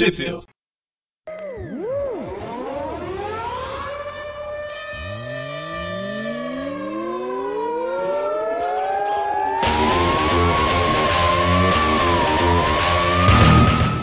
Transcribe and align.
Trivia. 0.00 0.40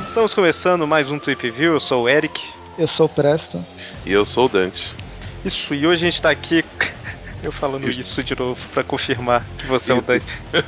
Estamos 0.08 0.36
começando 0.36 0.86
mais 0.86 1.10
um 1.10 1.18
Trip 1.18 1.50
View. 1.50 1.74
Eu 1.74 1.80
sou 1.80 2.04
o 2.04 2.10
Eric. 2.10 2.48
Eu 2.78 2.88
sou 2.88 3.08
o 3.08 3.10
Presto. 3.10 3.66
E 4.06 4.12
eu 4.12 4.24
sou 4.24 4.46
o 4.46 4.50
Dante. 4.50 4.96
Isso, 5.44 5.74
e 5.74 5.88
hoje 5.88 6.06
a 6.06 6.12
gente 6.12 6.22
tá 6.22 6.30
aqui. 6.30 6.64
Eu 7.44 7.52
falando 7.52 7.90
isso 7.90 8.24
de 8.24 8.38
novo 8.38 8.60
pra 8.74 8.84
confirmar 8.84 9.46
que 9.58 9.66
você 9.68 9.92
é 9.92 9.96
o 9.96 10.02
Dante. 10.02 10.26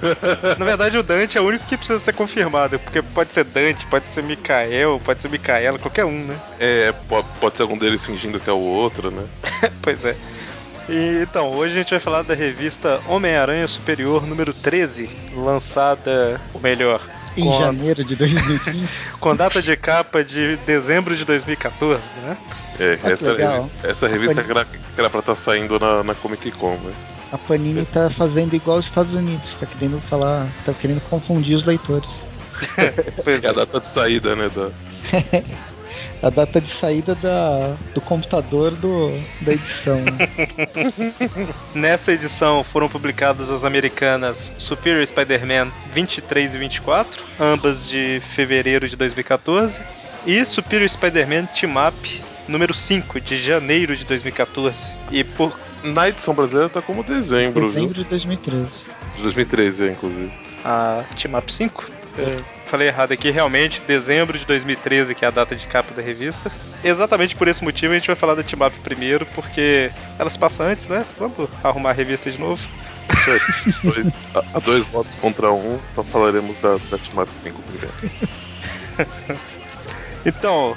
Na 0.58 0.66
verdade, 0.66 0.98
o 0.98 1.04
Dante 1.04 1.38
é 1.38 1.42
o 1.42 1.46
único 1.46 1.66
que 1.66 1.76
precisa 1.76 2.00
ser 2.00 2.14
confirmado, 2.14 2.80
porque 2.80 3.02
pode 3.02 3.34
ser 3.34 3.44
Dante, 3.44 3.86
pode 3.88 4.06
ser 4.10 4.24
Mikael, 4.24 5.02
pode 5.04 5.22
ser 5.22 5.30
Micaela, 5.30 5.80
qualquer 5.80 6.06
um, 6.06 6.26
né? 6.26 6.36
É, 6.60 6.92
pode, 7.08 7.28
pode 7.40 7.58
ser 7.58 7.64
algum 7.64 7.78
deles 7.78 8.06
fingindo 8.06 8.40
que 8.40 8.50
é 8.50 8.54
o 8.54 8.60
outro, 8.60 9.12
né? 9.12 9.26
pois 9.82 10.06
é. 10.06 10.16
E, 10.88 11.22
então, 11.22 11.52
hoje 11.52 11.76
a 11.76 11.78
gente 11.78 11.92
vai 11.92 12.00
falar 12.00 12.24
da 12.24 12.34
revista 12.34 13.00
Homem-Aranha 13.08 13.68
Superior 13.68 14.26
número 14.26 14.52
13, 14.52 15.08
lançada, 15.36 16.42
ou 16.54 16.60
melhor, 16.60 17.02
Em 17.38 17.44
com, 17.44 17.60
janeiro 17.60 18.04
de 18.04 18.16
2015. 18.16 18.90
com 19.20 19.36
data 19.36 19.62
de 19.62 19.76
capa 19.78 20.24
de 20.24 20.58
dezembro 20.58 21.16
de 21.16 21.26
2014, 21.26 22.02
né? 22.24 22.38
É, 22.80 22.98
Ah, 23.04 23.10
essa, 23.12 23.36
revista, 23.36 23.88
essa 23.88 24.08
revista 24.08 24.44
que 24.44 24.52
era, 24.52 24.66
que 24.66 24.80
era 24.98 25.10
pra 25.10 25.20
estar 25.20 25.36
saindo 25.36 25.80
na, 25.80 26.04
na 26.04 26.16
Comic 26.16 26.52
Con, 26.52 26.76
né? 26.76 26.94
A 27.32 27.38
Panini 27.38 27.86
tá 27.86 28.10
fazendo 28.10 28.56
igual 28.56 28.78
os 28.78 28.86
Estados 28.86 29.14
Unidos, 29.14 29.56
tá 29.60 29.66
querendo 29.66 30.02
falar, 30.10 30.48
tá 30.66 30.74
querendo 30.74 31.02
confundir 31.10 31.56
os 31.58 31.66
leitores. 31.66 32.10
É 33.26 33.48
a 33.48 33.54
data 33.54 33.80
de 33.80 33.88
saída, 33.88 34.36
né? 34.36 34.50
Da... 34.54 34.70
A 36.22 36.30
data 36.30 36.60
de 36.60 36.70
saída 36.70 37.16
da, 37.16 37.76
do 37.94 38.02
computador 38.02 38.72
do, 38.72 39.10
da 39.42 39.54
edição. 39.54 39.96
né? 40.02 40.28
Nessa 41.74 42.12
edição 42.12 42.64
foram 42.64 42.90
publicadas 42.90 43.50
as 43.50 43.64
americanas 43.64 44.52
Superior 44.58 45.06
Spider-Man 45.08 45.72
23 45.94 46.56
e 46.56 46.58
24, 46.58 47.24
ambas 47.40 47.88
de 47.88 48.22
fevereiro 48.32 48.90
de 48.90 48.96
2014, 48.98 49.82
e 50.26 50.44
Superior 50.44 50.90
Spider-Man 50.90 51.46
Team 51.46 51.74
Up 51.88 52.22
número 52.50 52.74
5 52.74 53.22
de 53.22 53.40
janeiro 53.42 53.96
de 53.96 54.04
2014. 54.04 54.78
E 55.12 55.24
por 55.24 55.58
Na 55.84 56.10
edição 56.10 56.34
brasileira 56.34 56.68
tá 56.68 56.82
como 56.82 57.04
dezembro, 57.04 57.68
Dezembro 57.68 57.94
de 57.94 58.04
2013. 58.04 58.58
viu? 58.64 58.72
De 59.16 59.22
2013, 59.24 59.84
é, 59.84 59.92
inclusive. 59.92 60.32
a 60.66 61.04
Team 61.16 61.38
Up 61.38 61.54
5, 61.54 61.86
eu 61.90 61.99
falei 62.68 62.88
errado 62.88 63.12
aqui, 63.12 63.30
realmente, 63.30 63.82
dezembro 63.82 64.38
de 64.38 64.46
2013, 64.46 65.16
que 65.16 65.26
é 65.26 65.28
a 65.28 65.32
data 65.32 65.56
de 65.56 65.68
capa 65.68 65.94
da 65.94 66.02
revista. 66.02 66.52
Exatamente 66.84 67.36
por 67.36 67.48
esse 67.48 67.64
motivo 67.64 67.94
a 67.94 67.98
gente 67.98 68.08
vai 68.08 68.16
falar 68.16 68.36
da 68.36 68.44
Team 68.44 68.66
Up 68.66 68.78
primeiro, 68.80 69.26
porque 69.28 69.92
elas 70.18 70.38
passam 70.38 70.66
antes, 70.66 70.88
né? 70.88 71.06
Vamos 71.18 71.50
arrumar 71.64 71.90
a 71.92 71.94
revista 71.94 72.32
de 72.32 72.40
novo. 72.40 72.62
Isso 73.14 73.32
aí. 73.32 73.40
dois, 73.84 74.14
a, 74.34 74.60
dois 74.60 74.86
votos 74.88 75.16
contra 75.16 75.52
um, 75.52 75.80
então 75.92 76.04
falaremos 76.04 76.60
da, 76.62 76.78
da 76.90 76.98
Team 76.98 77.24
Up 77.24 77.32
5 77.32 77.62
primeiro. 77.64 79.40
Então, 80.26 80.76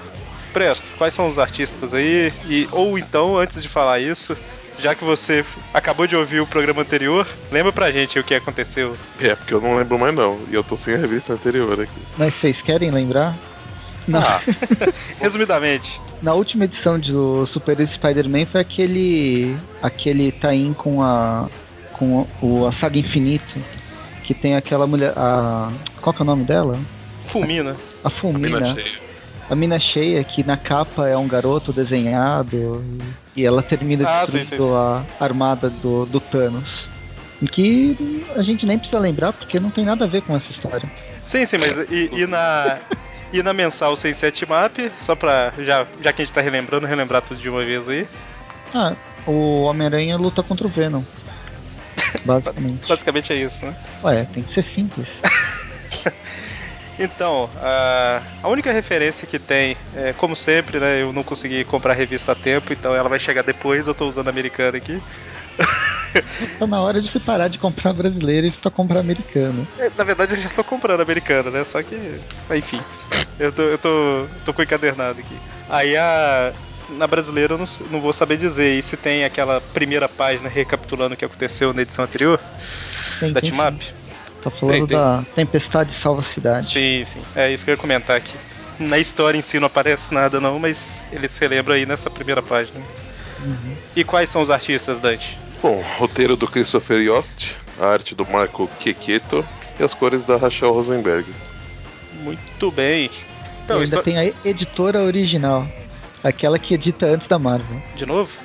Presto, 0.53 0.87
quais 0.99 1.15
são 1.15 1.29
os 1.29 1.39
artistas 1.39 1.95
aí? 1.95 2.33
E, 2.47 2.69
ou 2.71 2.99
então, 2.99 3.39
antes 3.39 3.63
de 3.63 3.69
falar 3.69 4.01
isso, 4.01 4.37
já 4.79 4.95
que 4.95 5.05
você 5.05 5.45
acabou 5.73 6.07
de 6.07 6.17
ouvir 6.17 6.41
o 6.41 6.47
programa 6.47 6.83
anterior, 6.83 7.27
lembra 7.51 7.73
pra 7.73 7.91
gente 7.93 8.19
o 8.19 8.25
que 8.25 8.35
aconteceu. 8.35 8.97
É, 9.21 9.35
porque 9.35 9.55
eu 9.55 9.61
não 9.61 9.77
lembro 9.77 9.99
mais 9.99 10.15
não. 10.15 10.41
E 10.51 10.55
eu 10.55 10.65
tô 10.65 10.77
sem 10.77 10.95
a 10.95 10.99
revista 10.99 11.33
anterior 11.33 11.81
aqui. 11.81 11.93
Mas 12.19 12.35
vocês 12.35 12.61
querem 12.63 12.91
lembrar? 12.91 13.35
Na, 14.09 14.21
Ah, 14.21 14.41
resumidamente. 15.21 16.01
na 16.21 16.35
última 16.35 16.65
edição 16.65 16.99
do 16.99 17.47
Super 17.47 17.77
Spider-Man 17.87 18.47
foi 18.47 18.61
aquele. 18.61 19.57
aquele 19.81 20.33
tie 20.33 20.75
com 20.77 21.03
a. 21.03 21.49
com 21.93 22.27
o, 22.41 22.67
a 22.67 22.73
saga 22.73 22.99
Infinito. 22.99 23.61
Que 24.25 24.35
tem 24.35 24.57
aquela 24.57 24.87
mulher. 24.87 25.13
A, 25.17 25.71
qual 26.01 26.13
que 26.13 26.21
é 26.21 26.25
o 26.25 26.27
nome 26.27 26.45
dela? 26.45 26.79
Fulmina. 27.27 27.77
A 28.05 28.11
Fulmina. 28.11 28.61
Mina 28.61 28.75
cheia. 28.75 29.02
A 29.51 29.55
mina 29.55 29.79
cheia, 29.79 30.23
que 30.25 30.43
na 30.45 30.57
capa 30.57 31.09
é 31.09 31.17
um 31.17 31.29
garoto 31.29 31.73
desenhado 31.73 32.83
e 33.37 33.45
ela 33.45 33.63
termina 33.63 34.09
Ah, 34.09 34.25
sim, 34.27 34.39
destruindo 34.39 34.65
sim, 34.65 34.71
sim. 34.71 34.75
a 35.21 35.25
armada 35.25 35.69
do, 35.69 36.07
do 36.07 36.21
Thanos. 36.21 36.87
Em 37.43 37.47
que 37.47 38.25
a 38.37 38.43
gente 38.43 38.65
nem 38.65 38.79
precisa 38.79 39.01
lembrar 39.01 39.33
porque 39.33 39.59
não 39.59 39.69
tem 39.71 39.85
nada 39.85 40.05
a 40.05 40.09
ver 40.09 40.23
com 40.23 40.35
essa 40.37 40.51
história. 40.51 40.89
Sim, 41.21 41.45
sim, 41.45 41.59
mas 41.59 41.77
e, 41.91 42.09
e 42.13 42.27
na. 42.27 42.79
E 43.33 43.43
na 43.43 43.53
mensal 43.55 43.97
sem 43.97 44.13
set 44.13 44.47
map, 44.49 44.77
só 45.01 45.17
pra. 45.17 45.53
Já, 45.59 45.87
já 46.03 46.13
que 46.13 46.23
a 46.23 46.25
gente 46.25 46.35
tá 46.35 46.41
relembrando, 46.41 46.87
relembrar 46.87 47.23
tudo 47.23 47.41
de 47.41 47.49
uma 47.49 47.65
vez 47.65 47.89
aí. 47.89 48.07
Ah, 48.75 48.93
o 49.27 49.63
Homem-Aranha 49.63 50.17
luta 50.19 50.43
contra 50.43 50.67
o 50.67 50.71
Venom. 50.71 51.03
Basicamente. 52.25 52.85
Basicamente 52.89 53.33
é 53.33 53.37
isso, 53.37 53.65
né? 53.65 53.75
Ué, 54.05 54.25
tem 54.33 54.43
que 54.43 54.53
ser 54.53 54.63
simples. 54.63 55.09
Então, 56.99 57.49
a, 57.57 58.23
a 58.43 58.49
única 58.49 58.71
referência 58.73 59.27
que 59.27 59.39
tem, 59.39 59.77
é, 59.95 60.13
como 60.13 60.37
sempre, 60.37 60.79
né? 60.79 61.03
Eu 61.03 61.13
não 61.13 61.23
consegui 61.23 61.65
comprar 61.65 61.93
a 61.93 61.97
revista 61.97 62.33
a 62.33 62.35
tempo, 62.35 62.73
então 62.73 62.95
ela 62.95 63.09
vai 63.09 63.19
chegar 63.19 63.43
depois, 63.43 63.87
eu 63.87 63.95
tô 63.95 64.07
usando 64.07 64.29
a 64.29 64.31
americana 64.31 64.77
aqui. 64.77 65.01
Tá 66.59 66.67
na 66.67 66.81
hora 66.81 67.01
de 67.01 67.09
se 67.09 67.19
parar 67.19 67.49
de 67.49 67.59
comprar 67.59 67.93
brasileiro 67.93 68.47
e 68.47 68.53
só 68.53 68.71
comprar 68.71 69.01
americano. 69.01 69.67
É, 69.79 69.91
Na 69.97 70.05
verdade, 70.05 70.35
eu 70.35 70.39
já 70.39 70.51
tô 70.51 70.63
comprando 70.63 71.01
americana, 71.01 71.51
né? 71.51 71.65
Só 71.65 71.83
que, 71.83 71.97
enfim, 72.55 72.81
eu 73.39 73.51
tô, 73.51 73.63
eu 73.63 73.79
tô, 73.79 74.27
tô 74.45 74.53
com 74.53 74.61
o 74.61 74.65
encadernado 74.65 75.21
aqui. 75.21 75.37
Aí 75.69 75.97
a. 75.97 76.53
Na 76.91 77.07
brasileira 77.07 77.55
eu 77.55 77.59
não, 77.59 77.65
não 77.91 78.01
vou 78.01 78.13
saber 78.13 78.37
dizer. 78.37 78.77
E 78.79 78.83
se 78.83 78.97
tem 78.97 79.25
aquela 79.25 79.61
primeira 79.61 80.09
página 80.09 80.49
recapitulando 80.49 81.15
o 81.15 81.17
que 81.17 81.25
aconteceu 81.25 81.73
na 81.73 81.83
edição 81.83 82.05
anterior, 82.05 82.39
Tem, 83.19 83.33
da 83.33 83.41
sim. 83.41 83.47
Tá 84.43 84.51
falando 84.51 84.79
Tem, 84.79 84.87
tem. 84.87 84.97
da 84.97 85.25
Tempestade 85.35 85.95
Salva 85.95 86.21
a 86.21 86.25
Cidade. 86.25 86.67
Sim, 86.67 87.05
sim. 87.07 87.21
É 87.37 87.53
isso 87.53 87.65
que 87.65 87.71
eu 87.71 87.75
ia 87.75 87.79
comentar 87.79 88.17
aqui. 88.17 88.35
Na 88.79 88.99
história 88.99 89.39
em 89.39 89.43
si 89.43 89.61
não 89.61 89.67
aparece 89.67 90.13
nada, 90.13 90.41
não, 90.41 90.59
mas 90.59 91.03
ele 91.13 91.29
se 91.29 91.47
lembra 91.47 91.75
aí 91.75 91.87
nessa 91.87 92.11
primeira 92.11 92.43
página. 92.43 92.81
Uhum. 93.41 93.77
E 93.95 94.03
quais 94.03 94.29
são 94.29 94.43
os 94.43 94.51
artistas, 94.51 94.99
Dante? 94.99 95.39
Bom, 95.63 95.83
roteiro 95.99 96.37
do 96.37 96.49
Christopher 96.49 97.01
Yost, 97.01 97.55
a 97.79 97.87
arte 97.87 98.15
do 98.15 98.27
Marco 98.27 98.69
Quequeto 98.81 99.45
e 99.79 99.83
as 99.83 99.95
cores 99.95 100.25
da 100.25 100.37
Rachel 100.37 100.73
Rosenberg. 100.73 101.33
Muito 102.15 102.71
bem. 102.71 103.11
Então, 103.65 103.79
ainda 103.79 104.03
tem 104.03 104.19
a 104.19 104.33
editora 104.45 105.03
original. 105.03 105.67
Aquela 106.25 106.59
que 106.59 106.75
edita 106.75 107.07
antes 107.07 107.29
da 107.29 107.39
Marvel. 107.39 107.81
de 107.95 108.07
novo? 108.07 108.37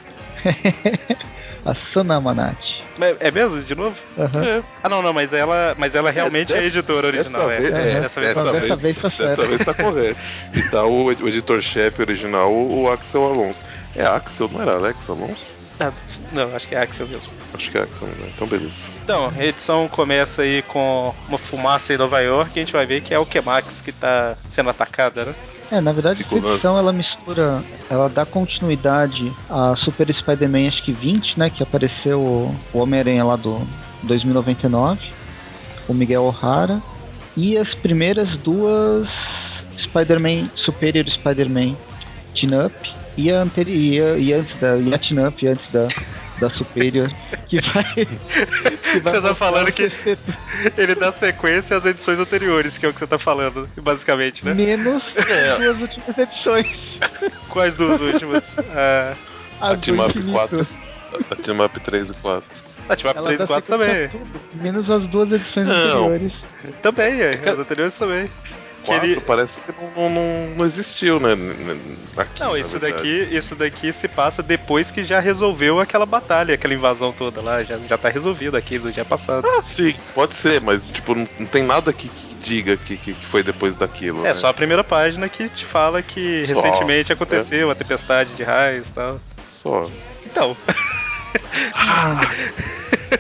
A 1.66 1.76
Sana 1.76 2.22
Manati. 2.22 2.87
É 3.06 3.28
é 3.28 3.32
mesmo? 3.32 3.60
De 3.62 3.76
novo? 3.76 3.96
Aham. 4.18 4.44
É, 4.44 4.64
Ah, 4.84 4.90
não, 4.90 5.02
não, 5.02 5.14
mas 5.14 5.34
ela, 5.34 5.76
mas 5.78 5.94
ela 5.96 6.10
realmente 6.12 6.52
é 6.54 6.58
a 6.58 6.62
dessa- 6.62 6.78
editora 6.78 7.08
original. 7.08 7.48
Dessa 7.48 7.54
é. 7.54 7.60
vez, 7.60 7.74
Aham. 7.74 7.82
é, 7.82 8.02
Dessa 8.02 8.20
vez 8.22 8.34
tá 8.34 8.44
dessa, 8.44 8.54
Dessa 8.54 8.68
vez, 8.68 8.82
vez 8.82 8.98
tá 8.98 9.10
certo. 9.10 9.30
dessa 9.38 9.48
vez 9.48 9.66
tá 9.66 9.74
correto. 9.74 10.20
E 10.54 10.62
tá 10.70 10.84
o, 10.86 11.06
o 11.06 11.28
editor-chefe 11.28 12.02
original, 12.02 12.52
o, 12.52 12.84
o 12.84 12.92
Axel 12.92 13.24
Alonso. 13.24 13.60
É 13.96 14.06
Axel, 14.06 14.50
não 14.52 14.62
era 14.62 14.74
Alex 14.74 15.10
Alonso? 15.10 15.48
Ah, 15.80 15.92
não, 16.32 16.56
acho 16.56 16.68
que 16.68 16.74
é 16.76 16.82
Axel 16.82 17.08
mesmo. 17.08 17.32
Acho 17.54 17.70
que 17.70 17.78
é 17.78 17.82
Axel, 17.82 18.08
né? 18.08 18.30
Então 18.36 18.48
beleza. 18.48 18.74
Então, 19.04 19.32
a 19.38 19.46
edição 19.46 19.88
começa 19.88 20.42
aí 20.42 20.64
com 20.64 21.14
uma 21.28 21.38
fumaça 21.38 21.94
em 21.94 21.98
Nova 21.98 22.20
York 22.20 22.52
e 22.56 22.60
a 22.60 22.64
gente 22.66 22.74
vai 22.74 22.86
ver 22.86 23.02
que 23.02 23.14
é 23.14 23.20
o 23.20 23.26
Kemax 23.28 23.82
que 23.82 23.92
tá 23.92 24.36
sendo 24.48 24.70
atacada, 24.72 25.26
né? 25.26 25.36
É, 25.70 25.82
na 25.82 25.92
verdade 25.92 26.22
essa 26.22 26.36
Ficou 26.36 26.52
edição 26.52 26.78
ela 26.78 26.94
mistura, 26.94 27.64
ela 27.90 28.08
dá 28.08 28.26
continuidade 28.26 29.34
a 29.50 29.76
Super 29.76 30.14
Spider-Man 30.14 30.68
acho 30.68 30.82
que 30.82 30.94
20, 30.94 31.38
né, 31.38 31.50
que 31.50 31.62
apareceu 31.62 32.22
o, 32.22 32.56
o 32.74 32.80
Homem-Aranha 32.80 33.24
lá 33.24 33.36
do 33.36 33.68
2099, 34.04 35.00
o 35.88 35.94
Miguel 35.94 36.24
O'Hara, 36.24 36.82
e 37.36 37.58
as 37.58 37.74
primeiras 37.74 38.36
duas 38.38 39.10
Spider-Man, 39.78 40.50
Superior 40.56 41.06
Spider-Man 41.10 41.76
Team 42.34 42.66
Up, 42.66 42.74
e 43.18 43.32
a, 43.32 43.46
e 43.66 44.02
a, 44.02 44.18
e 44.18 44.34
antes 44.34 44.56
da, 44.60 44.78
e 44.78 44.94
a 44.94 44.98
Team 44.98 45.28
Up 45.28 45.48
antes 45.48 45.70
da, 45.72 45.88
da 46.40 46.50
Superior, 46.50 47.12
que 47.48 47.60
vai... 47.60 47.86
Você 48.94 49.22
tá 49.22 49.36
falando 49.36 49.72
que- 49.72 49.90
Ele 50.78 50.96
dá 50.96 51.12
sequência 51.12 51.78
às 51.78 51.86
edições 51.86 52.20
anteriores, 52.20 52.78
que 52.78 52.86
é 52.86 52.90
o 52.90 52.94
que 52.94 53.00
você 53.00 53.08
tá 53.08 53.20
falando, 53.20 53.70
basicamente, 53.82 54.46
né? 54.46 54.54
Menos 54.54 55.16
É. 55.18 55.52
as 55.52 55.58
duas 55.60 55.82
últimas 55.82 56.18
edições. 56.18 57.00
Quais 57.50 57.76
duas 57.76 58.00
últimas? 58.02 58.56
Ah, 58.74 59.14
A, 59.60 59.76
Team 59.78 60.00
Up 60.00 60.10
infinito. 60.18 60.32
4. 60.32 60.62
A 61.32 61.36
Team 61.36 61.66
Up 61.66 61.80
3 61.80 62.10
e 62.10 62.14
4. 62.14 62.44
a 62.90 62.96
Team 62.96 63.12
Up 63.12 63.18
Ela 63.20 63.28
3 63.28 63.36
e 63.40 63.44
dá 63.44 63.48
4 63.48 63.78
sequência 63.78 64.10
também. 64.10 64.28
menos 64.62 64.90
as 64.90 65.04
duas 65.08 65.32
edições 65.32 65.68
Não. 65.68 65.74
anteriores. 66.08 66.34
Também, 66.82 67.22
é. 67.22 67.32
As 67.50 67.60
anteriores 67.60 67.94
também. 67.96 68.30
4 68.88 69.06
ele- 69.06 69.22
parece 69.22 69.60
que 69.60 69.72
não, 69.96 70.10
não, 70.10 70.48
não, 70.56 70.66
existiu, 70.66 71.20
né? 71.20 71.34
Aqui, 72.16 72.40
Não, 72.40 72.58
isso 72.58 72.80
daqui, 72.80 73.28
isso 73.32 73.56
daqui 73.56 73.94
se 73.94 74.08
passa 74.08 74.42
depois 74.42 74.90
que 74.90 75.04
já 75.04 75.20
resolveu 75.20 75.80
aquela 75.80 76.06
batalha, 76.06 76.56
aquela 76.56 76.74
invasão 76.74 77.12
toda 77.12 77.42
lá, 77.42 77.62
já, 77.64 77.78
já 77.80 77.98
tá 77.98 78.10
resolvido 78.10 78.58
aquilo, 78.58 78.92
já 78.92 79.02
é 79.02 79.06
passado. 79.06 79.48
Ah, 79.48 79.62
sim, 79.62 79.94
pode 80.16 80.36
ser, 80.36 80.62
mas 80.62 80.86
tipo, 80.86 81.14
não, 81.14 81.28
não 81.38 81.46
tem 81.46 81.64
nada 81.64 81.92
que, 81.94 82.10
que 82.10 82.36
diga 82.36 82.78
que, 82.78 82.98
que, 82.98 83.14
que 83.14 83.26
foi 83.26 83.44
depois 83.44 83.78
daquilo. 83.78 84.22
É 84.22 84.30
né? 84.30 84.34
só 84.34 84.48
a 84.48 84.54
primeira 84.54 84.84
página 84.84 85.28
que 85.30 85.50
te 85.50 85.66
fala 85.66 86.02
que 86.02 86.46
Só, 86.48 86.56
recentemente 86.62 87.12
aconteceu 87.14 87.70
a 87.70 87.76
tempestade 87.76 88.34
de 88.36 88.44
raios 88.44 88.88
e 88.88 88.92
tal. 88.92 89.20
Só. 89.48 89.90
Então, 90.26 90.56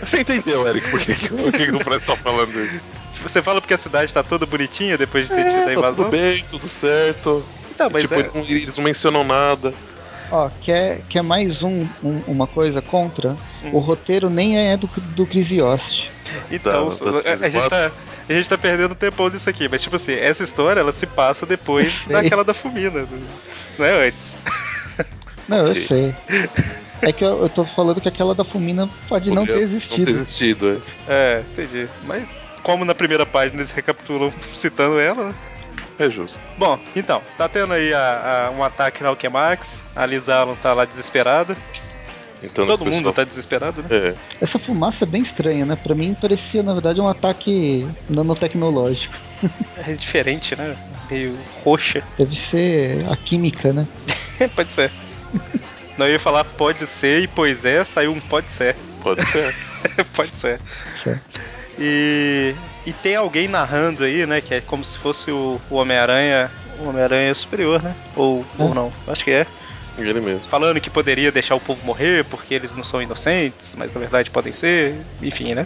Você 0.01 0.19
entendeu, 0.21 0.67
Eric, 0.67 0.89
por 0.89 0.99
que, 0.99 1.15
que, 1.15 1.29
que, 1.29 1.71
o 1.71 1.79
Fred 1.79 2.05
tá 2.05 2.15
falando 2.17 2.59
isso? 2.65 2.85
Você 3.21 3.41
fala 3.41 3.59
porque 3.61 3.73
a 3.73 3.77
cidade 3.77 4.13
tá 4.13 4.23
toda 4.23 4.45
bonitinha 4.45 4.97
depois 4.97 5.27
de 5.27 5.35
ter 5.35 5.43
tido 5.45 5.57
a 5.57 5.61
É, 5.61 5.65
tá 5.65 5.73
invasão? 5.73 5.95
tudo 6.05 6.09
bem, 6.11 6.43
tudo 6.49 6.67
certo. 6.67 7.45
Então, 7.71 7.89
mas 7.91 8.03
tipo, 8.03 8.15
é- 8.15 8.31
eles 8.49 8.75
não 8.75 8.83
mencionam 8.83 9.23
nada. 9.23 9.73
Ó, 10.29 10.49
quer, 10.61 11.01
quer 11.09 11.21
mais 11.21 11.63
um, 11.63 11.87
um- 12.03 12.21
uma 12.27 12.47
coisa 12.47 12.81
contra? 12.81 13.31
Hum. 13.63 13.69
O 13.73 13.79
roteiro 13.79 14.29
nem 14.29 14.57
é 14.59 14.75
do, 14.75 14.87
do 15.15 15.25
Chris 15.25 15.49
Yost. 15.49 16.11
Então, 16.51 16.89
Tá, 16.89 16.97
tá 17.21 17.29
a, 17.29 17.45
a 17.45 17.49
gente 17.49 17.69
tá, 17.69 17.91
a 18.27 18.33
gente 18.33 18.49
tá 18.49 18.57
perdendo 18.57 18.93
tempo 18.93 19.29
nisso 19.29 19.49
aqui, 19.49 19.69
mas 19.69 19.81
tipo 19.81 19.95
assim, 19.95 20.13
essa 20.13 20.43
história 20.43 20.81
ela 20.81 20.91
se 20.91 21.05
passa 21.07 21.45
depois 21.45 22.05
daquela 22.11 22.43
da 22.43 22.53
Fumina, 22.53 23.05
do- 23.05 23.27
não 23.77 23.85
é 23.85 24.07
antes. 24.07 24.35
Não, 25.47 25.69
Ok. 25.69 25.81
eu 25.81 25.87
sei. 25.87 26.15
É 27.01 27.13
que 27.13 27.23
eu, 27.23 27.41
eu 27.43 27.47
tô 27.47 27.63
falando 27.63 28.01
que 28.01 28.09
aquela 28.09 28.35
da 28.35 28.43
Fumina 28.43 28.89
pode 29.07 29.29
não 29.31 29.45
ter 29.45 29.59
existido. 29.59 29.97
Não 29.99 30.05
ter 30.05 30.11
existido, 30.11 30.81
é. 31.07 31.37
É, 31.37 31.43
entendi. 31.53 31.87
Mas 32.05 32.37
como 32.67 32.83
na 32.83 32.93
primeira 32.93 33.25
página 33.25 33.61
eles 33.61 33.71
recapitulam 33.71 34.29
citando 34.53 34.99
ela, 34.99 35.29
né? 35.29 35.35
É 35.97 36.09
justo. 36.09 36.37
Bom, 36.57 36.77
então, 36.93 37.21
tá 37.37 37.47
tendo 37.47 37.71
aí 37.71 37.93
a- 37.93 38.49
a- 38.49 38.51
um 38.51 38.61
ataque 38.61 39.01
na 39.01 39.07
Alchemax, 39.09 39.85
a 39.95 40.05
Liz 40.05 40.27
Allen 40.27 40.55
tá 40.61 40.73
lá 40.73 40.83
desesperada. 40.83 41.55
Então, 42.43 42.67
Todo 42.67 42.83
pessoal- 42.83 43.01
mundo 43.03 43.13
tá 43.13 43.23
desesperado, 43.23 43.81
né? 43.81 43.87
É. 43.89 44.15
Essa 44.41 44.59
fumaça 44.59 45.05
é 45.05 45.07
bem 45.07 45.21
estranha, 45.21 45.65
né? 45.65 45.75
Pra 45.81 45.95
mim 45.95 46.13
parecia, 46.13 46.61
na 46.61 46.73
verdade, 46.73 46.99
um 46.99 47.07
ataque 47.07 47.87
nanotecnológico. 48.09 49.15
É 49.87 49.93
diferente, 49.93 50.53
né? 50.55 50.75
Meio 51.09 51.37
roxa. 51.63 52.03
Deve 52.17 52.35
ser 52.35 53.05
a 53.09 53.15
química, 53.15 53.71
né? 53.71 53.87
pode 54.55 54.73
ser. 54.73 54.91
Não 55.97 56.05
eu 56.05 56.13
ia 56.13 56.19
falar 56.19 56.43
pode 56.43 56.85
ser 56.85 57.21
e 57.23 57.27
pois 57.27 57.63
é, 57.63 57.83
saiu 57.85 58.11
um 58.11 58.19
pode 58.19 58.51
ser. 58.51 58.75
Pode 59.01 59.25
ser. 59.25 59.55
pode 60.13 60.35
ser. 60.35 60.59
Certo. 61.01 61.39
E, 61.79 62.56
e 62.85 62.94
tem 62.94 63.15
alguém 63.15 63.47
narrando 63.47 64.03
aí, 64.03 64.25
né? 64.25 64.41
Que 64.41 64.56
é 64.56 64.62
como 64.62 64.83
se 64.83 64.97
fosse 64.97 65.31
o, 65.31 65.59
o 65.69 65.75
Homem-Aranha. 65.75 66.51
O 66.79 66.89
Homem-Aranha 66.89 67.33
superior, 67.33 67.81
né? 67.81 67.95
Ou, 68.15 68.45
ou 68.57 68.74
não. 68.74 68.91
Acho 69.07 69.24
que 69.24 69.31
é. 69.31 69.47
Ele 69.97 70.21
mesmo. 70.21 70.47
Falando 70.47 70.79
que 70.79 70.89
poderia 70.89 71.31
deixar 71.31 71.56
o 71.56 71.59
povo 71.59 71.83
morrer 71.85 72.24
porque 72.25 72.53
eles 72.53 72.75
não 72.75 72.83
são 72.83 73.01
inocentes, 73.01 73.75
mas 73.75 73.94
na 73.94 74.00
verdade 74.00 74.29
podem 74.29 74.53
ser. 74.53 74.95
Enfim, 75.21 75.56
né? 75.56 75.65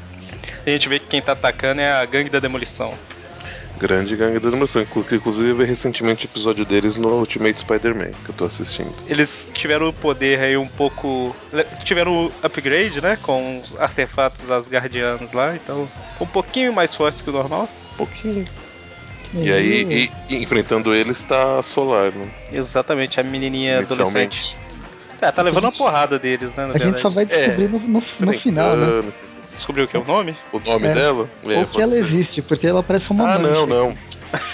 A 0.65 0.69
gente 0.69 0.87
vê 0.87 0.99
que 0.99 1.07
quem 1.07 1.21
tá 1.21 1.33
atacando 1.33 1.81
é 1.81 1.91
a 1.91 2.05
gangue 2.05 2.29
da 2.29 2.39
demolição. 2.39 2.93
Grande 3.81 4.15
gangue 4.15 4.39
da 4.39 4.47
animação. 4.49 4.79
Inclu- 4.83 5.03
Inclusive, 5.11 5.49
eu 5.49 5.55
vi 5.55 5.63
recentemente 5.63 6.25
o 6.25 6.27
episódio 6.27 6.63
deles 6.63 6.97
no 6.97 7.09
Ultimate 7.17 7.59
Spider-Man, 7.61 8.11
que 8.23 8.29
eu 8.29 8.35
tô 8.35 8.45
assistindo. 8.45 8.93
Eles 9.07 9.49
tiveram 9.55 9.89
o 9.89 9.93
poder 9.93 10.39
aí 10.39 10.55
um 10.55 10.67
pouco. 10.67 11.35
Tiveram 11.83 12.25
o 12.27 12.31
upgrade, 12.43 13.01
né? 13.01 13.17
Com 13.23 13.59
os 13.59 13.75
artefatos 13.79 14.51
asgardianos 14.51 15.31
lá, 15.33 15.55
então. 15.55 15.89
Um 16.19 16.27
pouquinho 16.27 16.71
mais 16.71 16.93
fortes 16.93 17.21
que 17.21 17.31
o 17.31 17.33
normal. 17.33 17.67
Um 17.93 17.97
pouquinho. 17.97 18.45
E 19.33 19.51
aí, 19.51 19.81
e- 19.89 20.11
e 20.35 20.43
enfrentando 20.43 20.93
eles 20.93 21.23
tá 21.23 21.57
a 21.57 21.63
Solar, 21.63 22.11
né? 22.13 22.27
Exatamente, 22.51 23.19
a 23.19 23.23
menininha 23.23 23.79
adolescente. 23.79 24.55
É, 25.19 25.31
tá 25.31 25.41
levando 25.41 25.63
uma 25.65 25.71
porrada 25.71 26.19
deles, 26.19 26.53
né? 26.55 26.67
Na 26.67 26.73
A 26.75 26.77
gente 26.77 26.99
só 26.99 27.09
verdade. 27.09 27.15
vai 27.15 27.25
descobrir 27.25 27.67
no, 27.69 27.79
no, 27.79 28.03
no 28.19 28.33
final, 28.33 28.75
né? 28.75 29.03
Descobriu 29.53 29.85
o 29.85 29.87
que 29.87 29.97
é 29.97 29.99
o 29.99 30.05
nome? 30.05 30.35
O 30.51 30.59
nome 30.59 30.87
É. 30.87 30.93
dela? 30.93 31.29
É, 31.45 31.57
Ou 31.57 31.65
que 31.65 31.71
pode 31.73 31.81
ela 31.83 31.91
ser. 31.93 31.97
existe, 31.99 32.41
porque 32.41 32.65
ela 32.67 32.81
parece 32.81 33.11
uma 33.11 33.35
Ah, 33.35 33.39
não, 33.39 33.65
não. 33.65 33.97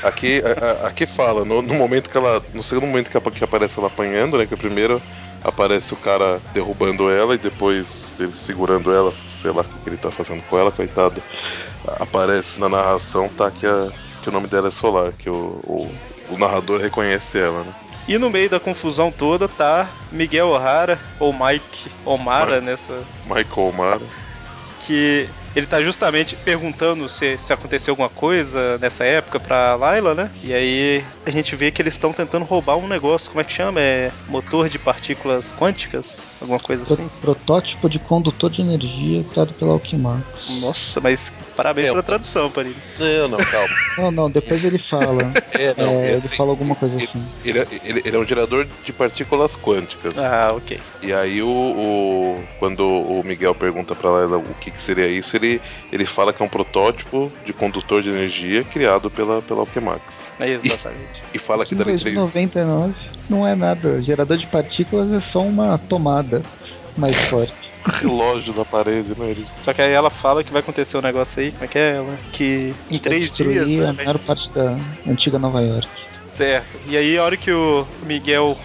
Aqui, 0.03 0.41
a- 0.43 0.65
a- 0.85 0.87
aqui 0.87 1.05
fala, 1.05 1.45
no, 1.45 1.61
no 1.61 1.73
momento 1.75 2.09
que 2.09 2.17
ela. 2.17 2.41
No 2.53 2.63
segundo 2.63 2.87
momento 2.87 3.11
que, 3.11 3.31
que 3.31 3.43
aparece 3.43 3.77
ela 3.77 3.87
apanhando, 3.87 4.37
né? 4.37 4.45
Que 4.47 4.55
primeiro 4.55 5.01
aparece 5.43 5.93
o 5.93 5.97
cara 5.97 6.41
derrubando 6.51 7.11
ela 7.11 7.35
e 7.35 7.37
depois 7.37 8.15
ele 8.19 8.31
segurando 8.31 8.91
ela, 8.91 9.13
sei 9.23 9.51
lá 9.51 9.61
o 9.61 9.63
que, 9.63 9.77
que 9.83 9.89
ele 9.89 9.97
tá 9.97 10.09
fazendo 10.09 10.41
com 10.49 10.57
ela, 10.57 10.71
coitada. 10.71 11.21
Aparece 11.99 12.59
na 12.59 12.67
narração, 12.67 13.29
tá 13.29 13.51
que, 13.51 13.65
a- 13.65 13.89
que 14.23 14.29
o 14.29 14.31
nome 14.31 14.47
dela 14.47 14.67
é 14.67 14.71
Solar, 14.71 15.11
que 15.13 15.29
o, 15.29 15.33
o, 15.63 15.91
o 16.31 16.37
narrador 16.37 16.81
reconhece 16.81 17.37
ela, 17.39 17.63
né? 17.63 17.73
E 18.07 18.17
no 18.17 18.29
meio 18.29 18.49
da 18.49 18.59
confusão 18.59 19.11
toda 19.11 19.47
tá 19.49 19.89
Miguel 20.11 20.47
O'Hara, 20.49 20.97
ou 21.19 21.31
Mike 21.33 21.91
O'Mara 22.05 22.55
Mike. 22.55 22.65
nessa. 22.65 23.03
Michael 23.25 23.67
O'Mara. 23.67 24.01
Que 24.87 25.29
ele 25.55 25.65
tá 25.65 25.81
justamente 25.81 26.35
perguntando 26.35 27.09
se, 27.09 27.37
se 27.37 27.51
aconteceu 27.51 27.91
alguma 27.91 28.09
coisa 28.09 28.77
nessa 28.77 29.03
época 29.03 29.39
pra 29.39 29.75
Layla, 29.75 30.15
né? 30.15 30.31
E 30.43 30.53
aí 30.53 31.03
a 31.25 31.31
gente 31.31 31.55
vê 31.55 31.71
que 31.71 31.81
eles 31.81 31.95
estão 31.95 32.13
tentando 32.13 32.45
roubar 32.45 32.77
um 32.77 32.87
negócio, 32.87 33.29
como 33.29 33.41
é 33.41 33.43
que 33.43 33.51
chama? 33.51 33.81
É 33.81 34.11
motor 34.27 34.69
de 34.69 34.79
partículas 34.79 35.51
quânticas? 35.51 36.29
Alguma 36.39 36.59
coisa 36.59 36.85
Pro- 36.85 36.93
assim? 36.93 37.09
Protótipo 37.19 37.89
de 37.89 37.99
condutor 37.99 38.49
de 38.51 38.61
energia 38.61 39.23
criado 39.23 39.53
pela 39.55 39.73
Alquimax. 39.73 40.25
Nossa, 40.61 41.01
mas 41.01 41.31
parabéns 41.55 41.87
É, 41.87 41.89
pela 41.89 42.01
o- 42.01 42.05
tradução, 42.05 42.51
Parini. 42.51 42.75
Não, 42.99 43.27
não, 43.29 43.37
calma. 43.39 43.67
Não, 43.97 44.11
não, 44.11 44.29
depois 44.29 44.63
ele 44.63 44.77
fala. 44.77 45.33
É, 45.57 45.73
não, 45.75 45.89
É, 45.93 46.05
é 46.05 46.07
ele 46.09 46.17
assim, 46.17 46.35
fala 46.35 46.51
alguma 46.51 46.75
coisa 46.75 46.95
ele- 46.95 47.05
assim. 47.05 47.25
Ele, 47.43 47.59
é- 47.59 47.67
ele- 47.83 48.01
ele 48.05 48.15
é 48.15 48.19
um 48.19 48.27
gerador 48.27 48.67
de 48.83 48.93
partículas 48.93 49.55
quânticas. 49.55 50.15
Ah, 50.19 50.49
ok. 50.55 50.79
E 51.01 51.11
aí 51.11 51.41
o, 51.41 51.47
o- 51.49 52.43
quando 52.59 52.81
o 52.87 53.23
Miguel 53.23 53.55
pergunta 53.55 53.95
pra 53.95 54.09
ela 54.09 54.37
o 54.37 54.53
que, 54.61 54.69
que 54.69 54.79
seria 54.79 55.07
isso, 55.07 55.35
ele, 55.35 55.59
ele 55.91 56.05
fala 56.05 56.31
que 56.31 56.43
é 56.43 56.45
um 56.45 56.49
protótipo 56.49 57.31
de 57.43 57.53
condutor 57.53 58.03
de 58.03 58.09
energia 58.09 58.63
criado 58.63 59.09
pela, 59.09 59.41
pela 59.41 59.61
Alchemax. 59.61 60.29
É 60.39 60.49
exatamente. 60.51 61.23
E 61.33 61.39
fala 61.39 61.63
Isso 61.63 61.69
que 61.69 61.75
em 61.75 61.77
dali 61.79 61.97
três. 61.99 62.13
2099 62.13 63.16
não 63.29 63.45
é 63.47 63.55
nada. 63.55 64.01
Gerador 64.01 64.37
de 64.37 64.47
partículas 64.47 65.11
é 65.11 65.19
só 65.19 65.41
uma 65.41 65.77
tomada 65.77 66.41
mais 66.97 67.15
forte. 67.15 67.53
relógio 68.01 68.53
na 68.53 68.65
parede, 68.65 69.13
né? 69.17 69.35
Só 69.61 69.71
que 69.73 69.81
aí 69.81 69.91
ela 69.93 70.09
fala 70.09 70.43
que 70.43 70.51
vai 70.51 70.59
acontecer 70.61 70.97
um 70.97 71.01
negócio 71.01 71.41
aí, 71.41 71.51
como 71.51 71.63
é 71.63 71.67
que 71.67 71.77
é 71.79 71.95
ela? 71.95 72.17
Que 72.33 72.73
em 72.89 72.99
três 72.99 73.33
dias, 73.35 73.71
a 73.73 73.93
né? 73.93 73.93
maior 73.93 74.19
parte 74.19 74.49
da 74.53 74.75
antiga 75.07 75.39
Nova 75.39 75.61
York. 75.61 75.87
Certo. 76.29 76.77
E 76.85 76.97
aí 76.97 77.17
a 77.17 77.23
hora 77.23 77.37
que 77.37 77.51
o 77.51 77.87
Miguel 78.03 78.57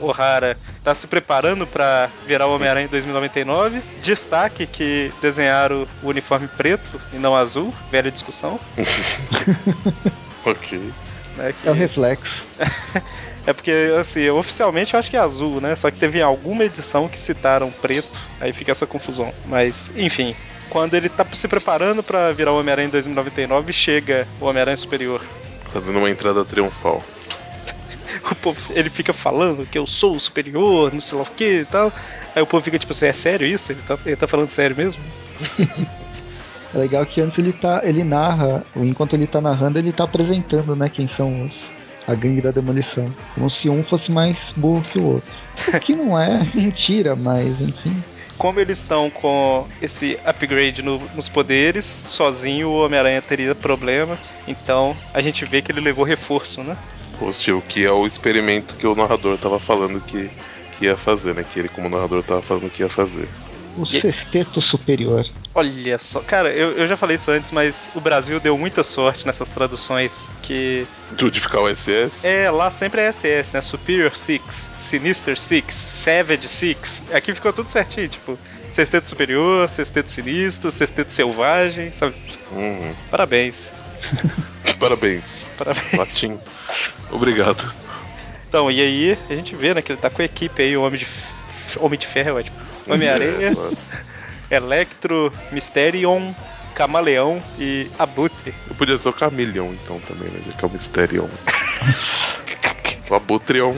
O'Hara 0.00 0.56
tá 0.82 0.94
se 0.94 1.06
preparando 1.06 1.66
pra 1.66 2.08
virar 2.26 2.46
o 2.46 2.54
Homem-Aranha 2.54 2.86
em 2.86 2.90
2099, 2.90 3.82
destaque 4.02 4.66
que 4.66 5.12
desenharam 5.20 5.86
o 6.02 6.08
uniforme 6.08 6.48
preto 6.48 6.98
e 7.12 7.18
não 7.18 7.36
azul, 7.36 7.74
velha 7.90 8.10
discussão, 8.10 8.58
Ok. 10.46 10.80
né? 11.36 11.52
que- 11.60 11.68
É 11.68 11.70
o 11.70 11.74
reflexo. 11.74 12.42
É 13.50 13.52
porque, 13.52 13.72
assim, 14.00 14.28
oficialmente 14.30 14.94
eu 14.94 15.00
acho 15.00 15.10
que 15.10 15.16
é 15.16 15.20
azul, 15.20 15.60
né? 15.60 15.74
Só 15.74 15.90
que 15.90 15.98
teve 15.98 16.22
alguma 16.22 16.62
edição 16.62 17.08
que 17.08 17.20
citaram 17.20 17.68
preto, 17.68 18.20
aí 18.40 18.52
fica 18.52 18.70
essa 18.70 18.86
confusão. 18.86 19.34
Mas, 19.44 19.90
enfim, 19.96 20.36
quando 20.68 20.94
ele 20.94 21.08
tá 21.08 21.26
se 21.32 21.48
preparando 21.48 22.00
pra 22.00 22.30
virar 22.30 22.52
o 22.52 22.60
Homem-Aranha 22.60 22.86
em 22.86 22.92
2099, 22.92 23.72
chega 23.72 24.28
o 24.40 24.44
Homem-Aranha 24.44 24.76
Superior. 24.76 25.20
Fazendo 25.72 25.98
uma 25.98 26.08
entrada 26.08 26.44
triunfal. 26.44 27.02
O 28.30 28.34
povo, 28.34 28.60
ele 28.74 28.90
fica 28.90 29.12
falando 29.12 29.66
que 29.66 29.78
eu 29.78 29.86
sou 29.86 30.14
o 30.14 30.20
superior, 30.20 30.92
não 30.92 31.00
sei 31.00 31.18
lá 31.18 31.24
o 31.24 31.26
que 31.26 31.60
e 31.60 31.64
tal. 31.64 31.92
Aí 32.34 32.42
o 32.42 32.46
povo 32.46 32.62
fica 32.62 32.78
tipo 32.78 32.92
assim, 32.92 33.06
é 33.06 33.12
sério 33.12 33.46
isso? 33.46 33.72
Ele 33.72 33.80
tá, 33.82 33.98
ele 34.04 34.16
tá 34.16 34.26
falando 34.26 34.48
sério 34.48 34.76
mesmo? 34.76 35.02
É 36.72 36.78
legal 36.78 37.04
que 37.04 37.20
antes 37.20 37.36
ele 37.36 37.52
tá. 37.52 37.80
ele 37.82 38.04
narra, 38.04 38.64
enquanto 38.76 39.14
ele 39.14 39.26
tá 39.26 39.40
narrando, 39.40 39.78
ele 39.78 39.92
tá 39.92 40.04
apresentando, 40.04 40.76
né, 40.76 40.88
quem 40.88 41.08
são 41.08 41.46
os. 41.46 41.79
A 42.10 42.14
gangue 42.14 42.40
da 42.40 42.50
demolição. 42.50 43.08
Como 43.34 43.48
se 43.48 43.68
um 43.68 43.84
fosse 43.84 44.10
mais 44.10 44.36
burro 44.56 44.82
que 44.82 44.98
o 44.98 45.04
outro. 45.04 45.30
O 45.72 45.78
que 45.80 45.94
não 45.94 46.18
é 46.18 46.42
mentira, 46.54 47.14
mas 47.16 47.60
enfim. 47.60 48.02
Como 48.36 48.58
eles 48.58 48.78
estão 48.78 49.10
com 49.10 49.66
esse 49.82 50.18
upgrade 50.24 50.82
no- 50.82 50.98
nos 51.14 51.28
poderes, 51.28 51.84
sozinho 51.84 52.68
o 52.68 52.84
Homem-Aranha 52.84 53.20
teria 53.22 53.54
problema. 53.54 54.18
Então 54.48 54.96
a 55.14 55.20
gente 55.20 55.44
vê 55.44 55.60
que 55.62 55.70
ele 55.70 55.80
levou 55.80 56.04
reforço, 56.04 56.62
né? 56.62 56.76
Hostil, 57.20 57.62
que 57.68 57.84
é 57.84 57.92
o 57.92 58.06
experimento 58.06 58.74
que 58.76 58.86
o 58.86 58.94
narrador 58.94 59.36
tava 59.36 59.58
falando 59.60 60.00
que, 60.00 60.30
que 60.78 60.86
ia 60.86 60.96
fazer, 60.96 61.34
né? 61.34 61.44
Que 61.44 61.58
ele, 61.60 61.68
como 61.68 61.88
narrador, 61.88 62.22
tava 62.22 62.40
falando 62.40 62.70
que 62.70 62.82
ia 62.82 62.88
fazer. 62.88 63.28
O 63.76 63.84
E- 63.84 64.00
sexteto 64.00 64.60
superior. 64.60 65.24
Olha 65.54 65.98
só, 65.98 66.20
cara, 66.20 66.50
eu, 66.52 66.72
eu 66.72 66.86
já 66.86 66.96
falei 66.96 67.16
isso 67.16 67.30
antes, 67.30 67.50
mas 67.50 67.90
o 67.94 68.00
Brasil 68.00 68.38
deu 68.38 68.56
muita 68.56 68.82
sorte 68.84 69.26
nessas 69.26 69.48
traduções 69.48 70.30
que. 70.42 70.86
Tudo 71.08 71.30
de 71.30 71.40
ficar 71.40 71.60
o 71.60 71.68
SS? 71.68 72.24
É, 72.24 72.48
lá 72.50 72.70
sempre 72.70 73.00
é 73.00 73.08
SS, 73.12 73.52
né? 73.54 73.60
Superior 73.60 74.14
Six, 74.16 74.70
Sinister 74.78 75.36
Six, 75.38 75.74
Savage 75.74 76.46
Six. 76.46 77.02
Aqui 77.12 77.34
ficou 77.34 77.52
tudo 77.52 77.68
certinho, 77.68 78.08
tipo, 78.08 78.38
sexteto 78.72 79.08
superior, 79.08 79.68
sexteto 79.68 80.08
sinistro, 80.10 80.70
sexteto 80.70 81.10
selvagem, 81.10 81.90
sabe? 81.90 82.14
Uhum. 82.52 82.94
Parabéns. 83.10 83.72
Parabéns. 84.78 85.46
Parabéns. 85.58 85.92
Latim. 85.96 86.38
Obrigado. 87.10 87.72
Então, 88.48 88.70
e 88.70 88.80
aí 88.80 89.18
a 89.28 89.34
gente 89.34 89.54
vê, 89.54 89.74
né, 89.74 89.82
que 89.82 89.92
ele 89.92 90.00
tá 90.00 90.10
com 90.10 90.22
a 90.22 90.24
equipe 90.24 90.62
aí, 90.62 90.76
o 90.76 90.82
Homem 90.82 90.98
de, 90.98 91.04
F- 91.04 91.78
Homem 91.78 91.98
de 91.98 92.06
Ferro, 92.06 92.38
é 92.38 92.42
tipo, 92.44 92.56
Homem-Aranha. 92.94 93.54
Electro, 94.50 95.32
Mysterion, 95.52 96.32
Camaleão 96.74 97.42
e 97.58 97.88
Abutre. 97.98 98.54
Eu 98.68 98.74
podia 98.74 98.98
ser 98.98 99.08
o 99.08 99.12
Camillion, 99.12 99.72
então, 99.74 100.00
também, 100.00 100.28
né? 100.28 100.40
Já 100.46 100.52
que 100.56 100.64
é 100.64 100.68
o 100.68 100.70
Mysterion. 100.70 101.28
o 103.08 103.14
Abutrion, 103.14 103.74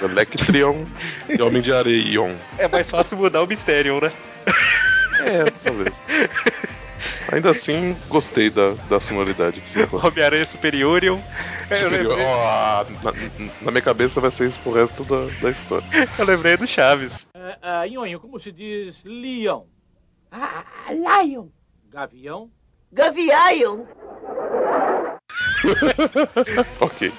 o 0.00 0.04
Electrion 0.04 0.84
e 1.28 1.40
o 1.40 1.46
Homem 1.46 1.62
de 1.62 1.72
Areion. 1.72 2.34
É 2.58 2.68
mais 2.68 2.90
fácil 2.90 3.16
mudar 3.16 3.42
o 3.42 3.46
Mysterion, 3.46 4.00
né? 4.00 4.12
É, 5.20 5.50
talvez. 5.62 5.94
Ainda 7.32 7.50
assim, 7.52 7.96
gostei 8.08 8.50
da, 8.50 8.72
da 8.88 8.98
sonoridade. 8.98 9.62
Homem-Aranha 9.92 10.44
Superiorion. 10.44 11.20
Superior. 11.62 12.18
Ó, 12.18 12.84
na, 13.04 13.12
na 13.62 13.70
minha 13.70 13.82
cabeça 13.82 14.20
vai 14.20 14.30
ser 14.30 14.48
isso 14.48 14.58
pro 14.60 14.72
resto 14.72 15.04
da, 15.04 15.26
da 15.40 15.50
história. 15.50 15.86
eu 16.18 16.24
lembrei 16.24 16.56
do 16.56 16.66
Chaves. 16.66 17.29
Ah, 17.62 17.86
Nhonho, 17.86 18.20
como 18.20 18.38
se 18.38 18.52
diz 18.52 19.02
leão? 19.04 19.66
Ah, 20.30 20.64
Lion. 20.92 21.48
Gavião? 21.90 22.50
Gavião. 22.92 23.86
ok. 26.80 27.12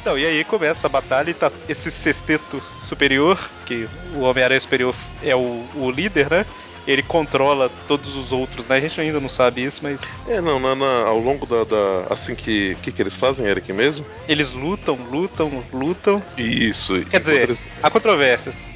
Então, 0.00 0.16
e 0.18 0.24
aí 0.24 0.44
começa 0.44 0.86
a 0.86 0.90
batalha 0.90 1.30
e 1.30 1.34
tá 1.34 1.50
esse 1.68 1.90
sexteto 1.90 2.62
superior, 2.78 3.36
que 3.64 3.88
o 4.14 4.20
Homem-Aranha 4.20 4.60
Superior 4.60 4.94
é 5.20 5.34
o, 5.34 5.66
o 5.74 5.90
líder, 5.90 6.30
né? 6.30 6.46
Ele 6.86 7.02
controla 7.02 7.68
todos 7.88 8.14
os 8.16 8.30
outros, 8.30 8.68
né? 8.68 8.76
A 8.76 8.80
gente 8.80 9.00
ainda 9.00 9.18
não 9.18 9.28
sabe 9.28 9.64
isso, 9.64 9.80
mas 9.82 10.24
É, 10.28 10.40
não, 10.40 10.60
na, 10.60 10.76
na- 10.76 11.02
ao 11.08 11.18
longo 11.18 11.44
da, 11.44 11.64
da- 11.64 12.06
Assim 12.08 12.36
que. 12.36 12.74
O 12.74 12.76
que, 12.82 12.92
que 12.92 13.02
eles 13.02 13.16
fazem, 13.16 13.44
Eric, 13.46 13.72
mesmo? 13.72 14.06
eles 14.28 14.52
lutam, 14.52 14.94
lutam, 15.10 15.64
lutam. 15.72 16.22
Isso. 16.38 17.04
Quer 17.06 17.18
dizer, 17.18 17.42
eles- 17.42 17.68
há 17.82 17.90
controvérsias. 17.90 18.72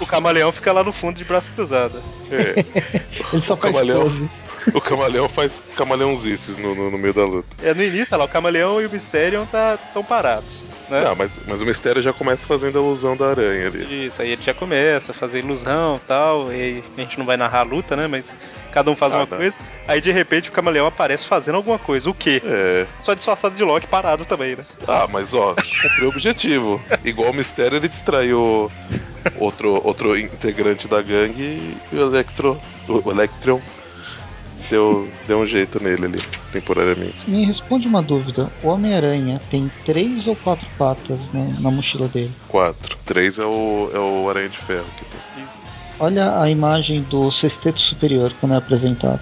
O 0.00 0.06
camaleão 0.06 0.52
fica 0.52 0.72
lá 0.72 0.82
no 0.84 0.92
fundo 0.92 1.16
de 1.16 1.24
braço 1.24 1.50
cruzado. 1.54 2.02
é, 2.30 2.64
Ele 3.32 3.42
só 3.42 3.54
O 3.54 3.56
faz 3.56 3.72
camaleão. 3.74 4.02
pose. 4.02 4.30
o 4.74 4.80
camaleão 4.80 5.26
faz 5.28 5.52
camaleãozices 5.74 6.58
no, 6.58 6.74
no, 6.74 6.90
no 6.90 6.98
meio 6.98 7.14
da 7.14 7.24
luta. 7.24 7.48
É, 7.62 7.72
no 7.72 7.82
início, 7.82 8.14
olha 8.14 8.18
lá, 8.18 8.24
o 8.26 8.28
camaleão 8.28 8.80
e 8.82 8.86
o 8.86 8.90
Mysterion 8.90 9.46
tá, 9.46 9.78
tão 9.94 10.04
parados. 10.04 10.64
Né? 10.90 11.02
Não, 11.04 11.16
mas, 11.16 11.38
mas 11.46 11.62
o 11.62 11.64
mistério 11.66 12.02
já 12.02 12.12
começa 12.12 12.46
fazendo 12.46 12.78
a 12.78 12.82
ilusão 12.82 13.16
da 13.16 13.30
aranha 13.30 13.68
ali. 13.68 14.06
Isso, 14.08 14.20
aí 14.20 14.32
ele 14.32 14.42
já 14.42 14.52
começa 14.52 15.12
a 15.12 15.14
fazer 15.14 15.38
ilusão 15.38 15.96
e 15.96 16.06
tal, 16.06 16.52
e 16.52 16.54
aí 16.56 16.84
a 16.98 17.00
gente 17.00 17.18
não 17.18 17.24
vai 17.24 17.36
narrar 17.38 17.60
a 17.60 17.62
luta, 17.62 17.96
né? 17.96 18.06
Mas 18.06 18.34
cada 18.72 18.90
um 18.90 18.96
faz 18.96 19.14
Ah, 19.14 19.18
uma 19.18 19.26
tá. 19.26 19.36
coisa. 19.36 19.56
Aí 19.88 20.00
de 20.00 20.12
repente 20.12 20.50
o 20.50 20.52
camaleão 20.52 20.86
aparece 20.86 21.26
fazendo 21.26 21.54
alguma 21.54 21.78
coisa. 21.78 22.10
O 22.10 22.14
quê? 22.14 22.42
É. 22.44 22.86
Só 23.02 23.14
disfarçado 23.14 23.54
de 23.54 23.64
Loki 23.64 23.86
parado 23.86 24.26
também, 24.26 24.56
né? 24.56 24.62
Ah, 24.86 25.06
mas 25.10 25.32
ó, 25.32 25.54
cumpriu 25.80 26.08
o 26.08 26.10
objetivo. 26.10 26.82
Igual 27.02 27.30
o 27.30 27.34
mistério, 27.34 27.76
ele 27.78 27.88
distraiu 27.88 28.70
outro, 29.38 29.80
outro 29.84 30.18
integrante 30.18 30.88
da 30.88 31.02
gangue 31.02 31.76
e 31.92 31.96
o 31.96 32.00
Electro. 32.00 32.60
O 32.88 33.10
Electron 33.10 33.60
deu, 34.68 35.08
deu 35.26 35.38
um 35.38 35.46
jeito 35.46 35.82
nele 35.82 36.06
ali, 36.06 36.22
temporariamente. 36.52 37.28
Me 37.28 37.44
responde 37.44 37.86
uma 37.86 38.02
dúvida. 38.02 38.50
O 38.62 38.68
Homem-Aranha 38.68 39.40
tem 39.50 39.70
três 39.84 40.26
ou 40.26 40.36
quatro 40.36 40.66
patas 40.78 41.18
na, 41.32 41.44
na 41.60 41.70
mochila 41.70 42.08
dele? 42.08 42.32
Quatro. 42.48 42.96
Três 43.04 43.38
é 43.38 43.44
o, 43.44 43.90
é 43.92 43.98
o 43.98 44.28
Aranha 44.28 44.48
de 44.48 44.58
Ferro 44.58 44.86
que 44.98 45.04
tem. 45.04 45.20
Olha 46.00 46.40
a 46.40 46.48
imagem 46.48 47.02
do 47.02 47.30
sexteto 47.30 47.78
superior 47.78 48.32
quando 48.40 48.54
é 48.54 48.56
apresentado. 48.56 49.20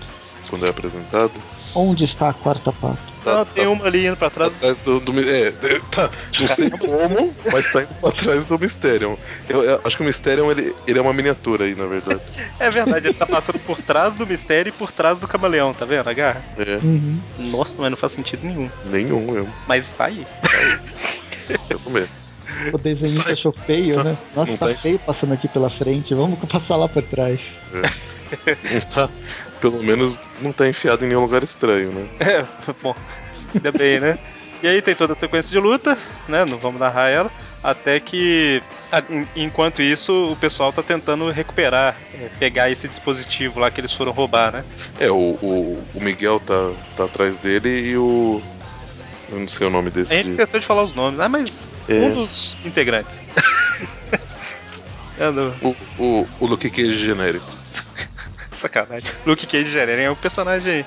Quando 0.48 0.64
é 0.64 0.68
apresentado. 0.68 1.32
Onde 1.74 2.04
está 2.04 2.30
a 2.30 2.34
quarta 2.34 2.72
pata? 2.72 2.98
Tá, 3.24 3.34
Não, 3.36 3.44
tem 3.44 3.64
tá 3.64 3.70
uma 3.70 3.84
ali 3.86 4.06
indo 4.06 4.16
pra 4.16 4.30
trás. 4.30 4.54
atrás 4.54 4.78
do, 4.78 5.00
do 5.00 5.12
mi- 5.12 5.28
é, 5.28 5.50
tá, 5.90 6.10
não 6.40 6.46
sei 6.48 6.70
como, 6.70 7.36
mas 7.52 7.70
tá 7.72 7.82
indo 7.82 7.94
pra 8.00 8.10
trás 8.12 8.44
do 8.46 8.58
Mysterion. 8.58 9.16
Eu, 9.48 9.62
eu 9.62 9.80
acho 9.84 9.96
que 9.96 10.02
o 10.02 10.06
Mysterion 10.06 10.50
ele, 10.50 10.74
ele 10.86 10.98
é 10.98 11.02
uma 11.02 11.12
miniatura 11.12 11.64
aí, 11.64 11.74
na 11.74 11.86
verdade. 11.86 12.20
É 12.58 12.70
verdade, 12.70 13.06
ele 13.08 13.14
tá 13.14 13.26
passando 13.26 13.58
por 13.60 13.80
trás 13.80 14.14
do 14.14 14.26
mistério 14.26 14.70
e 14.70 14.72
por 14.72 14.90
trás 14.90 15.18
do 15.18 15.28
camaleão, 15.28 15.72
tá 15.72 15.84
vendo 15.84 16.08
a 16.08 16.12
garra? 16.12 16.42
É, 16.58 16.76
Uhum. 16.84 17.20
Nossa, 17.38 17.80
mas 17.80 17.90
não 17.90 17.96
faz 17.96 18.12
sentido 18.12 18.44
nenhum. 18.46 18.70
nenhum 18.86 19.20
mesmo. 19.32 19.52
Mas 19.66 19.90
tá 19.90 20.06
aí. 20.06 20.26
Eu 21.70 21.78
começo. 21.80 22.28
O 22.72 22.78
desenhista 22.78 23.32
achou 23.32 23.52
feio, 23.52 24.02
né? 24.02 24.16
Nossa, 24.34 24.56
tá 24.58 24.68
tá- 24.68 24.74
feio 24.74 24.98
passando 24.98 25.34
aqui 25.34 25.46
pela 25.48 25.70
frente. 25.70 26.14
Vamos 26.14 26.38
passar 26.48 26.76
lá 26.76 26.88
por 26.88 27.02
trás. 27.04 27.40
Não 27.72 28.80
tá, 28.92 29.08
pelo 29.60 29.82
menos 29.82 30.18
não 30.40 30.52
tá 30.52 30.68
enfiado 30.68 31.04
em 31.04 31.08
nenhum 31.08 31.20
lugar 31.22 31.42
estranho, 31.42 31.90
né? 31.92 32.06
É, 32.20 32.44
bom, 32.82 32.94
ainda 33.54 33.72
bem, 33.72 34.00
né? 34.00 34.18
E 34.62 34.66
aí 34.66 34.82
tem 34.82 34.94
toda 34.94 35.12
a 35.12 35.16
sequência 35.16 35.52
de 35.52 35.58
luta, 35.58 35.96
né? 36.28 36.44
Não 36.44 36.58
vamos 36.58 36.80
narrar 36.80 37.08
ela. 37.08 37.30
Até 37.62 37.98
que, 38.00 38.62
enquanto 39.34 39.82
isso, 39.82 40.32
o 40.32 40.36
pessoal 40.36 40.72
tá 40.72 40.82
tentando 40.82 41.30
recuperar, 41.30 41.94
é, 42.14 42.28
pegar 42.38 42.70
esse 42.70 42.88
dispositivo 42.88 43.60
lá 43.60 43.70
que 43.70 43.80
eles 43.80 43.92
foram 43.92 44.12
roubar, 44.12 44.52
né? 44.52 44.64
É, 44.98 45.10
o, 45.10 45.14
o, 45.14 45.82
o 45.94 46.00
Miguel 46.00 46.40
tá, 46.40 46.72
tá 46.96 47.04
atrás 47.04 47.36
dele 47.38 47.68
e 47.90 47.96
o. 47.96 48.40
Eu 49.30 49.40
não 49.40 49.48
sei 49.48 49.66
o 49.66 49.70
nome 49.70 49.90
desse. 49.90 50.12
A 50.12 50.16
gente 50.16 50.30
esqueceu 50.30 50.58
de 50.60 50.66
falar 50.66 50.84
os 50.84 50.94
nomes, 50.94 51.20
ah, 51.20 51.28
mas 51.28 51.70
É. 51.88 51.94
um 51.94 52.14
dos 52.14 52.56
integrantes. 52.64 53.22
é, 55.18 55.28
O, 55.62 55.76
o, 55.98 56.28
o 56.40 56.46
Luke 56.46 56.70
Cage 56.70 56.96
genérico. 56.98 57.57
Sacanagem. 58.58 59.10
Luke 59.24 59.46
Cage 59.46 59.70
Generen 59.70 60.04
é 60.04 60.10
um 60.10 60.16
personagem. 60.16 60.84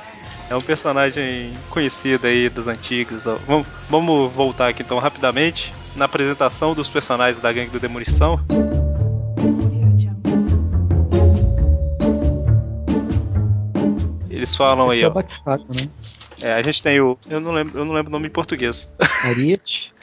É 0.49 0.55
um 0.55 0.61
personagem 0.61 1.53
conhecido 1.69 2.27
aí 2.27 2.49
dos 2.49 2.67
antigos. 2.67 3.23
Vamos, 3.47 3.65
vamos 3.89 4.33
voltar 4.33 4.67
aqui 4.67 4.83
então 4.83 4.99
rapidamente 4.99 5.73
na 5.95 6.05
apresentação 6.05 6.73
dos 6.73 6.89
personagens 6.89 7.39
da 7.39 7.51
Gangue 7.53 7.69
do 7.69 7.79
Demolição. 7.79 8.39
Eles 14.29 14.55
falam 14.55 14.91
Esse 14.91 15.05
aí, 15.05 15.05
é 15.05 15.07
o 15.07 15.13
ó. 15.45 15.57
Né? 15.73 15.89
É, 16.41 16.53
a 16.53 16.61
gente 16.63 16.81
tem 16.81 16.99
o. 16.99 17.17
Eu 17.29 17.39
não 17.39 17.51
lembro, 17.51 17.77
eu 17.77 17.85
não 17.85 17.93
lembro 17.93 18.09
o 18.09 18.11
nome 18.11 18.27
em 18.27 18.31
português. 18.31 18.91
Ariete. 19.23 19.93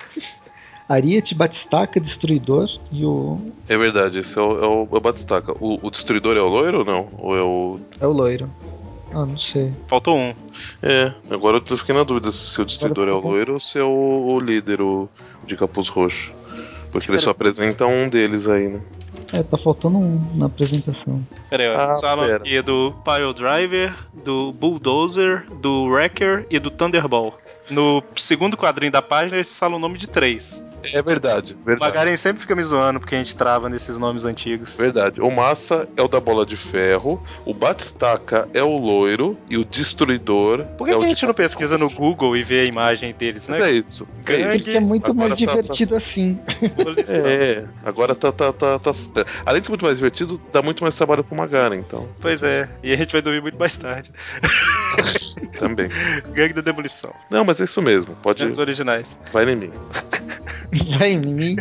Ariete, 0.88 1.34
Batistaca, 1.34 2.00
Destruidor 2.00 2.68
e 2.90 3.04
o. 3.04 3.38
É 3.68 3.76
verdade, 3.76 4.18
esse 4.18 4.38
é 4.38 4.42
o, 4.42 4.58
é 4.58 4.66
o, 4.66 4.88
é 4.90 4.96
o 4.96 5.00
Batistaca. 5.00 5.52
O, 5.60 5.78
o 5.86 5.90
Destruidor 5.90 6.36
é 6.36 6.40
o 6.40 6.48
loiro 6.48 6.78
ou 6.78 6.84
não? 6.84 7.08
Ou 7.18 7.36
é 7.36 7.42
o. 7.42 7.80
É 8.00 8.06
o 8.06 8.12
loiro. 8.12 8.50
Ah, 9.12 9.26
não 9.26 9.38
sei. 9.38 9.72
Faltou 9.86 10.16
um. 10.16 10.34
É, 10.82 11.12
agora 11.30 11.58
eu 11.58 11.60
tô 11.60 11.76
fiquei 11.76 11.94
na 11.94 12.04
dúvida 12.04 12.32
se 12.32 12.60
o 12.60 12.64
Destruidor 12.64 13.08
é 13.08 13.12
o 13.12 13.20
loiro 13.20 13.54
ou 13.54 13.60
se 13.60 13.78
é 13.78 13.82
o, 13.82 13.88
o 13.88 14.40
líder, 14.40 14.80
o 14.80 15.08
de 15.46 15.56
capuz 15.56 15.88
roxo. 15.88 16.32
Porque 16.90 17.10
ele 17.10 17.18
só 17.18 17.30
apresenta 17.30 17.86
um 17.86 18.08
deles 18.08 18.46
aí, 18.46 18.68
né? 18.68 18.82
É, 19.32 19.42
tá 19.42 19.58
faltando 19.58 19.98
um 19.98 20.20
na 20.34 20.46
apresentação. 20.46 21.22
Pera 21.50 21.64
aí, 21.64 21.70
ó. 21.70 21.78
Ah, 21.78 21.84
Eles 21.84 22.00
falam 22.00 22.26
pera. 22.26 22.36
aqui 22.38 22.62
do 22.62 22.94
Pile 23.04 23.34
Driver, 23.34 23.94
do 24.24 24.52
Bulldozer, 24.52 25.44
do 25.60 25.84
Wrecker 25.84 26.46
e 26.50 26.58
do 26.58 26.70
Thunderball. 26.70 27.36
No 27.70 28.02
segundo 28.16 28.56
quadrinho 28.56 28.92
da 28.92 29.02
página, 29.02 29.36
eles 29.36 29.56
falam 29.58 29.76
o 29.76 29.80
nome 29.80 29.98
de 29.98 30.06
três. 30.08 30.66
É 30.94 31.02
verdade, 31.02 31.54
O 31.60 31.64
verdade. 31.64 31.80
Magaren 31.92 32.16
sempre 32.16 32.40
fica 32.40 32.54
me 32.54 32.62
zoando 32.62 33.00
porque 33.00 33.16
a 33.16 33.18
gente 33.18 33.34
trava 33.34 33.68
nesses 33.68 33.98
nomes 33.98 34.24
antigos. 34.24 34.76
Verdade. 34.76 35.20
O 35.20 35.28
Massa 35.28 35.88
é 35.96 36.02
o 36.02 36.06
da 36.06 36.20
bola 36.20 36.46
de 36.46 36.56
ferro, 36.56 37.20
o 37.44 37.52
Batistaca 37.52 38.48
é 38.54 38.62
o 38.62 38.78
loiro 38.78 39.36
e 39.50 39.58
o 39.58 39.64
Destruidor 39.64 40.64
Por 40.78 40.84
que, 40.86 40.92
é 40.92 40.94
que 40.96 41.00
o 41.00 41.04
a 41.04 41.08
gente 41.08 41.26
não 41.26 41.34
pesquisa 41.34 41.76
no. 41.76 41.88
Google 41.90 42.36
e 42.36 42.44
vê 42.44 42.60
a 42.60 42.64
imagem 42.64 43.12
deles, 43.12 43.48
né? 43.48 43.60
é 43.60 43.72
isso. 43.72 44.06
É 44.24 44.36
Gangue. 44.36 44.56
isso. 44.56 44.64
Porque 44.66 44.76
é 44.76 44.80
muito 44.80 45.10
Agora 45.10 45.28
mais 45.30 45.40
tá- 45.40 45.46
divertido 45.46 45.96
assim. 45.96 46.38
Demolição. 46.76 47.26
É, 47.26 47.64
agora 47.84 48.14
tá, 48.14 48.30
tá, 48.30 48.52
tá, 48.52 48.78
tá. 48.78 48.92
Além 49.44 49.60
de 49.60 49.66
ser 49.66 49.72
muito 49.72 49.84
mais 49.84 49.96
divertido, 49.96 50.40
dá 50.52 50.62
muito 50.62 50.84
mais 50.84 50.94
trabalho 50.94 51.24
pro 51.24 51.34
Magaren, 51.36 51.74
então. 51.74 52.08
Pois 52.20 52.44
é, 52.44 52.68
e 52.84 52.92
a 52.92 52.96
gente 52.96 53.10
vai 53.12 53.20
dormir 53.20 53.40
muito 53.42 53.58
mais 53.58 53.74
tarde. 53.76 54.12
Também. 55.58 55.88
Gangue 56.32 56.52
da 56.54 56.60
Demolição. 56.60 57.12
Não, 57.30 57.44
mas 57.44 57.57
é 57.62 57.64
isso 57.64 57.82
mesmo. 57.82 58.16
Pode. 58.22 58.44
Os 58.44 58.58
originais. 58.58 59.18
Vai 59.32 59.48
em 59.48 59.56
mim. 59.56 59.72
Vai 60.98 61.12
em 61.12 61.18
mim. 61.20 61.56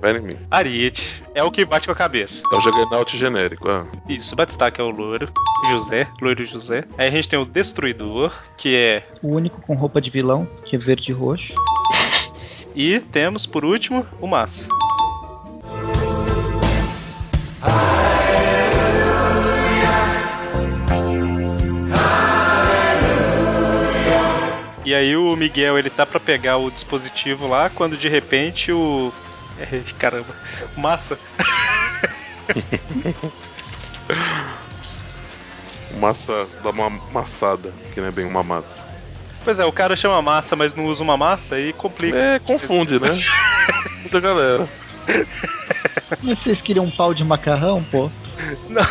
Vai 0.00 0.16
em 0.16 0.20
mim. 0.20 0.36
Ariete 0.50 1.22
é 1.34 1.42
o 1.42 1.50
que 1.50 1.64
bate 1.64 1.86
com 1.86 1.92
a 1.92 1.96
cabeça. 1.96 2.42
É 2.52 2.56
o 2.56 2.60
Juggernaut 2.60 3.16
genérico. 3.16 3.68
Ah. 3.68 3.86
Isso, 4.08 4.34
Batistaca 4.34 4.82
é 4.82 4.84
o 4.84 4.90
loiro. 4.90 5.28
José, 5.70 6.08
loiro 6.20 6.44
José. 6.44 6.84
Aí 6.98 7.06
a 7.06 7.10
gente 7.10 7.28
tem 7.28 7.38
o 7.38 7.44
Destruidor, 7.44 8.32
que 8.56 8.74
é. 8.74 9.06
O 9.22 9.34
único 9.34 9.60
com 9.60 9.74
roupa 9.74 10.00
de 10.00 10.10
vilão, 10.10 10.48
que 10.64 10.76
é 10.76 10.78
verde 10.78 11.10
e 11.10 11.14
roxo. 11.14 11.52
E 12.74 13.00
temos, 13.00 13.44
por 13.44 13.66
último, 13.66 14.06
o 14.18 14.26
Massa. 14.26 14.66
E 24.92 24.94
aí 24.94 25.16
o 25.16 25.34
Miguel 25.34 25.78
ele 25.78 25.88
tá 25.88 26.04
pra 26.04 26.20
pegar 26.20 26.58
o 26.58 26.70
dispositivo 26.70 27.46
lá, 27.46 27.70
quando 27.70 27.96
de 27.96 28.10
repente 28.10 28.70
o. 28.70 29.10
É, 29.58 29.80
caramba, 29.98 30.36
Massa. 30.76 31.18
Massa 35.98 36.46
dá 36.62 36.68
uma 36.68 36.90
maçada, 37.10 37.72
que 37.94 38.02
não 38.02 38.08
é 38.08 38.10
bem 38.10 38.26
uma 38.26 38.42
massa. 38.42 38.82
Pois 39.42 39.58
é, 39.58 39.64
o 39.64 39.72
cara 39.72 39.96
chama 39.96 40.20
massa, 40.20 40.54
mas 40.54 40.74
não 40.74 40.84
usa 40.84 41.02
uma 41.02 41.16
massa 41.16 41.58
e 41.58 41.72
complica. 41.72 42.18
É, 42.18 42.38
confunde, 42.38 42.98
né? 42.98 43.08
Muita 44.00 44.20
galera. 44.20 44.68
Mas 46.22 46.38
vocês 46.38 46.60
queriam 46.60 46.84
um 46.84 46.90
pau 46.90 47.14
de 47.14 47.24
macarrão, 47.24 47.82
pô? 47.84 48.10
Não, 48.68 48.82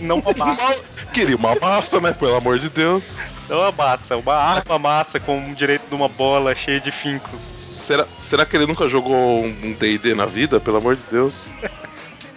não 0.00 0.18
uma 0.18 0.34
massa. 0.34 0.82
Queria 1.14 1.36
uma 1.36 1.54
massa, 1.54 1.98
né? 1.98 2.12
Pelo 2.12 2.36
amor 2.36 2.58
de 2.58 2.68
Deus. 2.68 3.02
Não 3.48 3.58
uma 3.60 3.72
massa, 3.72 4.16
uma 4.16 4.34
arma 4.34 4.78
massa 4.78 5.20
com 5.20 5.50
o 5.50 5.54
direito 5.54 5.88
de 5.88 5.94
uma 5.94 6.08
bola 6.08 6.54
cheia 6.54 6.80
de 6.80 6.90
finco. 6.90 7.24
Será, 7.24 8.06
será 8.18 8.44
que 8.44 8.56
ele 8.56 8.66
nunca 8.66 8.88
jogou 8.88 9.44
um 9.44 9.72
DD 9.72 10.14
na 10.14 10.26
vida? 10.26 10.58
Pelo 10.58 10.78
amor 10.78 10.96
de 10.96 11.02
Deus. 11.10 11.48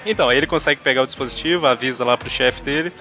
Então, 0.06 0.30
aí 0.30 0.38
ele 0.38 0.48
consegue 0.48 0.80
pegar 0.80 1.04
o 1.04 1.06
dispositivo, 1.06 1.68
avisa 1.68 2.06
lá 2.06 2.16
pro 2.18 2.30
chefe 2.30 2.62
dele. 2.62 2.92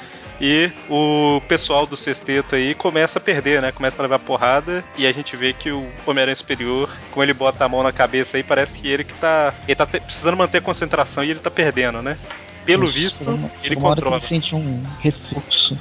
E 0.41 0.69
o 0.91 1.41
pessoal 1.49 1.87
do 1.87 1.97
sexteto 1.97 2.57
aí 2.57 2.75
começa 2.75 3.21
a 3.21 3.23
perder, 3.23 3.63
né? 3.63 3.71
Começa 3.71 4.01
a 4.01 4.05
levar 4.05 4.19
porrada. 4.19 4.85
E 4.97 5.07
a 5.07 5.13
gente 5.13 5.37
vê 5.37 5.53
que 5.53 5.71
o 5.71 5.89
Homem-Aranha 6.05 6.35
Superior, 6.35 6.91
como 7.13 7.23
ele 7.23 7.33
bota 7.33 7.65
a 7.65 7.69
mão 7.69 7.85
na 7.85 7.93
cabeça 7.93 8.37
aí, 8.37 8.43
parece 8.43 8.79
que 8.81 8.89
ele 8.89 9.05
que 9.05 9.15
tá. 9.15 9.55
Ele 9.69 9.77
tá 9.77 9.87
te- 9.87 10.01
precisando 10.01 10.37
manter 10.37 10.59
a 10.59 10.61
concentração 10.61 11.23
e 11.23 11.31
ele 11.31 11.39
tá 11.39 11.53
perdendo, 11.53 12.03
né? 12.03 12.19
Pelo 12.67 12.87
Isso, 12.89 12.99
visto, 12.99 13.23
uma- 13.31 13.51
ele 13.63 13.77
uma 13.77 13.91
hora 13.91 13.97
que 13.97 14.03
controla. 14.03 14.17
Ele 14.17 14.27
sente 14.27 14.55
um 14.57 14.83
refluxo 15.01 15.81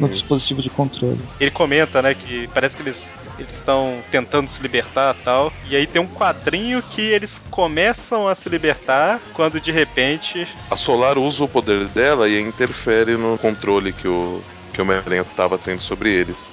no 0.00 0.08
dispositivo 0.08 0.62
de 0.62 0.70
controle. 0.70 1.20
Ele 1.38 1.50
comenta, 1.50 2.00
né, 2.00 2.14
que 2.14 2.48
parece 2.48 2.76
que 2.76 2.82
eles 2.82 3.16
eles 3.40 3.54
estão 3.54 3.98
tentando 4.10 4.48
se 4.48 4.60
libertar 4.62 5.14
tal. 5.24 5.52
E 5.68 5.74
aí 5.74 5.86
tem 5.86 6.00
um 6.00 6.06
quadrinho 6.06 6.82
que 6.82 7.00
eles 7.00 7.42
começam 7.50 8.28
a 8.28 8.34
se 8.34 8.48
libertar 8.48 9.20
quando 9.32 9.60
de 9.60 9.72
repente. 9.72 10.46
A 10.70 10.76
Solar 10.76 11.16
usa 11.16 11.44
o 11.44 11.48
poder 11.48 11.86
dela 11.88 12.28
e 12.28 12.40
interfere 12.40 13.16
no 13.16 13.38
controle 13.38 13.92
que 13.92 14.06
o, 14.06 14.42
que 14.72 14.80
o 14.80 14.84
Homem-Aranha 14.84 15.24
tava 15.24 15.56
tendo 15.56 15.80
sobre 15.80 16.10
eles. 16.10 16.52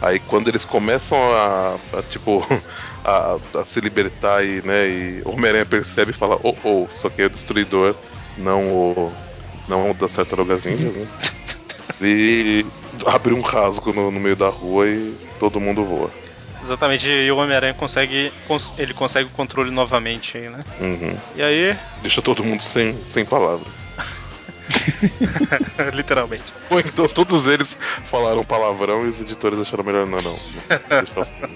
Aí 0.00 0.18
quando 0.18 0.48
eles 0.48 0.64
começam 0.64 1.18
a, 1.32 1.76
a, 1.94 2.02
tipo, 2.02 2.46
a, 3.02 3.38
a 3.58 3.64
se 3.64 3.80
libertar 3.80 4.44
e, 4.44 4.60
né, 4.62 4.88
e 4.88 5.22
o 5.24 5.30
Homem-Aranha 5.30 5.64
percebe 5.64 6.10
e 6.10 6.14
fala, 6.14 6.38
oh, 6.42 6.54
oh, 6.64 6.86
só 6.92 7.08
que 7.08 7.22
é 7.22 7.26
o 7.26 7.30
Destruidor, 7.30 7.94
não 8.36 8.62
o. 8.68 9.12
não 9.66 9.90
o 9.90 9.94
das 9.94 10.12
Tartarugas 10.12 10.64
Ninjas, 10.66 10.96
né? 10.96 11.08
E 11.98 12.66
abre 13.06 13.34
um 13.34 13.40
rasgo 13.40 13.92
no, 13.92 14.10
no 14.10 14.20
meio 14.20 14.36
da 14.36 14.48
rua 14.48 14.86
e 14.88 15.16
todo 15.38 15.60
mundo 15.60 15.84
voa. 15.84 16.10
Exatamente, 16.62 17.06
e 17.08 17.30
o 17.30 17.36
Homem-Aranha 17.36 17.74
consegue. 17.74 18.32
cons- 18.48 18.72
ele 18.78 18.94
consegue 18.94 19.28
o 19.28 19.32
controle 19.32 19.70
novamente 19.70 20.38
aí, 20.38 20.48
né? 20.48 20.64
Uhum. 20.80 21.16
E 21.36 21.42
aí, 21.42 21.76
Deixa 22.00 22.22
todo 22.22 22.42
mundo 22.42 22.62
sem, 22.62 22.96
sem 23.06 23.24
palavras. 23.24 23.92
literalmente. 25.92 26.52
Ou 26.70 26.80
então 26.80 27.06
todos 27.08 27.46
eles 27.46 27.76
falaram 28.10 28.44
palavrão 28.44 29.04
e 29.04 29.08
os 29.08 29.20
editores 29.20 29.58
acharam 29.60 29.84
melhor 29.84 30.06
não, 30.06 30.18
não. 30.18 30.36
Deixa 30.88 31.20
assim. 31.20 31.46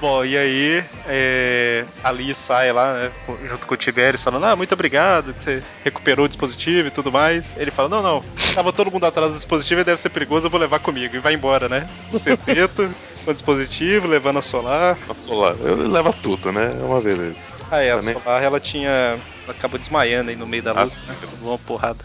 Bom, 0.00 0.24
e 0.24 0.36
aí 0.36 0.84
é, 1.06 1.84
a 2.04 2.10
Lee 2.10 2.34
sai 2.34 2.70
lá, 2.70 2.92
né, 2.94 3.12
junto 3.48 3.66
com 3.66 3.72
o 3.74 3.76
Tiberius, 3.78 4.22
falando, 4.22 4.44
ah, 4.44 4.54
muito 4.54 4.72
obrigado, 4.74 5.32
que 5.32 5.42
você 5.42 5.62
recuperou 5.82 6.26
o 6.26 6.28
dispositivo 6.28 6.88
e 6.88 6.90
tudo 6.90 7.10
mais. 7.10 7.56
Ele 7.56 7.70
fala, 7.70 7.88
não, 7.88 8.02
não, 8.02 8.22
tava 8.54 8.72
todo 8.74 8.90
mundo 8.90 9.06
atrás 9.06 9.32
do 9.32 9.36
dispositivo 9.36 9.80
e 9.80 9.84
deve 9.84 10.00
ser 10.00 10.10
perigoso, 10.10 10.46
eu 10.46 10.50
vou 10.50 10.60
levar 10.60 10.80
comigo. 10.80 11.16
E 11.16 11.18
vai 11.18 11.32
embora, 11.32 11.66
né? 11.66 11.88
No 12.12 12.18
sexteto, 12.18 12.90
com 13.24 13.30
o 13.30 13.34
dispositivo, 13.34 14.06
levando 14.06 14.38
a 14.38 14.42
solar. 14.42 14.98
A 15.08 15.14
Solar, 15.14 15.56
ele 15.64 15.88
leva 15.88 16.12
tudo, 16.12 16.52
né? 16.52 16.76
É 16.78 16.84
uma 16.84 17.00
beleza. 17.00 17.54
Ah, 17.70 17.80
é, 17.80 17.92
a 17.92 17.96
Também. 17.96 18.14
solar, 18.14 18.42
ela 18.42 18.60
tinha... 18.60 18.90
Ela 18.90 19.56
acabou 19.56 19.78
desmaiando 19.78 20.28
aí 20.28 20.36
no 20.36 20.46
meio 20.46 20.62
da 20.62 20.72
Ah, 20.72 20.84
luta, 20.84 20.94
sim. 20.94 21.02
né? 21.08 21.16
Uma 21.40 21.56
porrada. 21.58 22.04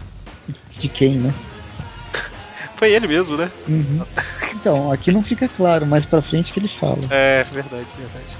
De 0.79 0.87
quem, 0.87 1.17
né? 1.17 1.33
Foi 2.81 2.91
ele 2.91 3.07
mesmo, 3.07 3.37
né? 3.37 3.47
Uhum. 3.67 4.03
Então, 4.55 4.91
aqui 4.91 5.11
não 5.11 5.21
fica 5.21 5.47
claro, 5.47 5.85
mais 5.85 6.03
pra 6.03 6.19
frente 6.19 6.51
que 6.51 6.59
ele 6.59 6.67
fala. 6.79 6.97
É, 7.11 7.43
verdade, 7.43 7.85
verdade. 7.95 8.35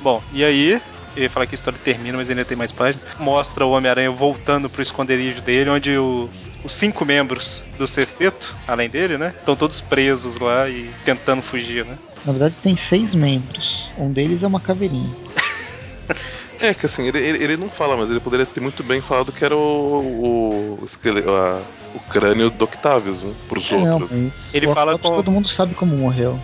Bom, 0.00 0.20
e 0.32 0.44
aí, 0.44 0.82
eu 1.14 1.22
ia 1.22 1.30
falar 1.30 1.46
que 1.46 1.54
a 1.54 1.58
história 1.58 1.78
termina, 1.78 2.18
mas 2.18 2.28
ainda 2.28 2.44
tem 2.44 2.56
mais 2.56 2.72
páginas. 2.72 3.06
Mostra 3.16 3.64
o 3.64 3.70
Homem-Aranha 3.70 4.10
voltando 4.10 4.68
pro 4.68 4.82
esconderijo 4.82 5.40
dele, 5.40 5.70
onde 5.70 5.96
o- 5.96 6.28
os 6.64 6.72
cinco 6.72 7.04
membros 7.04 7.62
do 7.78 7.86
sexteto, 7.86 8.56
além 8.66 8.90
dele, 8.90 9.16
né? 9.16 9.32
Estão 9.38 9.54
todos 9.54 9.80
presos 9.80 10.36
lá 10.40 10.68
e 10.68 10.92
tentando 11.04 11.40
fugir, 11.40 11.84
né? 11.86 11.96
Na 12.24 12.32
verdade, 12.32 12.56
tem 12.60 12.76
seis 12.76 13.14
membros. 13.14 13.92
Um 13.96 14.12
deles 14.12 14.42
é 14.42 14.48
uma 14.48 14.60
caveirinha. 14.60 15.14
É 16.60 16.72
que 16.74 16.86
assim, 16.86 17.06
ele, 17.06 17.18
ele, 17.18 17.44
ele 17.44 17.56
não 17.56 17.68
fala, 17.68 17.96
mas 17.96 18.10
ele 18.10 18.20
poderia 18.20 18.46
ter 18.46 18.60
muito 18.60 18.82
bem 18.82 19.00
falado 19.00 19.32
que 19.32 19.44
era 19.44 19.54
o. 19.56 20.78
o, 20.80 20.84
esquele- 20.84 21.20
a- 21.28 21.62
o 21.94 22.00
crânio 22.00 22.50
do 22.50 22.64
Octavius, 22.64 23.24
né? 23.24 23.34
Pros 23.48 23.70
É, 23.72 23.76
não, 23.78 23.98
outros. 24.00 24.10
mas 24.18 24.32
Ele 24.52 24.66
o 24.66 24.72
fala 24.74 24.98
com. 24.98 25.16
Todo 25.16 25.30
mundo 25.30 25.48
sabe 25.48 25.74
como 25.74 25.96
morreu. 25.96 26.38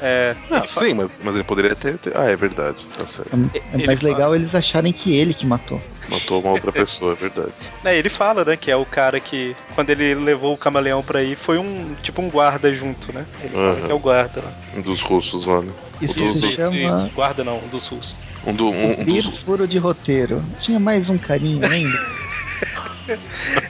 É, 0.00 0.36
Ah, 0.50 0.58
ele 0.58 0.68
fa- 0.68 0.80
sim, 0.84 0.94
mas, 0.94 1.20
mas 1.24 1.34
ele 1.34 1.44
poderia 1.44 1.74
ter, 1.74 1.96
ter- 1.98 2.16
Ah, 2.16 2.26
é 2.26 2.36
verdade, 2.36 2.84
tá 2.96 3.06
certo. 3.06 3.34
É, 3.54 3.58
é 3.58 3.62
Ele 3.74 3.86
mais 3.86 4.00
fala- 4.00 4.12
legal 4.12 4.34
eles 4.34 4.54
acharem 4.54 4.92
que 4.92 5.14
ele 5.16 5.32
que 5.32 5.46
matou. 5.46 5.80
Matou 6.08 6.40
uma 6.40 6.52
outra 6.52 6.70
pessoa, 6.72 7.12
é 7.12 7.16
verdade. 7.16 7.52
é, 7.84 7.96
ele 7.96 8.08
fala, 8.08 8.44
né, 8.44 8.56
que 8.56 8.70
é 8.70 8.76
o 8.76 8.86
cara 8.86 9.18
que, 9.18 9.56
quando 9.74 9.90
ele 9.90 10.14
levou 10.14 10.54
o 10.54 10.58
camaleão 10.58 11.02
pra 11.02 11.22
ir, 11.22 11.36
foi 11.36 11.58
um 11.58 11.94
tipo 12.02 12.22
um 12.22 12.30
guarda 12.30 12.72
junto, 12.72 13.12
né? 13.12 13.26
Ele 13.40 13.48
fala 13.54 13.72
Aham. 13.72 13.82
que 13.86 13.90
é 13.90 13.94
o 13.94 13.98
guarda 13.98 14.40
lá. 14.42 14.52
Um 14.76 14.82
dos 14.82 15.00
russos 15.02 15.44
lá, 15.44 15.60
né? 15.62 15.72
Isso 16.00 16.12
O 16.22 16.26
dos- 16.26 16.36
se 16.38 16.46
Isso, 16.46 16.56
chama 16.56 16.76
isso, 16.76 17.10
guarda 17.14 17.42
não, 17.42 17.58
um 17.58 17.68
dos 17.68 17.86
russos. 17.88 18.16
Um, 18.46 18.52
do, 18.54 18.68
um, 18.68 19.00
um 19.00 19.04
dos. 19.04 19.26
furo 19.40 19.66
de 19.66 19.78
roteiro. 19.78 20.44
Tinha 20.62 20.78
mais 20.78 21.08
um 21.10 21.18
carinho 21.18 21.64
ainda. 21.66 21.98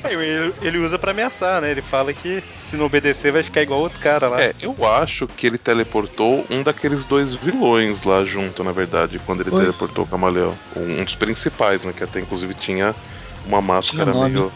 Aí 0.03 0.15
Ele, 0.17 0.55
ele 0.63 0.79
usa 0.79 0.99
pra 0.99 1.11
ameaçar, 1.11 1.61
né? 1.61 1.71
Ele 1.71 1.83
fala 1.83 2.13
que 2.13 2.43
se 2.57 2.77
não 2.77 2.87
obedecer 2.87 3.33
vai 3.33 3.43
ficar 3.43 3.63
igual 3.63 3.81
outro 3.81 3.99
cara 4.01 4.29
lá. 4.29 4.41
É, 4.41 4.55
eu 4.61 4.77
acho 4.87 5.27
que 5.27 5.47
ele 5.47 5.59
teleportou 5.59 6.47
um 6.51 6.63
daqueles 6.63 7.05
dois 7.05 7.35
vilões 7.35 8.03
lá 8.03 8.25
junto, 8.25 8.65
na 8.65 8.73
verdade, 8.73 9.19
quando 9.19 9.41
ele 9.43 9.51
Foi. 9.51 9.61
teleportou 9.61 10.05
o 10.05 10.09
camaleão. 10.09 10.57
Um, 10.75 11.01
um 11.01 11.05
dos 11.05 11.15
principais, 11.15 11.85
né? 11.85 11.93
Que 11.93 12.05
até 12.05 12.21
inclusive 12.21 12.55
tinha 12.55 12.95
uma 13.47 13.61
máscara 13.61 14.13
nome. 14.13 14.31
meio. 14.31 14.53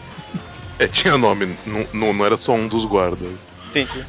É, 0.79 0.87
tinha 0.87 1.17
nome, 1.17 1.55
não, 1.65 1.85
não, 1.93 2.13
não 2.13 2.25
era 2.25 2.37
só 2.37 2.53
um 2.53 2.67
dos 2.67 2.85
guardas. 2.85 3.29
Entendi. 3.69 4.03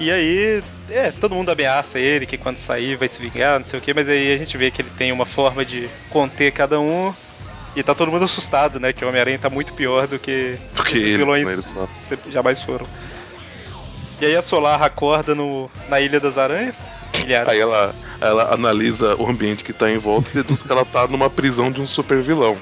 E 0.00 0.10
aí, 0.10 0.62
é, 0.88 1.10
todo 1.12 1.34
mundo 1.34 1.50
ameaça 1.50 1.98
ele 1.98 2.26
que 2.26 2.38
quando 2.38 2.56
sair 2.56 2.96
vai 2.96 3.08
se 3.08 3.20
vingar, 3.20 3.58
não 3.58 3.66
sei 3.66 3.78
o 3.78 3.82
que, 3.82 3.92
mas 3.92 4.08
aí 4.08 4.32
a 4.32 4.38
gente 4.38 4.56
vê 4.56 4.70
que 4.70 4.82
ele 4.82 4.90
tem 4.96 5.12
uma 5.12 5.26
forma 5.26 5.64
de 5.64 5.88
conter 6.08 6.50
cada 6.52 6.80
um. 6.80 7.14
E 7.74 7.82
tá 7.82 7.94
todo 7.94 8.10
mundo 8.10 8.24
assustado, 8.24 8.80
né? 8.80 8.92
Que 8.92 9.04
o 9.04 9.08
Homem-Aranha 9.08 9.38
tá 9.38 9.48
muito 9.48 9.72
pior 9.72 10.06
do 10.06 10.18
que, 10.18 10.56
Do 10.74 10.82
que 10.82 10.98
ele, 10.98 11.18
vilões 11.18 11.70
jamais 12.28 12.60
foram. 12.62 12.84
E 14.20 14.26
aí 14.26 14.36
a 14.36 14.42
Solar 14.42 14.82
acorda 14.82 15.34
no, 15.34 15.70
na 15.88 16.00
Ilha 16.00 16.20
das 16.20 16.36
Aranhas. 16.36 16.90
Ilha 17.14 17.44
Aí 17.48 17.58
ela, 17.58 17.94
ela 18.20 18.52
analisa 18.52 19.16
o 19.16 19.26
ambiente 19.26 19.64
que 19.64 19.72
tá 19.72 19.90
em 19.90 19.98
volta 19.98 20.30
e 20.30 20.34
deduz 20.34 20.62
que 20.62 20.70
ela 20.70 20.84
tá 20.84 21.06
numa 21.06 21.30
prisão 21.30 21.70
de 21.72 21.80
um 21.80 21.86
super 21.86 22.20
vilão. 22.22 22.56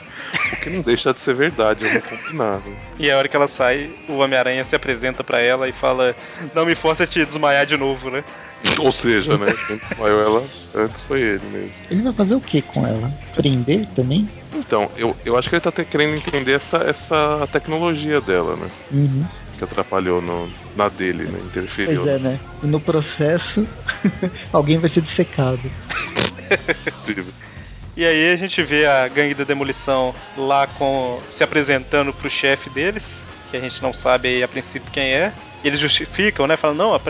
O 0.53 0.57
que 0.57 0.71
não 0.71 0.83
deixa 0.83 1.12
de 1.12 1.21
ser 1.21 1.35
verdade, 1.35 1.85
vamos 1.85 2.05
combinar. 2.05 2.59
né? 2.59 2.77
E 2.99 3.11
a 3.11 3.16
hora 3.16 3.29
que 3.29 3.35
ela 3.35 3.49
sai, 3.49 3.90
o 4.09 4.18
Homem-Aranha 4.18 4.64
se 4.64 4.77
apresenta 4.77 5.25
pra 5.25 5.40
ela 5.40 5.68
e 5.68 5.73
fala: 5.73 6.14
Não 6.55 6.66
me 6.66 6.75
force 6.75 7.03
a 7.03 7.07
te 7.07 7.25
desmaiar 7.25 7.64
de 7.66 7.77
novo, 7.77 8.11
né? 8.11 8.23
Ou 8.81 8.92
seja, 8.92 9.37
né? 9.37 9.47
Quem 9.66 9.77
desmaiou 9.77 10.21
ela 10.21 10.49
antes 10.75 11.03
foi 11.03 11.21
ele 11.21 11.47
mesmo. 11.47 11.73
Ele 11.90 12.03
vai 12.03 12.12
fazer 12.12 12.35
o 12.35 12.40
que 12.40 12.62
com 12.62 12.87
ela? 12.87 13.11
Prender 13.35 13.87
também? 13.94 14.29
Então, 14.55 14.88
eu, 14.97 15.16
eu 15.25 15.37
acho 15.37 15.49
que 15.49 15.55
ele 15.55 15.61
tá 15.61 15.71
te- 15.71 15.85
querendo 15.85 16.16
entender 16.16 16.53
essa, 16.53 16.79
essa 16.79 17.47
tecnologia 17.53 18.21
dela, 18.21 18.57
né? 18.57 18.68
Uhum. 18.90 19.25
Que 19.53 19.64
atrapalhou 19.64 20.21
no, 20.21 20.49
na 20.75 20.88
dele, 20.88 21.25
né? 21.25 21.38
Interferiu. 21.44 22.03
Pois 22.05 22.14
é, 22.14 22.18
né? 22.18 22.40
E 22.62 22.66
no 22.66 22.81
processo, 22.81 23.66
alguém 24.53 24.79
vai 24.79 24.88
ser 24.88 25.03
dissecado. 25.03 25.71
E 27.97 28.07
aí 28.07 28.31
a 28.31 28.37
gente 28.37 28.62
vê 28.62 28.87
a 28.87 29.09
gangue 29.09 29.35
da 29.35 29.42
demolição 29.42 30.14
lá 30.37 30.68
com 30.68 31.21
se 31.29 31.42
apresentando 31.42 32.12
pro 32.12 32.31
chefe 32.31 32.71
deles, 32.71 33.27
que 33.51 33.57
a 33.57 33.61
gente 33.61 33.83
não 33.83 33.92
sabe 33.92 34.29
aí 34.29 34.40
a 34.40 34.47
princípio 34.47 34.88
quem 34.92 35.14
é. 35.14 35.33
Eles 35.64 35.81
justificam, 35.81 36.47
né? 36.47 36.57
Falam, 36.57 36.77
não, 36.77 37.01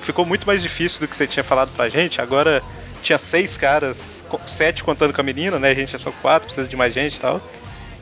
ficou 0.00 0.24
muito 0.26 0.46
mais 0.46 0.62
difícil 0.62 1.00
do 1.00 1.08
que 1.08 1.14
você 1.16 1.26
tinha 1.26 1.44
falado 1.44 1.70
pra 1.72 1.88
gente. 1.88 2.20
Agora 2.20 2.62
tinha 3.02 3.18
seis 3.18 3.56
caras, 3.56 4.24
sete 4.46 4.82
contando 4.82 5.12
com 5.12 5.20
a 5.20 5.24
menina, 5.24 5.58
né? 5.58 5.70
A 5.70 5.74
gente 5.74 5.94
é 5.94 5.98
só 5.98 6.10
quatro, 6.22 6.46
precisa 6.46 6.68
de 6.68 6.76
mais 6.76 6.92
gente 6.94 7.16
e 7.16 7.20
tal. 7.20 7.40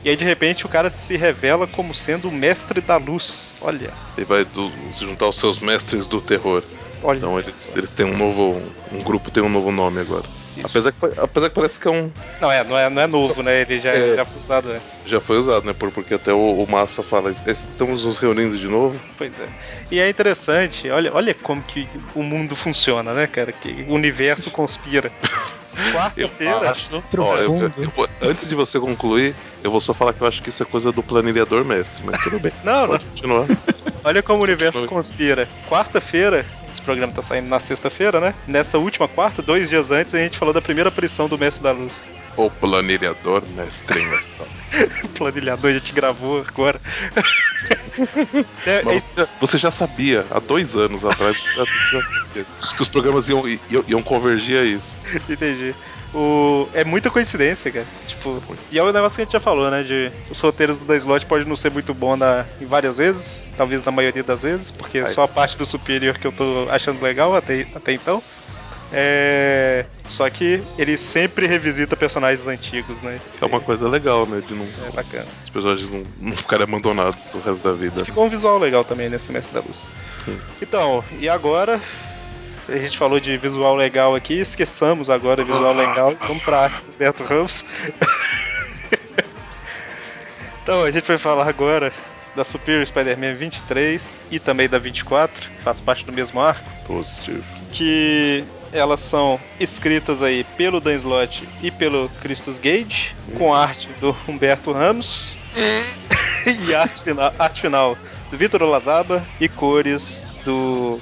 E 0.03 0.09
aí 0.09 0.17
de 0.17 0.23
repente 0.25 0.65
o 0.65 0.69
cara 0.69 0.89
se 0.89 1.15
revela 1.15 1.65
como 1.65 1.93
sendo 1.93 2.27
o 2.27 2.31
mestre 2.31 2.81
da 2.81 2.97
luz. 2.97 3.53
Olha, 3.61 3.89
Ele 4.17 4.25
vai 4.25 4.43
do- 4.43 4.71
se 4.91 5.05
juntar 5.05 5.25
aos 5.25 5.37
seus 5.37 5.59
mestres 5.59 6.07
do 6.07 6.19
terror. 6.19 6.61
olha. 7.01 7.17
Então 7.17 7.39
eles, 7.39 7.73
eles 7.75 7.91
têm 7.91 8.05
um 8.05 8.17
novo. 8.17 8.61
Um 8.91 9.01
grupo 9.01 9.31
tem 9.31 9.41
um 9.43 9.49
novo 9.49 9.71
nome 9.71 9.99
agora. 10.01 10.25
Isso. 10.57 10.67
Apesar 10.77 10.91
que, 10.91 11.19
apesar 11.19 11.49
que 11.49 11.55
parece 11.55 11.79
que 11.79 11.87
é 11.87 11.91
um. 11.91 12.11
Não, 12.39 12.51
é, 12.51 12.63
não 12.63 12.77
é, 12.77 12.89
não 12.89 13.01
é 13.01 13.07
novo, 13.07 13.41
né? 13.41 13.61
Ele 13.61 13.79
já, 13.79 13.91
É. 13.91 14.15
já 14.17 14.25
foi 14.25 14.41
usado 14.41 14.71
antes. 14.71 14.99
Já 15.05 15.19
foi 15.19 15.37
usado, 15.37 15.65
né? 15.65 15.73
Por, 15.73 15.91
porque 15.91 16.13
até 16.13 16.31
o, 16.33 16.63
o 16.63 16.69
Massa 16.71 17.01
fala. 17.01 17.31
"Es- 17.31 17.67
Estamos 17.69 18.03
nos 18.03 18.19
reunindo 18.19 18.57
de 18.57 18.67
novo. 18.67 18.99
Pois 19.17 19.31
é. 19.39 19.47
E 19.91 19.99
é 19.99 20.09
interessante, 20.09 20.89
olha, 20.89 21.11
olha 21.13 21.33
como 21.33 21.61
que 21.63 21.87
o 22.15 22.21
mundo 22.23 22.55
funciona, 22.55 23.13
né, 23.13 23.25
cara? 23.27 23.51
Que 23.51 23.85
o 23.87 23.93
universo 23.93 24.51
conspira. 24.51 25.11
Quarta-feira. 25.91 26.69
acho. 26.71 26.95
Ó, 27.17 27.35
eu- 27.37 27.49
Profundo. 27.51 27.73
eu 27.77 27.89
vou- 27.95 28.09
antes 28.21 28.47
de 28.47 28.53
você 28.55 28.79
concluir, 28.79 29.33
eu 29.63 29.71
vou 29.71 29.81
só 29.81 29.93
falar 29.93 30.13
que 30.13 30.21
eu 30.21 30.27
acho 30.27 30.41
que 30.41 30.49
isso 30.49 30.61
é 30.61 30.65
coisa 30.65 30.91
do 30.91 31.01
planilhador 31.01 31.65
mestre, 31.65 32.03
mas 32.05 32.21
tudo 32.21 32.39
bem. 32.39 32.51
Não, 32.63 32.81
não. 32.81 32.87
Pode 32.89 33.05
continuar. 33.05 33.47
Olha 34.03 34.21
como 34.21 34.39
o 34.39 34.43
universo 34.43 34.85
conspira. 34.85 35.47
Quarta-feira, 35.67 36.45
esse 36.73 36.81
programa 36.81 37.13
tá 37.13 37.21
saindo 37.21 37.47
na 37.47 37.59
sexta-feira, 37.59 38.19
né? 38.19 38.33
Nessa 38.47 38.77
última 38.77 39.07
quarta, 39.07 39.41
dois 39.41 39.69
dias 39.69 39.91
antes, 39.91 40.13
a 40.13 40.17
gente 40.17 40.37
falou 40.37 40.53
da 40.53 40.61
primeira 40.61 40.89
aparição 40.89 41.27
do 41.27 41.37
Mestre 41.37 41.63
da 41.63 41.71
Luz. 41.71 42.09
O 42.35 42.49
planilhador, 42.49 43.43
mestre 43.55 44.01
em 44.01 44.11
ação. 44.11 44.47
O 45.03 45.07
planilhador 45.15 45.69
a 45.69 45.73
gente 45.73 45.93
gravou 45.93 46.43
agora. 46.47 46.79
É, 48.65 48.81
Mas 48.81 49.11
você, 49.15 49.27
você 49.39 49.57
já 49.59 49.69
sabia, 49.69 50.25
há 50.31 50.39
dois 50.39 50.75
anos 50.75 51.05
atrás, 51.05 51.37
que 52.75 52.81
os 52.81 52.87
programas 52.87 53.29
iam, 53.29 53.47
iam, 53.47 53.85
iam 53.87 54.01
convergir 54.01 54.59
a 54.59 54.63
isso. 54.63 54.93
Entendi. 55.29 55.75
O... 56.13 56.69
É 56.73 56.83
muita 56.83 57.09
coincidência, 57.09 57.71
cara. 57.71 57.85
Tipo, 58.07 58.41
e 58.71 58.77
é 58.77 58.83
o 58.83 58.91
negócio 58.93 59.15
que 59.15 59.23
a 59.23 59.25
gente 59.25 59.33
já 59.33 59.39
falou, 59.39 59.69
né? 59.71 59.81
De 59.81 60.11
os 60.29 60.39
roteiros 60.39 60.77
do 60.77 60.95
Slot 60.95 61.25
pode 61.25 61.47
não 61.47 61.55
ser 61.55 61.71
muito 61.71 61.93
bom 61.93 62.15
na... 62.15 62.45
em 62.61 62.65
várias 62.65 62.97
vezes, 62.97 63.45
talvez 63.57 63.83
na 63.83 63.91
maioria 63.91 64.23
das 64.23 64.43
vezes, 64.43 64.71
porque 64.71 64.99
Aí. 64.99 65.07
só 65.07 65.23
a 65.23 65.27
parte 65.27 65.57
do 65.57 65.65
Superior 65.65 66.17
que 66.19 66.27
eu 66.27 66.31
tô 66.31 66.62
achando 66.69 67.01
legal 67.01 67.35
até, 67.35 67.65
até 67.75 67.93
então. 67.93 68.21
É... 68.95 69.85
Só 70.07 70.29
que 70.29 70.61
ele 70.77 70.97
sempre 70.97 71.47
revisita 71.47 71.95
personagens 71.95 72.45
antigos, 72.45 73.01
né? 73.01 73.19
É 73.41 73.45
uma 73.45 73.59
coisa 73.59 73.89
legal, 73.89 74.27
né? 74.27 74.43
De 74.45 74.53
não, 74.53 74.67
É 74.87 74.91
bacana. 74.91 75.25
os 75.45 75.49
personagens 75.49 75.89
não, 75.89 76.03
não 76.19 76.37
ficarem 76.37 76.65
abandonados 76.65 77.33
o 77.33 77.39
resto 77.39 77.63
da 77.67 77.73
vida. 77.73 78.05
Ficou 78.05 78.25
um 78.25 78.29
visual 78.29 78.59
legal 78.59 78.83
também 78.83 79.09
nesse 79.09 79.31
Mestre 79.31 79.55
da 79.55 79.61
Luz. 79.61 79.89
Então, 80.61 81.03
e 81.19 81.27
agora? 81.27 81.81
A 82.69 82.77
gente 82.77 82.95
falou 82.97 83.19
de 83.19 83.35
visual 83.35 83.75
legal 83.75 84.15
aqui, 84.15 84.39
esqueçamos 84.39 85.09
agora 85.09 85.43
visual 85.43 85.73
legal, 85.73 86.15
vamos 86.27 86.43
pra 86.43 86.59
arte 86.59 86.81
do 86.81 86.97
Beto 86.97 87.23
Ramos. 87.23 87.65
então, 90.63 90.83
a 90.83 90.91
gente 90.91 91.05
vai 91.05 91.17
falar 91.17 91.49
agora 91.49 91.91
da 92.35 92.43
Superior 92.43 92.85
Spider-Man 92.85 93.33
23 93.33 94.19
e 94.31 94.39
também 94.39 94.67
da 94.67 94.79
24, 94.79 95.49
que 95.49 95.61
faz 95.61 95.79
parte 95.79 96.05
do 96.05 96.13
mesmo 96.13 96.39
arco, 96.41 96.67
Positivo. 96.85 97.43
que 97.71 98.43
elas 98.71 99.01
são 99.01 99.39
escritas 99.59 100.23
aí 100.23 100.43
pelo 100.57 100.79
Dan 100.79 100.95
Slott 100.95 101.47
e 101.61 101.69
pelo 101.69 102.09
Christus 102.21 102.57
Gage, 102.57 103.15
com 103.37 103.53
arte 103.53 103.87
do 104.01 104.15
Humberto 104.27 104.71
Ramos 104.71 105.35
e 106.67 106.73
arte 106.73 107.03
final, 107.03 107.33
arte 107.37 107.61
final 107.61 107.95
do 108.31 108.37
Vitor 108.37 108.63
Olazaba 108.63 109.23
e 109.39 109.47
cores 109.47 110.25
do 110.43 110.99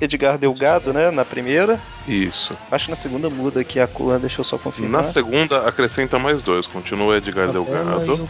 Edgar 0.00 0.38
Delgado, 0.38 0.92
né, 0.92 1.10
na 1.10 1.24
primeira. 1.24 1.80
Isso. 2.06 2.56
Acho 2.70 2.86
que 2.86 2.90
na 2.90 2.96
segunda 2.96 3.28
muda 3.30 3.60
aqui 3.60 3.80
a 3.80 3.86
cor, 3.86 4.18
deixa 4.18 4.40
eu 4.40 4.44
só 4.44 4.58
confirmar. 4.58 5.02
Na 5.02 5.08
segunda, 5.08 5.66
acrescenta 5.66 6.18
mais 6.18 6.42
dois. 6.42 6.66
Continua 6.66 7.16
Edgar 7.16 7.48
e 7.48 7.52
Delgado. 7.52 8.28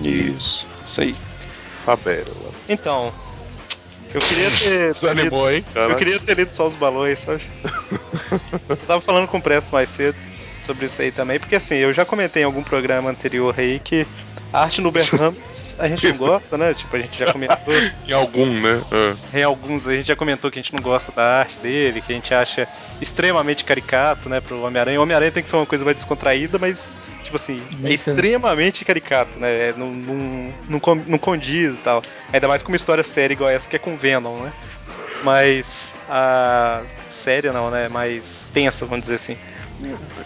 Isso. 0.00 0.66
Isso 0.84 1.00
aí. 1.00 1.16
Fabérola. 1.84 2.52
Então, 2.68 3.12
eu 4.14 4.20
queria 4.20 4.50
ter 4.58 4.92
Desanimou, 4.92 5.50
hein? 5.50 5.64
Eu 5.74 5.96
queria 5.96 6.20
ter 6.20 6.36
lido 6.36 6.52
só 6.52 6.66
os 6.66 6.76
balões, 6.76 7.18
sabe? 7.18 7.42
eu 8.68 8.76
tava 8.76 9.00
falando 9.00 9.28
com 9.28 9.38
o 9.38 9.42
Presto 9.42 9.70
mais 9.72 9.88
cedo 9.88 10.16
sobre 10.60 10.86
isso 10.86 11.02
aí 11.02 11.10
também, 11.10 11.38
porque 11.38 11.56
assim, 11.56 11.76
eu 11.76 11.92
já 11.92 12.04
comentei 12.04 12.42
em 12.42 12.46
algum 12.46 12.62
programa 12.62 13.10
anterior 13.10 13.54
aí 13.58 13.80
que 13.80 14.06
a 14.52 14.62
arte 14.62 14.80
no 14.80 14.90
Bert 14.90 15.10
Ramos 15.12 15.76
a 15.78 15.88
gente 15.88 16.06
não 16.08 16.16
gosta, 16.18 16.58
né? 16.58 16.74
Tipo, 16.74 16.96
a 16.96 16.98
gente 17.00 17.18
já 17.18 17.32
comentou, 17.32 17.74
Em 18.06 18.12
algum, 18.12 18.60
né? 18.60 18.82
É. 19.34 19.40
em 19.40 19.42
alguns 19.42 19.86
a 19.88 19.94
gente 19.94 20.06
já 20.06 20.16
comentou 20.16 20.50
que 20.50 20.58
a 20.58 20.62
gente 20.62 20.74
não 20.74 20.82
gosta 20.82 21.10
da 21.12 21.40
arte 21.40 21.58
dele, 21.58 22.00
que 22.00 22.12
a 22.12 22.14
gente 22.14 22.34
acha 22.34 22.68
extremamente 23.00 23.64
caricato, 23.64 24.28
né, 24.28 24.40
pro 24.40 24.62
Homem-Aranha. 24.62 25.00
O 25.00 25.02
Homem-Aranha 25.02 25.32
tem 25.32 25.42
que 25.42 25.48
ser 25.48 25.56
uma 25.56 25.66
coisa 25.66 25.84
mais 25.84 25.96
descontraída, 25.96 26.58
mas, 26.58 26.94
tipo 27.24 27.34
assim, 27.36 27.60
é 27.72 27.92
extremamente 28.12 28.84
caricato, 28.84 29.38
né? 29.40 29.70
É, 29.70 29.74
Não, 29.76 29.90
não, 29.90 30.52
não, 30.68 30.80
con- 30.80 31.02
não 31.06 31.18
condiz 31.18 31.72
e 31.74 31.78
tal. 31.78 32.02
Ainda 32.32 32.46
mais 32.46 32.62
com 32.62 32.68
uma 32.70 32.76
história 32.76 33.02
séria 33.02 33.32
igual 33.34 33.50
essa 33.50 33.66
que 33.68 33.74
é 33.76 33.78
com 33.78 33.96
Venom, 33.96 34.38
né? 34.42 34.52
Mas 35.24 35.96
a 36.08 36.82
séria 37.08 37.52
não, 37.52 37.70
né? 37.70 37.88
Mais 37.88 38.50
tensa, 38.52 38.84
vamos 38.86 39.02
dizer 39.02 39.14
assim. 39.16 39.36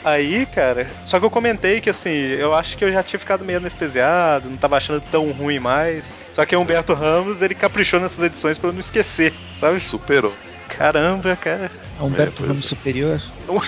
Aí, 0.04 0.46
cara, 0.46 0.86
só 1.04 1.18
que 1.18 1.24
eu 1.24 1.30
comentei 1.30 1.80
que 1.80 1.90
assim, 1.90 2.10
eu 2.10 2.54
acho 2.54 2.76
que 2.76 2.84
eu 2.84 2.92
já 2.92 3.02
tinha 3.02 3.18
ficado 3.18 3.44
meio 3.44 3.58
anestesiado, 3.58 4.48
não 4.48 4.56
tava 4.56 4.76
achando 4.76 5.00
tão 5.00 5.30
ruim 5.32 5.58
mais. 5.58 6.12
Só 6.34 6.44
que 6.44 6.54
o 6.54 6.60
Humberto 6.60 6.94
Ramos, 6.94 7.42
ele 7.42 7.54
caprichou 7.54 7.98
nessas 7.98 8.24
edições 8.24 8.58
pra 8.58 8.68
eu 8.68 8.72
não 8.72 8.80
esquecer, 8.80 9.32
sabe? 9.54 9.80
Superou. 9.80 10.32
Caramba, 10.68 11.34
cara. 11.36 11.70
É 11.98 12.02
Humberto 12.02 12.34
pois 12.38 12.48
Ramos 12.48 12.66
é. 12.66 12.68
Superior. 12.68 13.22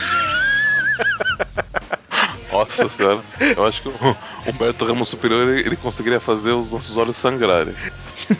Nossa 2.51 2.89
senhora. 2.89 3.21
Eu 3.57 3.67
acho 3.67 3.83
que 3.83 3.89
o 3.89 4.17
Humberto 4.47 4.85
Ramos 4.85 5.09
Superior 5.09 5.49
ele, 5.49 5.61
ele 5.61 5.77
conseguiria 5.77 6.21
fazer 6.21 6.53
os 6.53 6.73
nossos 6.73 6.97
olhos 6.97 7.17
sangrarem. 7.17 7.75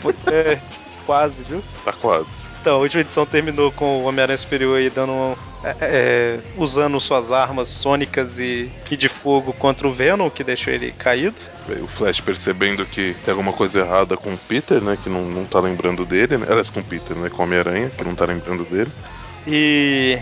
Pois 0.01 0.25
é, 0.27 0.59
quase, 1.09 1.41
viu? 1.41 1.63
Tá 1.83 1.91
quase. 1.91 2.43
Então, 2.61 2.75
a 2.75 2.79
última 2.79 3.01
edição 3.01 3.25
terminou 3.25 3.71
com 3.71 3.97
o 3.97 4.03
Homem-Aranha 4.03 4.37
Superior 4.37 4.77
aí 4.77 4.91
dando 4.91 5.11
um, 5.11 5.35
é, 5.63 5.75
é, 5.81 6.39
usando 6.55 6.99
suas 6.99 7.31
armas 7.31 7.67
sônicas 7.67 8.37
e, 8.37 8.71
e 8.91 8.95
de 8.95 9.09
fogo 9.09 9.51
contra 9.53 9.87
o 9.87 9.91
Venom, 9.91 10.29
que 10.29 10.43
deixou 10.43 10.71
ele 10.71 10.91
caído. 10.91 11.35
Aí 11.67 11.81
O 11.81 11.87
Flash 11.87 12.21
percebendo 12.21 12.85
que 12.85 13.15
tem 13.25 13.31
alguma 13.31 13.51
coisa 13.51 13.79
errada 13.79 14.15
com 14.15 14.31
o 14.31 14.37
Peter, 14.37 14.79
né? 14.83 14.99
Que 15.01 15.09
não, 15.09 15.25
não 15.25 15.45
tá 15.45 15.59
lembrando 15.59 16.05
dele, 16.05 16.37
né? 16.37 16.45
Aliás, 16.47 16.69
com 16.69 16.79
o 16.79 16.83
Peter, 16.83 17.17
né? 17.17 17.27
Com 17.27 17.41
o 17.41 17.45
Homem-Aranha, 17.45 17.89
que 17.89 18.03
não 18.03 18.13
tá 18.13 18.25
lembrando 18.25 18.63
dele. 18.65 18.91
E. 19.47 20.19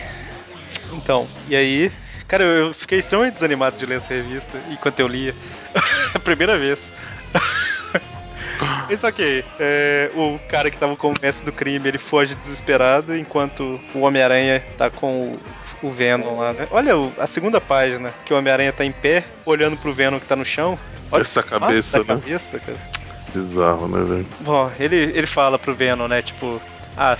Então, 0.93 1.27
e 1.49 1.55
aí. 1.55 1.91
Cara, 2.29 2.45
eu 2.45 2.67
eu 2.67 2.73
fiquei 2.73 2.99
extremamente 2.99 3.33
desanimado 3.33 3.75
de 3.75 3.85
ler 3.85 3.97
essa 3.97 4.13
revista 4.13 4.57
enquanto 4.71 5.01
eu 5.01 5.07
lia. 5.07 5.35
a 6.15 6.19
primeira 6.19 6.57
vez. 6.57 6.93
Isso 8.89 9.05
ok. 9.07 9.43
É, 9.59 10.09
o 10.15 10.39
cara 10.49 10.69
que 10.71 10.77
tava 10.77 10.95
com 10.95 11.11
o 11.11 11.15
mestre 11.21 11.45
do 11.45 11.51
crime, 11.51 11.87
ele 11.87 11.97
foge 11.97 12.35
desesperado, 12.35 13.15
enquanto 13.15 13.79
o 13.93 13.99
Homem-Aranha 14.01 14.63
tá 14.77 14.89
com 14.89 15.33
o, 15.81 15.87
o 15.87 15.91
Venom 15.91 16.37
lá, 16.39 16.53
né? 16.53 16.67
Olha 16.71 16.97
o- 16.97 17.13
a 17.17 17.27
segunda 17.27 17.59
página, 17.61 18.13
que 18.25 18.33
o 18.33 18.37
Homem-Aranha 18.37 18.71
tá 18.73 18.85
em 18.85 18.91
pé, 18.91 19.23
olhando 19.45 19.77
pro 19.77 19.93
Venom 19.93 20.19
que 20.19 20.25
tá 20.25 20.35
no 20.35 20.45
chão. 20.45 20.77
Olha 21.11 21.21
Essa 21.21 21.43
cabeça, 21.43 21.99
né? 21.99 22.05
cabeça, 22.05 22.59
cara. 22.59 22.77
Bizarro, 23.33 23.87
né, 23.87 24.03
velho? 24.05 24.27
Bom, 24.39 24.71
ele, 24.79 24.95
ele 24.95 25.27
fala 25.27 25.59
pro 25.59 25.73
Venom, 25.75 26.07
né? 26.07 26.21
Tipo, 26.21 26.61
ah, 26.95 27.15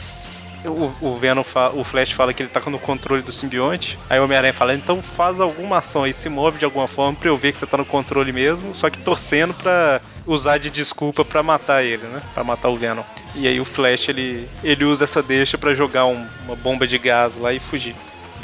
o, 0.65 0.93
o 1.02 1.17
Venom, 1.17 1.43
fa- 1.43 1.70
o 1.70 1.84
Flash 1.84 2.12
fala 2.12 2.34
que 2.34 2.43
ele 2.43 2.50
tá 2.50 2.62
no 2.70 2.80
controle 2.80 3.22
do 3.22 3.32
simbionte. 3.32 3.98
Aí 4.10 4.20
o 4.20 4.24
Homem-Aranha 4.24 4.54
fala, 4.54 4.74
então 4.74 5.02
faz 5.02 5.39
alguma 5.39 5.78
ação 5.78 6.04
aí, 6.04 6.13
se 6.13 6.28
move 6.30 6.58
de 6.60 6.65
alguma 6.65 6.88
forma 6.88 7.15
pra 7.17 7.30
eu 7.30 7.38
ver 7.38 7.52
que 7.52 7.58
você 7.58 7.65
tá 7.65 7.78
no 7.78 7.86
controle 7.86 8.32
mesmo, 8.34 8.74
só 8.76 8.89
que 8.89 8.98
torcendo 9.00 9.54
pra 9.54 10.02
usar 10.26 10.58
de 10.58 10.70
desculpa 10.70 11.24
pra 11.24 11.41
matar 11.43 11.84
ele, 11.84 12.06
né? 12.08 12.22
Pra 12.34 12.43
matar 12.43 12.70
o 12.70 12.76
Venom. 12.76 13.04
E 13.36 13.48
aí 13.48 13.60
o 13.60 13.65
Flash, 13.65 14.10
ele, 14.10 14.48
ele 14.63 14.84
usa 14.86 15.04
essa 15.04 15.22
deixa 15.24 15.58
pra 15.58 15.74
jogar 15.76 16.06
um- 16.06 16.26
uma 16.46 16.56
bomba 16.56 16.88
de 16.88 16.98
gás 16.98 17.38
lá 17.38 17.54
e 17.54 17.60
fugir. 17.60 17.96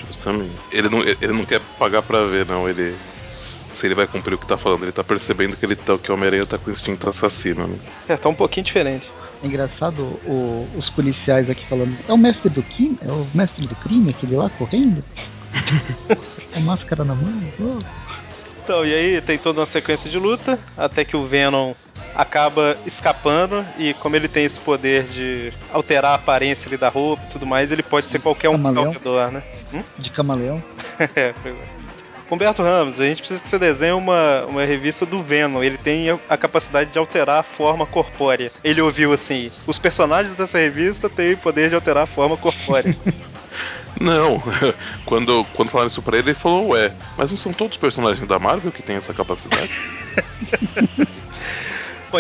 Justamente. 0.08 0.52
Ele 0.72 0.90
não, 0.90 1.02
ele 1.02 1.34
não 1.34 1.46
quer 1.46 1.60
pagar 1.80 2.02
pra 2.02 2.24
ver, 2.26 2.46
não. 2.46 2.68
Ele. 2.70 2.96
Se 3.32 3.88
ele 3.88 3.96
vai 3.96 4.06
cumprir 4.08 4.36
o 4.36 4.38
que 4.38 4.46
tá 4.46 4.56
falando, 4.58 4.84
ele 4.84 4.92
tá 4.92 5.04
percebendo 5.04 5.58
que 5.58 5.66
ele 5.66 5.76
tá, 5.76 5.98
que 5.98 6.12
o 6.12 6.14
Homem-Aranha 6.14 6.46
tá 6.46 6.58
com 6.58 6.70
instinto 6.70 7.10
assassino, 7.10 7.68
né? 7.68 7.78
É, 8.08 8.16
tá 8.16 8.30
um 8.30 8.36
pouquinho 8.36 8.64
diferente. 8.64 9.10
É 9.44 9.46
engraçado 9.48 10.02
o- 10.26 10.68
os 10.76 10.90
policiais 10.90 11.50
aqui 11.50 11.66
falando. 11.68 11.98
É 12.08 12.14
o 12.14 12.18
mestre 12.18 12.50
do 12.50 12.64
crime? 12.64 12.98
É 13.02 13.12
o 13.12 13.28
mestre 13.34 13.68
do 13.68 13.76
crime, 13.76 14.12
aquele 14.12 14.36
lá 14.38 14.50
correndo? 14.50 15.04
Com 16.54 16.60
a 16.60 16.62
máscara 16.62 17.04
na 17.04 17.14
mão? 17.14 17.44
Oh. 17.60 17.80
Então, 18.64 18.86
e 18.86 18.94
aí 18.94 19.22
tem 19.22 19.38
toda 19.38 19.60
uma 19.60 19.66
sequência 19.66 20.10
de 20.10 20.18
luta, 20.18 20.58
até 20.78 21.04
que 21.04 21.18
o 21.18 21.26
Venom 21.26 21.74
acaba 22.16 22.78
escapando, 22.86 23.66
e 23.78 23.94
como 23.96 24.16
ele 24.16 24.30
tem 24.30 24.46
esse 24.46 24.60
poder 24.60 25.04
de 25.08 25.52
alterar 25.74 26.12
a 26.12 26.16
aparência 26.16 26.70
ali 26.70 26.78
da 26.78 26.88
roupa 26.88 27.22
e 27.28 27.32
tudo 27.34 27.46
mais, 27.46 27.72
ele 27.72 27.84
pode 27.84 28.06
ser 28.06 28.22
qualquer 28.22 28.48
um 28.50 28.62
tá 28.62 28.70
ao 28.80 28.92
redor, 28.92 29.32
né? 29.32 29.44
De 30.00 30.10
camaleão. 30.10 30.64
É, 31.16 31.34
pois 31.44 31.56
é. 31.56 31.83
Humberto 32.32 32.64
Ramos, 32.64 33.00
a 33.00 33.06
gente 33.06 33.20
precisa 33.20 33.40
que 33.42 33.48
você 33.48 33.60
desenhe 33.60 33.92
uma, 33.94 34.46
uma 34.48 34.66
revista 34.66 35.06
do 35.06 35.22
Venom. 35.22 35.62
Ele 35.64 35.78
tem 35.78 36.10
a- 36.10 36.18
a 36.28 36.36
capacidade 36.38 36.90
de 36.90 36.98
alterar 36.98 37.40
a 37.40 37.44
forma 37.44 37.86
corpórea. 37.86 38.50
Ele 38.64 38.82
ouviu 38.82 39.14
assim: 39.14 39.52
os 39.68 39.78
personagens 39.78 40.36
dessa 40.36 40.58
revista 40.58 41.08
têm 41.10 41.34
o 41.34 41.38
poder 41.38 41.70
de 41.70 41.76
alterar 41.76 42.04
a 42.04 42.08
forma 42.08 42.36
corpórea. 42.38 42.96
Não, 44.02 44.42
quando, 45.06 45.46
quando 45.54 45.70
falaram 45.70 45.88
isso 45.88 46.02
pra 46.02 46.18
ele, 46.18 46.30
ele 46.30 46.36
falou, 46.36 46.70
ué, 46.70 46.92
mas 47.16 47.30
não 47.30 47.38
são 47.38 47.54
todos 47.54 47.76
os 47.76 47.80
personagens 47.80 48.28
da 48.28 48.40
Marvel 48.40 48.72
que 48.72 48.82
têm 48.82 48.96
essa 48.96 49.14
capacidade? 49.14 49.70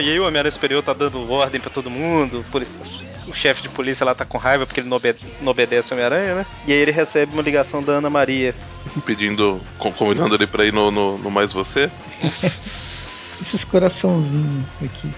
E 0.01 0.09
aí 0.11 0.19
o 0.19 0.25
Homem-Aranha 0.27 0.51
Superior 0.51 0.81
tá 0.83 0.93
dando 0.93 1.29
ordem 1.31 1.59
pra 1.61 1.69
todo 1.69 1.89
mundo, 1.89 2.39
o 2.39 2.43
polici- 2.45 2.79
o 3.27 3.33
chefe 3.33 3.61
de 3.61 3.69
polícia 3.69 4.05
lá 4.05 4.13
tá 4.15 4.25
com 4.25 4.37
raiva 4.37 4.65
porque 4.65 4.79
ele 4.81 4.89
não, 4.89 4.97
obede- 4.97 5.23
não 5.41 5.51
obedece 5.51 5.93
ao 5.93 5.97
Homem-Aranha, 5.99 6.35
né? 6.35 6.45
E 6.67 6.71
aí 6.73 6.77
ele 6.79 6.91
recebe 6.91 7.33
uma 7.33 7.41
ligação 7.41 7.81
da 7.83 7.93
Ana 7.93 8.09
Maria. 8.09 8.53
Pedindo, 9.05 9.61
convidando 9.77 10.35
ele 10.35 10.47
pra 10.47 10.65
ir 10.65 10.73
no, 10.73 10.91
no, 10.91 11.17
no 11.17 11.31
Mais 11.31 11.53
Você? 11.53 11.89
Esses 12.23 13.63
coraçãozinhos 13.65 14.65
aqui. 14.83 15.09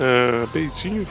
É, 0.00 0.46
beijinho. 0.52 1.06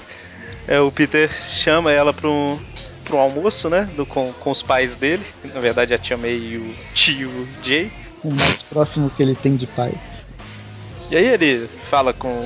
É, 0.67 0.79
o 0.79 0.91
Peter 0.91 1.31
chama 1.33 1.91
ela 1.91 2.13
pra 2.13 2.29
um, 2.29 2.59
pra 3.05 3.15
um 3.15 3.19
almoço, 3.19 3.69
né? 3.69 3.89
Do, 3.95 4.05
com, 4.05 4.31
com 4.33 4.51
os 4.51 4.61
pais 4.61 4.95
dele. 4.95 5.23
Na 5.53 5.59
verdade, 5.61 5.93
a 5.93 5.97
tia 5.97 6.17
May 6.17 6.35
e 6.37 6.57
o 6.57 6.75
tio 6.93 7.31
Jay. 7.63 7.91
O 8.23 8.33
mais 8.33 8.61
próximo 8.63 9.09
que 9.09 9.23
ele 9.23 9.35
tem 9.35 9.55
de 9.55 9.67
paz. 9.67 9.93
E 11.09 11.15
aí 11.15 11.25
ele 11.25 11.67
fala 11.89 12.13
com, 12.13 12.41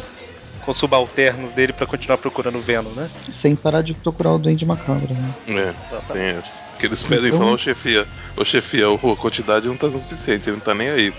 com 0.64 0.72
os 0.72 0.78
subalternos 0.78 1.52
dele 1.52 1.74
pra 1.74 1.88
continuar 1.88 2.18
procurando 2.18 2.58
o 2.58 2.62
Venom, 2.62 2.92
né? 2.92 3.10
Sem 3.42 3.56
parar 3.56 3.82
de 3.82 3.94
procurar 3.94 4.32
o 4.34 4.40
Duende 4.40 4.66
Macabro, 4.66 5.14
né? 5.14 5.34
É, 5.48 5.52
Exatamente. 5.88 6.14
tem 6.14 6.24
essa. 6.40 6.62
Que 6.78 6.86
eles 6.86 7.04
pedem 7.04 7.26
e 7.26 7.28
Então- 7.30 7.40
falam, 7.40 7.54
ô 7.54 7.58
chefia, 7.58 8.08
ô 8.38 8.46
chefia, 8.46 8.86
a 8.88 9.16
quantidade 9.18 9.68
não 9.68 9.78
tá 9.78 9.90
suficiente, 9.92 10.50
ele 10.50 10.58
não 10.58 10.64
tá 10.64 10.74
nem 10.74 10.90
aí. 10.90 11.14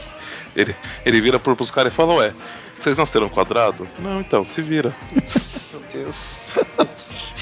Ele, 0.54 0.74
ele 1.04 1.20
vira 1.20 1.38
pro, 1.38 1.56
pros 1.56 1.70
caras 1.70 1.92
e 1.92 1.96
fala, 1.96 2.14
ué, 2.14 2.32
vocês 2.78 2.96
nasceram 2.96 3.28
quadrado? 3.28 3.88
Não, 3.98 4.20
então, 4.20 4.44
se 4.44 4.60
vira. 4.62 4.92
Meu 5.12 5.82
Deus. 5.92 6.54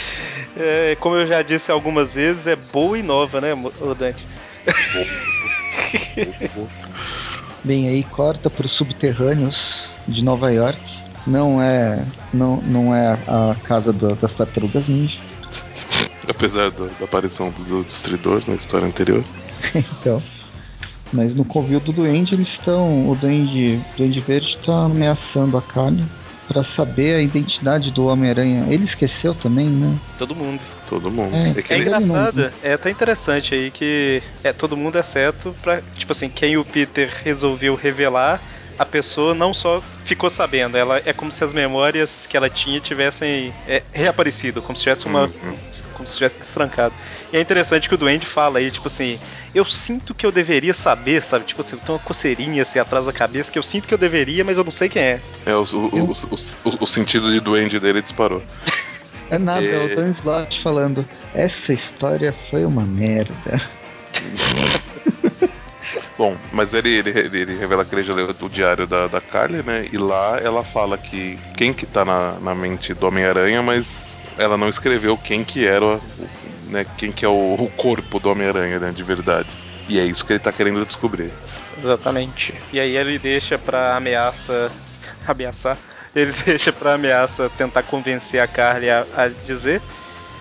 É, 0.57 0.97
como 1.01 1.15
eu 1.15 1.27
já 1.27 1.43
disse 1.43 1.71
algumas 1.71 2.15
vezes, 2.15 2.47
é 2.49 2.57
boa 2.57 2.99
e 2.99 3.03
nova, 3.03 3.41
né, 3.41 3.55
ô 3.81 3.95
Dante? 3.95 4.27
Bem, 7.65 7.89
aí 7.89 8.03
corta 8.05 8.51
para 8.51 8.67
os 8.67 8.73
subterrâneos 8.73 9.90
de 10.09 10.23
Nova 10.25 10.51
York. 10.53 10.79
Não 11.27 11.61
é, 11.63 12.03
não, 12.33 12.57
não 12.63 12.95
é 12.95 13.13
a 13.29 13.55
casa 13.65 13.93
do- 13.93 14.15
das 14.17 14.33
tartarugas 14.33 14.87
ninja. 14.89 15.19
Apesar 16.29 16.71
do- 16.71 16.89
da 16.99 17.05
aparição 17.05 17.51
do, 17.51 17.63
do 17.65 17.85
destruidor 17.85 18.43
na 18.47 18.55
história 18.55 18.87
anterior. 18.87 19.25
então. 19.75 20.23
Mas 21.13 21.35
no 21.35 21.45
covil 21.45 21.81
do 21.81 21.93
Duende 21.93 22.35
eles 22.35 22.49
estão. 22.49 23.09
O 23.11 23.17
Duende, 23.17 23.81
Duende 23.97 24.21
Verde 24.21 24.57
está 24.59 24.85
ameaçando 24.85 25.57
a 25.59 25.63
Kali 25.63 26.05
para 26.47 26.63
saber 26.65 27.17
a 27.17 27.21
identidade 27.23 27.91
do 27.91 28.07
Homem-Aranha. 28.07 28.65
Ele 28.69 28.85
esqueceu 28.85 29.35
também, 29.35 29.67
né? 29.67 29.97
Todo 30.19 30.35
mundo. 30.37 30.61
Todo 30.89 31.11
mundo. 31.11 31.35
É. 31.37 31.63
que 31.63 31.73
É 31.73 31.77
ele- 31.77 31.87
engraçado, 31.87 32.51
é 32.63 32.73
até 32.73 32.91
interessante 32.91 33.55
aí 33.55 33.71
que 33.73 34.23
é 34.45 34.53
todo 34.53 34.77
mundo 34.77 34.99
exceto 34.99 35.55
pra, 35.63 35.81
tipo 35.97 36.13
assim, 36.13 36.29
quem 36.29 36.57
o 36.57 36.65
Peter 36.65 37.11
resolveu 37.25 37.75
revelar, 37.75 38.41
a 38.81 38.87
pessoa 38.87 39.35
não 39.35 39.53
só 39.53 39.83
ficou 40.05 40.31
sabendo, 40.31 40.75
ela 40.75 41.03
é 41.05 41.13
como 41.13 41.31
se 41.31 41.45
as 41.45 41.53
memórias 41.53 42.27
que 42.27 42.35
ela 42.35 42.49
tinha 42.49 42.81
tivessem 42.81 43.53
é, 43.69 43.83
reaparecido, 43.93 44.63
como 44.63 44.75
se 44.75 44.83
tivesse 44.85 45.05
uma 45.07 45.25
Uhum. 45.27 45.55
como 45.93 46.07
se 46.07 46.15
tivesse 46.17 46.39
destrancado. 46.39 46.95
E 47.31 47.37
é 47.37 47.41
interessante 47.41 47.89
que 47.91 47.95
o 47.95 47.99
Duende 47.99 48.25
fala 48.27 48.59
aí, 48.59 48.71
tipo 48.71 48.87
assim, 48.89 49.21
eu 49.55 49.67
sinto 49.67 50.15
que 50.15 50.25
eu 50.25 50.33
deveria 50.33 50.73
saber, 50.73 51.21
sabe? 51.21 51.45
Tipo 51.45 51.61
assim, 51.61 51.77
tem 51.77 51.95
uma 51.95 51.99
coceirinha 52.01 52.63
assim 52.63 52.79
atrás 52.79 53.05
da 53.05 53.13
cabeça 53.13 53.53
que 53.53 53.59
eu 53.59 53.63
sinto 53.63 53.87
que 53.87 53.93
eu 53.93 53.99
deveria, 53.99 54.43
mas 54.45 54.57
eu 54.57 54.65
não 54.65 54.73
sei 54.73 54.89
quem 54.89 55.03
é. 55.03 55.21
É, 55.45 55.55
o, 55.55 55.61
o, 55.63 55.87
o, 55.99 56.13
o- 56.13 56.79
o 56.81 56.87
sentido 56.87 57.31
de 57.31 57.39
duende 57.39 57.79
dele 57.79 58.01
disparou. 58.01 58.43
É 59.31 59.39
nada, 59.39 59.61
é, 59.65 59.75
É. 59.75 59.93
o 59.93 59.95
Dan 59.95 60.11
Slott 60.13 60.63
falando. 60.63 61.07
Essa 61.35 61.75
história 61.75 62.35
foi 62.51 62.65
uma 62.65 62.87
merda. 62.87 63.61
Bom, 66.21 66.37
mas 66.53 66.75
ele, 66.75 66.91
ele, 66.91 67.11
ele 67.35 67.57
revela 67.57 67.83
que 67.83 67.95
ele 67.95 68.03
já 68.03 68.13
leu 68.13 68.29
o 68.39 68.49
diário 68.51 68.87
da, 68.87 69.07
da 69.07 69.23
Carly, 69.23 69.63
né? 69.63 69.89
E 69.91 69.97
lá 69.97 70.39
ela 70.39 70.63
fala 70.63 70.99
que 70.99 71.39
quem 71.57 71.73
que 71.73 71.87
tá 71.87 72.05
na, 72.05 72.33
na 72.39 72.55
mente 72.55 72.93
do 72.93 73.07
Homem-Aranha, 73.09 73.63
mas 73.63 74.19
ela 74.37 74.59
não 74.59 74.69
escreveu 74.69 75.17
quem 75.17 75.43
que 75.43 75.67
era, 75.67 75.83
o- 75.83 76.01
né? 76.69 76.85
Quem 76.99 77.11
que 77.11 77.25
é 77.25 77.29
o, 77.29 77.55
o 77.55 77.71
corpo 77.75 78.21
do 78.21 78.29
Homem-Aranha, 78.31 78.79
né? 78.79 78.93
De 78.93 79.03
verdade. 79.03 79.49
E 79.89 79.99
é 79.99 80.05
isso 80.05 80.23
que 80.27 80.35
ele 80.35 80.41
tá 80.41 80.53
querendo 80.53 80.85
descobrir. 80.85 81.31
Exatamente. 81.79 82.53
E 82.71 82.79
aí 82.79 82.99
ele 82.99 83.19
deixa 83.19 83.57
pra 83.57 83.97
ameaça. 83.97 84.71
ameaçar. 85.27 85.79
Ele 86.15 86.33
deixa 86.45 86.71
pra 86.71 86.93
ameaça 86.97 87.51
tentar 87.57 87.83
convencer 87.85 88.43
a 88.43 88.47
Carly 88.47 88.91
a, 88.91 89.07
a 89.17 89.29
dizer. 89.29 89.81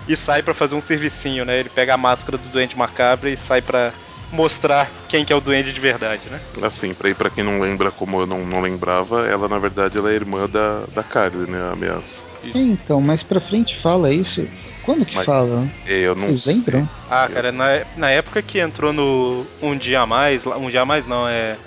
E 0.09 0.17
sai 0.17 0.43
pra 0.43 0.53
fazer 0.53 0.75
um 0.75 0.81
servicinho, 0.81 1.45
né? 1.45 1.57
Ele 1.57 1.69
pega 1.69 1.93
a 1.93 1.97
máscara 1.97 2.37
do 2.37 2.49
doente 2.49 2.77
macabro 2.77 3.29
e 3.29 3.37
sai 3.37 3.61
pra 3.61 3.93
mostrar 4.31 4.89
quem 5.07 5.25
que 5.25 5.33
é 5.33 5.35
o 5.35 5.41
doente 5.41 5.73
de 5.73 5.79
verdade, 5.79 6.29
né? 6.29 6.39
Assim, 6.61 6.93
pra, 6.93 7.13
pra 7.15 7.29
quem 7.29 7.43
não 7.43 7.59
lembra 7.59 7.91
como 7.91 8.21
eu 8.21 8.27
não, 8.27 8.45
não 8.45 8.61
lembrava, 8.61 9.27
ela 9.27 9.47
na 9.47 9.57
verdade 9.59 9.97
ela 9.97 10.11
é 10.11 10.15
irmã 10.15 10.47
da, 10.47 10.83
da 10.93 11.03
Carly, 11.03 11.49
né? 11.49 11.59
A 11.69 11.73
ameaça. 11.73 12.21
É, 12.43 12.57
então, 12.57 13.01
mais 13.01 13.21
pra 13.23 13.41
frente 13.41 13.77
fala 13.81 14.13
isso. 14.13 14.47
Quando 14.83 15.05
que 15.05 15.13
Mas- 15.15 15.25
fala? 15.25 15.67
É, 15.85 15.93
eu 15.99 16.15
não 16.15 16.27
Vocês 16.29 16.43
sei. 16.43 16.53
lembram? 16.55 16.89
Ah, 17.09 17.27
cara, 17.31 17.51
na, 17.51 17.65
na 17.97 18.09
época 18.09 18.41
que 18.41 18.59
entrou 18.59 18.93
no 18.93 19.45
Um 19.61 19.75
Dia 19.77 20.01
a 20.01 20.05
Mais, 20.05 20.45
Um 20.47 20.69
Dia 20.69 20.81
a 20.81 20.85
Mais 20.85 21.05
não, 21.05 21.27
é 21.27 21.57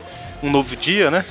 Um 0.43 0.51
Novo 0.51 0.75
Dia, 0.75 1.11
né? 1.11 1.25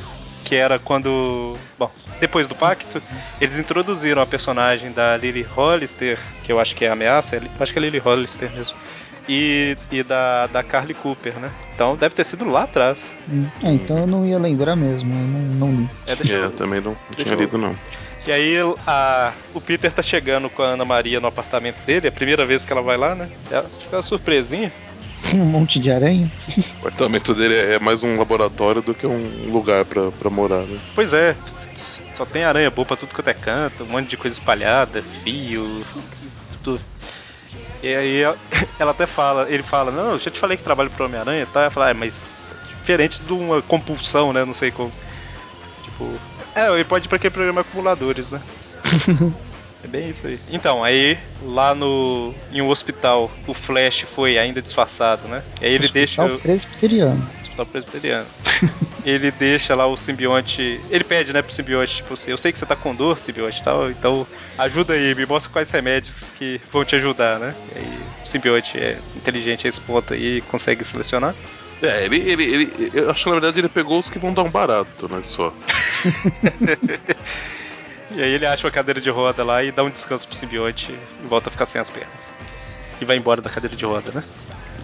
Que 0.45 0.55
era 0.55 0.77
quando. 0.79 1.57
Bom, 1.77 1.89
depois 2.19 2.47
do 2.47 2.53
pacto, 2.55 3.01
eles 3.41 3.57
introduziram 3.57 4.21
a 4.21 4.25
personagem 4.27 4.91
da 4.91 5.17
Lily 5.17 5.41
Hollister, 5.41 6.19
que 6.43 6.51
eu 6.51 6.59
acho 6.59 6.75
que 6.75 6.85
é 6.85 6.89
a 6.89 6.93
ameaça, 6.93 7.35
eu 7.37 7.41
acho 7.59 7.73
que 7.73 7.79
é 7.79 7.81
Lily 7.81 7.97
Hollister 7.97 8.49
mesmo. 8.51 8.75
E, 9.29 9.77
e 9.91 10.03
da, 10.03 10.47
da 10.47 10.63
Carly 10.63 10.93
Cooper, 10.93 11.39
né? 11.39 11.51
Então 11.75 11.95
deve 11.95 12.15
ter 12.15 12.23
sido 12.23 12.45
lá 12.49 12.63
atrás. 12.63 13.15
É, 13.63 13.71
então 13.71 13.99
eu 13.99 14.07
não 14.07 14.25
ia 14.25 14.37
lembrar 14.37 14.75
mesmo, 14.75 15.09
eu 15.13 15.27
não, 15.27 15.39
não 15.69 15.75
li. 15.81 15.89
É, 16.07 16.15
deixa 16.15 16.33
É, 16.33 16.37
eu- 16.37 16.43
eu 16.43 16.51
também 16.51 16.81
não, 16.81 16.91
não 16.91 16.97
Deixa 17.15 17.23
tinha 17.23 17.35
eu- 17.35 17.39
lido, 17.39 17.57
não. 17.57 17.75
E 18.25 18.31
aí 18.31 18.55
a- 18.85 19.33
o 19.53 19.59
Peter 19.61 19.91
tá 19.91 20.01
chegando 20.03 20.49
com 20.49 20.61
a 20.61 20.67
Ana 20.67 20.85
Maria 20.85 21.19
no 21.19 21.27
apartamento 21.27 21.77
dele, 21.85 22.07
é 22.07 22.09
a 22.09 22.11
primeira 22.11 22.45
vez 22.45 22.65
que 22.65 22.71
ela 22.73 22.81
vai 22.81 22.97
lá, 22.97 23.15
né? 23.15 23.29
É 23.51 23.63
uma 23.95 24.01
surpresinha. 24.01 24.71
Um 25.33 25.45
monte 25.45 25.79
de 25.79 25.91
aranha. 25.91 26.31
O 26.75 26.79
apartamento 26.79 27.33
dele 27.35 27.55
é 27.55 27.79
mais 27.79 28.03
um 28.03 28.17
laboratório 28.17 28.81
do 28.81 28.93
que 28.93 29.05
um 29.05 29.51
lugar 29.51 29.85
pra, 29.85 30.11
pra 30.11 30.29
morar, 30.31 30.63
né? 30.65 30.79
Pois 30.95 31.13
é, 31.13 31.35
só 31.75 32.25
tem 32.25 32.43
aranha 32.43 32.71
boa 32.71 32.85
pra 32.87 32.97
tudo 32.97 33.13
quanto 33.13 33.27
é 33.27 33.33
canto, 33.33 33.83
um 33.83 33.87
monte 33.87 34.09
de 34.09 34.17
coisa 34.17 34.35
espalhada, 34.35 35.01
fio, 35.03 35.85
tudo. 36.63 36.81
E 37.83 37.95
aí 37.95 38.21
ela- 38.79 38.91
até 38.91 39.05
fala, 39.05 39.49
ele 39.49 39.63
fala, 39.63 39.91
não, 39.91 40.11
eu 40.11 40.19
já 40.19 40.29
te 40.31 40.39
falei 40.39 40.57
que 40.57 40.63
trabalho 40.63 40.89
pro 40.89 41.05
Homem-Aranha, 41.05 41.45
tá? 41.45 41.61
Ela 41.61 41.69
fala, 41.69 41.89
ah, 41.89 41.93
mas 41.93 42.39
diferente 42.79 43.21
de 43.21 43.33
uma 43.33 43.61
compulsão, 43.61 44.33
né? 44.33 44.43
Não 44.45 44.53
sei 44.53 44.71
como. 44.71 44.91
Tipo. 45.83 46.19
É, 46.55 46.69
ele 46.73 46.83
pode 46.83 47.05
ir 47.05 47.09
pra 47.09 47.15
aquele 47.15 47.33
programa 47.33 47.61
acumuladores, 47.61 48.29
né? 48.29 48.41
É 49.83 49.87
bem 49.87 50.11
isso 50.11 50.27
aí. 50.27 50.39
Então, 50.51 50.83
aí 50.83 51.17
lá 51.41 51.73
no. 51.73 52.35
em 52.51 52.61
um 52.61 52.69
hospital, 52.69 53.31
o 53.47 53.53
Flash 53.53 54.01
foi 54.01 54.37
ainda 54.37 54.61
disfarçado, 54.61 55.27
né? 55.27 55.41
E 55.59 55.65
aí 55.65 55.73
ele 55.73 55.89
deixa. 55.89 56.21
Hospital 56.23 56.39
presbiteriano. 56.43 57.27
Hospital 57.51 57.65
Presbiteriano. 57.65 58.27
ele 59.05 59.31
deixa 59.31 59.75
lá 59.75 59.85
o 59.85 59.97
simbionte. 59.97 60.79
Ele 60.89 61.03
pede, 61.03 61.33
né, 61.33 61.41
pro 61.41 61.53
simbionte, 61.53 61.97
tipo 61.97 62.13
assim, 62.13 62.31
eu 62.31 62.37
sei 62.37 62.51
que 62.51 62.59
você 62.59 62.65
tá 62.65 62.75
com 62.75 62.95
dor, 62.95 63.17
simbionte 63.19 63.59
e 63.59 63.63
tal, 63.63 63.91
então 63.91 64.25
ajuda 64.57 64.93
aí, 64.93 65.13
me 65.13 65.25
mostra 65.25 65.51
quais 65.51 65.69
remédios 65.69 66.31
que 66.31 66.61
vão 66.71 66.85
te 66.85 66.95
ajudar, 66.95 67.39
né? 67.39 67.53
E 67.75 67.79
aí 67.79 67.99
o 68.23 68.27
simbionte 68.27 68.77
é 68.77 68.97
inteligente 69.15 69.67
a 69.67 69.69
esse 69.69 69.81
ponto 69.81 70.13
aí 70.13 70.37
e 70.37 70.41
consegue 70.41 70.83
selecionar. 70.85 71.35
É, 71.81 72.05
ele, 72.05 72.17
ele, 72.17 72.43
ele. 72.43 72.91
Eu 72.93 73.09
acho 73.09 73.23
que 73.23 73.29
na 73.29 73.35
verdade 73.35 73.59
ele 73.59 73.69
pegou 73.69 73.99
os 73.99 74.07
que 74.07 74.19
vão 74.19 74.33
dar 74.33 74.43
um 74.43 74.51
barato, 74.51 75.09
né? 75.09 75.21
Só. 75.23 75.51
E 78.13 78.21
aí 78.21 78.31
ele 78.33 78.45
acha 78.45 78.67
uma 78.67 78.71
cadeira 78.71 78.99
de 78.99 79.09
roda 79.09 79.41
lá 79.41 79.63
e 79.63 79.71
dá 79.71 79.83
um 79.83 79.89
descanso 79.89 80.27
pro 80.27 80.35
simbionte 80.35 80.91
e 80.91 81.27
volta 81.27 81.47
a 81.47 81.51
ficar 81.51 81.65
sem 81.65 81.79
as 81.79 81.89
pernas. 81.89 82.35
E 82.99 83.05
vai 83.05 83.15
embora 83.15 83.41
da 83.41 83.49
cadeira 83.49 83.73
de 83.73 83.85
roda, 83.85 84.11
né? 84.11 84.21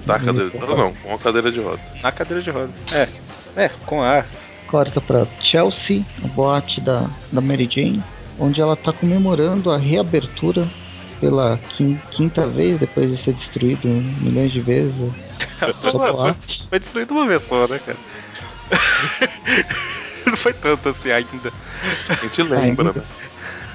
Tá, 0.07 0.19
cadeira 0.19 0.49
de 0.49 0.57
roda? 0.57 0.75
Não, 0.75 0.93
com 0.93 1.13
a 1.13 1.17
cadeira 1.19 1.51
de 1.51 1.59
roda. 1.59 1.79
Na 2.01 2.11
cadeira 2.11 2.41
de 2.41 2.49
roda. 2.49 2.71
É. 2.93 3.07
É, 3.65 3.69
com 3.85 4.01
a. 4.01 4.23
Corta 4.67 4.99
pra 4.99 5.25
Chelsea, 5.41 6.03
a 6.23 6.27
boate 6.27 6.81
da, 6.81 7.05
da 7.31 7.39
Mary 7.41 7.69
Jane, 7.71 8.03
onde 8.39 8.59
ela 8.61 8.75
tá 8.75 8.91
comemorando 8.91 9.71
a 9.71 9.77
reabertura 9.77 10.67
pela 11.21 11.57
quin- 11.75 11.99
quinta 12.11 12.45
vez, 12.45 12.79
depois 12.79 13.09
de 13.09 13.23
ser 13.23 13.33
destruído 13.33 13.87
milhões 13.87 14.51
de 14.51 14.59
vezes. 14.61 15.11
Só 15.81 16.17
foi, 16.17 16.33
foi 16.69 16.79
destruído 16.79 17.11
uma 17.11 17.25
vez 17.27 17.41
só, 17.43 17.67
né, 17.67 17.79
cara? 17.79 17.97
Não 20.25 20.35
foi 20.35 20.53
tanto 20.53 20.89
assim 20.89 21.09
ainda. 21.11 21.51
A 22.09 22.13
gente 22.15 22.43
lembra, 22.43 22.91
ainda. 22.91 23.01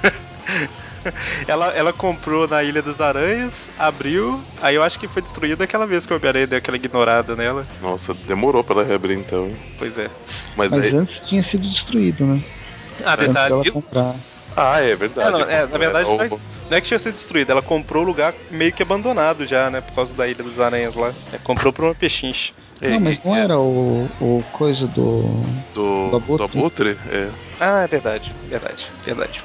né? 0.04 0.60
Ela, 1.46 1.68
ela 1.72 1.92
comprou 1.92 2.46
na 2.46 2.62
Ilha 2.62 2.82
das 2.82 3.00
Aranhas, 3.00 3.70
abriu, 3.78 4.40
aí 4.60 4.74
eu 4.74 4.82
acho 4.82 4.98
que 4.98 5.08
foi 5.08 5.22
destruída 5.22 5.64
aquela 5.64 5.86
vez 5.86 6.06
que 6.06 6.12
o 6.12 6.16
Homem-Aranha 6.16 6.46
deu 6.46 6.58
aquela 6.58 6.76
ignorada 6.76 7.34
nela. 7.36 7.66
Nossa, 7.80 8.14
demorou 8.14 8.62
pra 8.62 8.76
ela 8.76 8.84
reabrir 8.84 9.18
então, 9.18 9.46
hein? 9.46 9.56
Pois 9.78 9.98
é. 9.98 10.08
Mas, 10.56 10.72
Mas 10.72 10.84
aí. 10.84 10.96
antes 10.96 11.20
tinha 11.26 11.42
sido 11.42 11.68
destruído, 11.68 12.26
né? 12.26 12.40
Ah, 13.04 13.12
Antes 13.14 13.26
detalhe. 13.26 13.48
dela 13.50 13.62
eu- 13.64 13.72
comprar. 13.72 14.14
Ah, 14.54 14.80
é 14.80 14.94
verdade. 14.94 15.28
É, 15.28 15.30
não, 15.30 15.50
é, 15.50 15.66
na 15.66 15.78
verdade, 15.78 16.08
o- 16.10 16.16
não 16.16 16.24
é- 16.24 16.28
Não 16.28 16.76
é 16.76 16.80
que 16.80 16.86
tinha 16.88 16.98
sido 16.98 17.14
destruída, 17.14 17.52
ela 17.52 17.62
comprou 17.62 18.02
o 18.02 18.06
lugar 18.06 18.34
meio 18.50 18.72
que 18.72 18.82
abandonado 18.82 19.44
já, 19.46 19.70
né? 19.70 19.80
Por 19.80 19.92
causa 19.94 20.14
da 20.14 20.26
Ilha 20.28 20.44
das 20.44 20.58
Aranhas 20.60 20.94
lá. 20.94 21.12
É, 21.32 21.38
comprou 21.38 21.72
por 21.72 21.84
uma 21.86 21.94
pechinche. 21.94 22.52
é, 22.80 22.90
Não, 22.90 23.00
mas 23.00 23.22
não 23.22 23.34
é, 23.34 23.40
era 23.40 23.58
o, 23.58 24.08
o 24.20 24.42
coisa 24.52 24.86
do. 24.86 25.44
do, 25.74 26.10
do 26.10 26.16
Abutre? 26.16 26.36
do 26.36 26.44
Abutre? 26.58 26.98
É. 27.10 27.30
Ah, 27.60 27.82
é 27.82 27.86
verdade, 27.88 28.32
verdade, 28.48 28.86
verdade. 29.04 29.40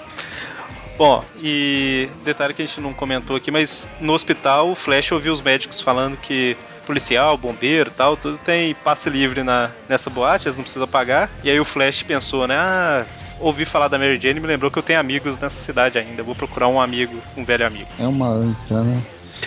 Bom, 0.98 1.24
e 1.42 2.10
detalhe 2.26 2.54
que 2.54 2.62
a 2.64 2.66
gente 2.66 2.82
não 2.82 2.94
comentou 2.94 3.36
aqui, 3.36 3.52
mas 3.52 3.88
no 4.02 4.14
hospital 4.14 4.72
o 4.72 4.76
Flash 4.76 5.12
ouviu 5.12 5.32
os 5.32 5.42
médicos 5.42 5.80
falando 5.80 6.18
que 6.18 6.58
policial, 6.88 7.38
bombeiro 7.38 7.92
tal, 7.92 8.16
tudo 8.16 8.40
tem 8.40 8.74
passe 8.74 9.10
livre 9.10 9.44
na, 9.44 9.70
nessa 9.90 10.10
boate, 10.10 10.48
eles 10.48 10.56
não 10.56 10.64
precisam 10.64 10.88
pagar. 10.88 11.30
E 11.44 11.52
aí 11.52 11.60
o 11.60 11.66
Flash 11.66 12.02
pensou, 12.02 12.48
né? 12.48 12.56
Ah, 12.58 13.06
ouvi 13.40 13.66
falar 13.66 13.90
da 13.90 13.98
Mary 13.98 14.20
Jane 14.20 14.40
e 14.40 14.42
me 14.42 14.48
lembrou 14.48 14.72
que 14.72 14.80
eu 14.80 14.84
tenho 14.84 15.00
amigos 15.00 15.38
nessa 15.38 15.62
cidade 15.62 16.00
ainda. 16.00 16.24
Vou 16.24 16.34
procurar 16.34 16.70
um 16.70 16.80
amigo, 16.80 17.22
um 17.36 17.44
velho 17.44 17.68
amigo. 17.68 17.88
É 18.00 18.08
uma 18.08 18.30
anta, 18.30 18.82
né? 18.82 19.02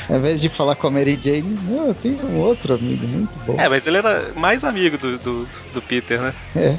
Ao 0.09 0.17
invés 0.17 0.41
de 0.41 0.49
falar 0.49 0.77
com 0.77 0.87
a 0.87 0.91
Mary 0.91 1.19
Jane, 1.23 1.59
não, 1.63 1.89
eu 1.89 1.95
tenho 1.95 2.25
um 2.27 2.39
outro 2.39 2.75
amigo 2.75 3.07
muito 3.09 3.33
bom. 3.45 3.57
É, 3.59 3.69
mas 3.69 3.87
ele 3.87 3.97
era 3.97 4.31
mais 4.37 4.63
amigo 4.63 4.97
do, 4.99 5.19
do, 5.19 5.49
do 5.73 5.83
Peter, 5.83 6.21
né? 6.21 6.35
É. 6.55 6.77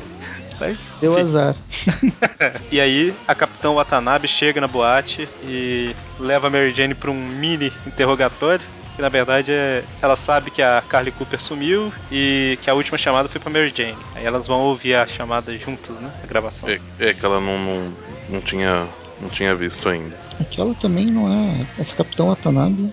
Mas, 0.61 0.91
Deu 1.01 1.13
enfim. 1.13 1.21
azar. 1.21 1.55
E 2.71 2.79
aí, 2.79 3.13
a 3.27 3.33
Capitão 3.33 3.75
Watanabe 3.75 4.27
chega 4.27 4.61
na 4.61 4.67
boate 4.67 5.27
e 5.43 5.95
leva 6.19 6.47
a 6.47 6.49
Mary 6.49 6.71
Jane 6.71 6.93
pra 6.93 7.09
um 7.09 7.15
mini 7.15 7.73
interrogatório. 7.85 8.63
Que 8.95 9.01
na 9.01 9.09
verdade 9.09 9.51
é. 9.51 9.83
Ela 10.01 10.15
sabe 10.15 10.51
que 10.51 10.61
a 10.61 10.83
Carly 10.87 11.11
Cooper 11.11 11.41
sumiu 11.41 11.91
e 12.11 12.59
que 12.61 12.69
a 12.69 12.73
última 12.73 12.97
chamada 12.97 13.27
foi 13.27 13.41
pra 13.41 13.49
Mary 13.49 13.73
Jane. 13.75 13.97
Aí 14.15 14.23
elas 14.25 14.47
vão 14.47 14.59
ouvir 14.59 14.93
a 14.95 15.07
chamada 15.07 15.57
juntas, 15.57 15.99
né? 15.99 16.11
A 16.23 16.27
gravação. 16.27 16.69
É, 16.69 16.79
é 16.99 17.13
que 17.13 17.25
ela 17.25 17.39
não, 17.39 17.57
não, 17.57 17.93
não, 18.29 18.41
tinha, 18.41 18.87
não 19.19 19.29
tinha 19.29 19.55
visto 19.55 19.89
ainda. 19.89 20.15
Aquela 20.39 20.75
também 20.75 21.07
não 21.07 21.31
é. 21.31 21.65
Essa 21.79 21.95
Capitão 21.95 22.27
Watanabe, 22.27 22.91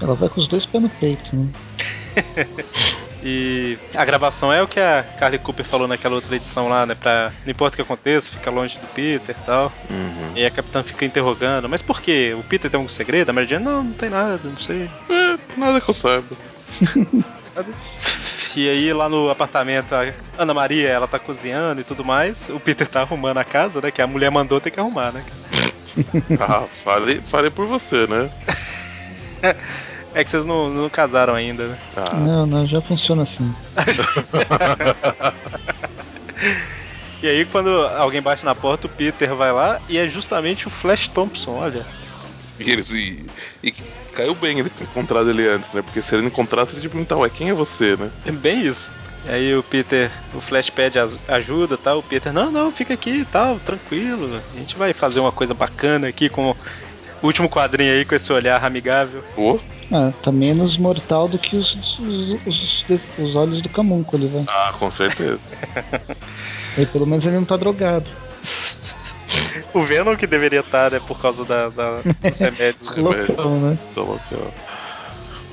ela 0.00 0.14
vai 0.14 0.28
com 0.28 0.40
os 0.40 0.48
dois 0.48 0.66
pés 0.66 0.82
no 0.82 0.90
peito, 0.90 1.36
né? 1.36 1.48
E 3.24 3.78
a 3.94 4.04
gravação 4.04 4.52
é 4.52 4.62
o 4.62 4.68
que 4.68 4.78
a 4.78 5.02
Carly 5.18 5.38
Cooper 5.38 5.64
falou 5.64 5.88
naquela 5.88 6.14
outra 6.14 6.36
edição 6.36 6.68
lá, 6.68 6.84
né? 6.84 6.94
Pra 6.94 7.32
não 7.44 7.50
importa 7.50 7.74
o 7.74 7.76
que 7.76 7.82
aconteça, 7.82 8.30
fica 8.30 8.50
longe 8.50 8.78
do 8.78 8.86
Peter 8.88 9.34
e 9.34 9.46
tal. 9.46 9.72
Uhum. 9.88 10.32
E 10.34 10.40
aí 10.40 10.46
a 10.46 10.50
capitã 10.50 10.82
fica 10.82 11.06
interrogando, 11.06 11.66
mas 11.66 11.80
por 11.80 12.02
quê? 12.02 12.36
O 12.38 12.42
Peter 12.42 12.70
tem 12.70 12.76
algum 12.76 12.88
segredo? 12.88 13.30
A 13.30 13.32
Mary 13.32 13.46
Jane, 13.46 13.64
não, 13.64 13.82
não 13.82 13.92
tem 13.94 14.10
nada, 14.10 14.40
não 14.44 14.56
sei. 14.56 14.90
É, 15.08 15.38
nada 15.56 15.80
que 15.80 15.88
eu 15.88 15.94
saiba. 15.94 16.36
E 18.56 18.68
aí 18.68 18.92
lá 18.92 19.08
no 19.08 19.30
apartamento, 19.30 19.92
a 19.94 20.12
Ana 20.38 20.54
Maria, 20.54 20.88
ela 20.88 21.08
tá 21.08 21.18
cozinhando 21.18 21.80
e 21.80 21.84
tudo 21.84 22.04
mais. 22.04 22.48
O 22.48 22.60
Peter 22.60 22.86
tá 22.86 23.00
arrumando 23.00 23.38
a 23.38 23.44
casa, 23.44 23.80
né? 23.80 23.90
Que 23.90 24.00
a 24.00 24.06
mulher 24.06 24.30
mandou 24.30 24.60
ter 24.60 24.70
que 24.70 24.78
arrumar, 24.78 25.12
né? 25.12 25.24
Ah, 26.40 26.66
fale, 26.82 27.20
fale 27.20 27.50
por 27.50 27.66
você, 27.66 28.06
né? 28.08 28.28
É 30.14 30.24
que 30.24 30.30
vocês 30.30 30.44
não, 30.44 30.70
não 30.70 30.88
casaram 30.88 31.34
ainda, 31.34 31.66
né? 31.68 31.78
Ah, 31.96 32.14
Não, 32.14 32.46
não, 32.46 32.66
já 32.66 32.80
funciona 32.80 33.24
assim. 33.24 33.54
E 37.22 37.26
aí 37.26 37.46
quando 37.46 37.70
alguém 37.96 38.20
bate 38.20 38.44
na 38.44 38.54
porta, 38.54 38.86
o 38.86 38.90
Peter 38.90 39.34
vai 39.34 39.50
lá 39.50 39.80
e 39.88 39.96
é 39.96 40.06
justamente 40.06 40.66
o 40.66 40.70
Flash 40.70 41.08
Thompson, 41.08 41.52
olha. 41.52 41.82
e, 42.60 42.70
eles, 42.70 42.90
e, 42.90 43.24
e 43.62 43.72
caiu 44.12 44.34
bem 44.34 44.58
ele 44.58 44.68
ter 44.68 44.84
encontrado 44.84 45.30
ele 45.30 45.48
antes, 45.48 45.72
né? 45.72 45.80
Porque 45.80 46.02
se 46.02 46.14
ele 46.14 46.20
não 46.20 46.28
encontrasse, 46.28 46.74
ele 46.74 46.82
ia 46.82 46.90
perguntar, 46.90 47.16
ué, 47.16 47.30
quem 47.30 47.48
é 47.48 47.54
você, 47.54 47.96
né? 47.96 48.10
É 48.26 48.30
bem 48.30 48.66
isso. 48.66 48.92
E 49.24 49.30
aí 49.30 49.56
o 49.56 49.62
Peter, 49.62 50.10
o 50.34 50.40
Flash 50.40 50.68
pede 50.68 50.98
ajuda 51.26 51.78
tal. 51.78 52.00
O 52.00 52.02
Peter, 52.02 52.30
não, 52.30 52.50
não, 52.50 52.70
fica 52.70 52.92
aqui 52.92 53.20
e 53.20 53.24
tal, 53.24 53.58
tranquilo. 53.58 54.38
A 54.54 54.58
gente 54.58 54.76
vai 54.76 54.92
fazer 54.92 55.20
uma 55.20 55.32
coisa 55.32 55.54
bacana 55.54 56.08
aqui 56.08 56.28
com 56.28 56.50
o 56.50 56.56
último 57.22 57.48
quadrinho 57.48 57.90
aí 57.90 58.04
com 58.04 58.14
esse 58.14 58.30
olhar 58.34 58.62
amigável. 58.62 59.24
Pô, 59.34 59.58
Ah, 59.92 60.12
tá 60.22 60.32
menos 60.32 60.76
mortal 60.78 61.28
do 61.28 61.38
que 61.38 61.56
os, 61.56 61.74
os, 61.98 62.46
os, 62.46 62.84
os 63.18 63.36
olhos 63.36 63.62
do 63.62 63.68
camúnculo, 63.68 64.28
vai. 64.28 64.44
ah, 64.48 64.72
com 64.78 64.90
certeza. 64.90 65.40
E 66.76 66.84
pelo 66.86 67.06
menos 67.06 67.24
ele 67.24 67.36
não 67.36 67.44
tá 67.44 67.56
drogado. 67.56 68.10
O 69.72 69.82
Venom 69.84 70.16
que 70.16 70.26
deveria 70.26 70.58
estar, 70.58 70.90
né, 70.90 71.00
por 71.06 71.20
causa 71.20 71.44
da, 71.44 71.68
da, 71.68 72.00
dos 72.20 72.38
remédios. 72.40 72.96
Loucão, 72.96 73.60
né? 73.60 73.78
Só 73.94 74.02
aquela. 74.02 74.50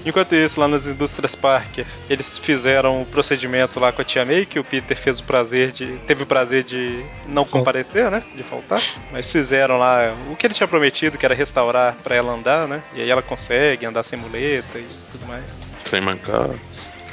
Enquanto 0.05 0.33
isso, 0.35 0.59
lá 0.59 0.67
nas 0.67 0.85
indústrias 0.85 1.35
Parker, 1.35 1.85
eles 2.09 2.37
fizeram 2.37 3.01
o 3.01 3.05
procedimento 3.05 3.79
lá 3.79 3.91
com 3.91 4.01
a 4.01 4.05
Tia 4.05 4.25
May, 4.25 4.45
que 4.45 4.59
o 4.59 4.63
Peter 4.63 4.97
fez 4.97 5.19
o 5.19 5.23
prazer 5.23 5.71
de. 5.71 5.85
teve 6.07 6.23
o 6.23 6.25
prazer 6.25 6.63
de 6.63 7.03
não 7.27 7.45
comparecer, 7.45 8.09
né? 8.09 8.23
De 8.35 8.43
faltar. 8.43 8.81
Mas 9.11 9.31
fizeram 9.31 9.77
lá 9.77 10.13
o 10.31 10.35
que 10.35 10.47
ele 10.47 10.53
tinha 10.53 10.67
prometido, 10.67 11.17
que 11.17 11.25
era 11.25 11.35
restaurar 11.35 11.95
pra 12.03 12.15
ela 12.15 12.33
andar, 12.33 12.67
né? 12.67 12.81
E 12.95 13.01
aí 13.01 13.09
ela 13.09 13.21
consegue 13.21 13.85
andar 13.85 14.03
sem 14.03 14.17
muleta 14.17 14.79
e 14.79 14.87
tudo 15.11 15.27
mais. 15.27 15.45
Sem 15.85 16.01
mancar. 16.01 16.49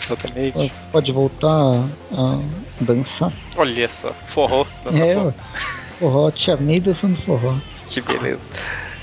Exatamente. 0.03 0.73
Pode- 0.91 1.13
voltar 1.13 1.49
a 2.13 2.39
dançar. 2.81 3.33
Olha 3.57 3.91
só, 3.91 4.13
forró. 4.29 4.65
dança 4.85 5.35
É. 5.35 5.99
Forró, 5.99 6.31
tia 6.31 6.57
May 6.57 6.81
dançando 6.81 7.17
forró. 7.23 7.55
Que 7.89 8.01
beleza. 8.01 8.39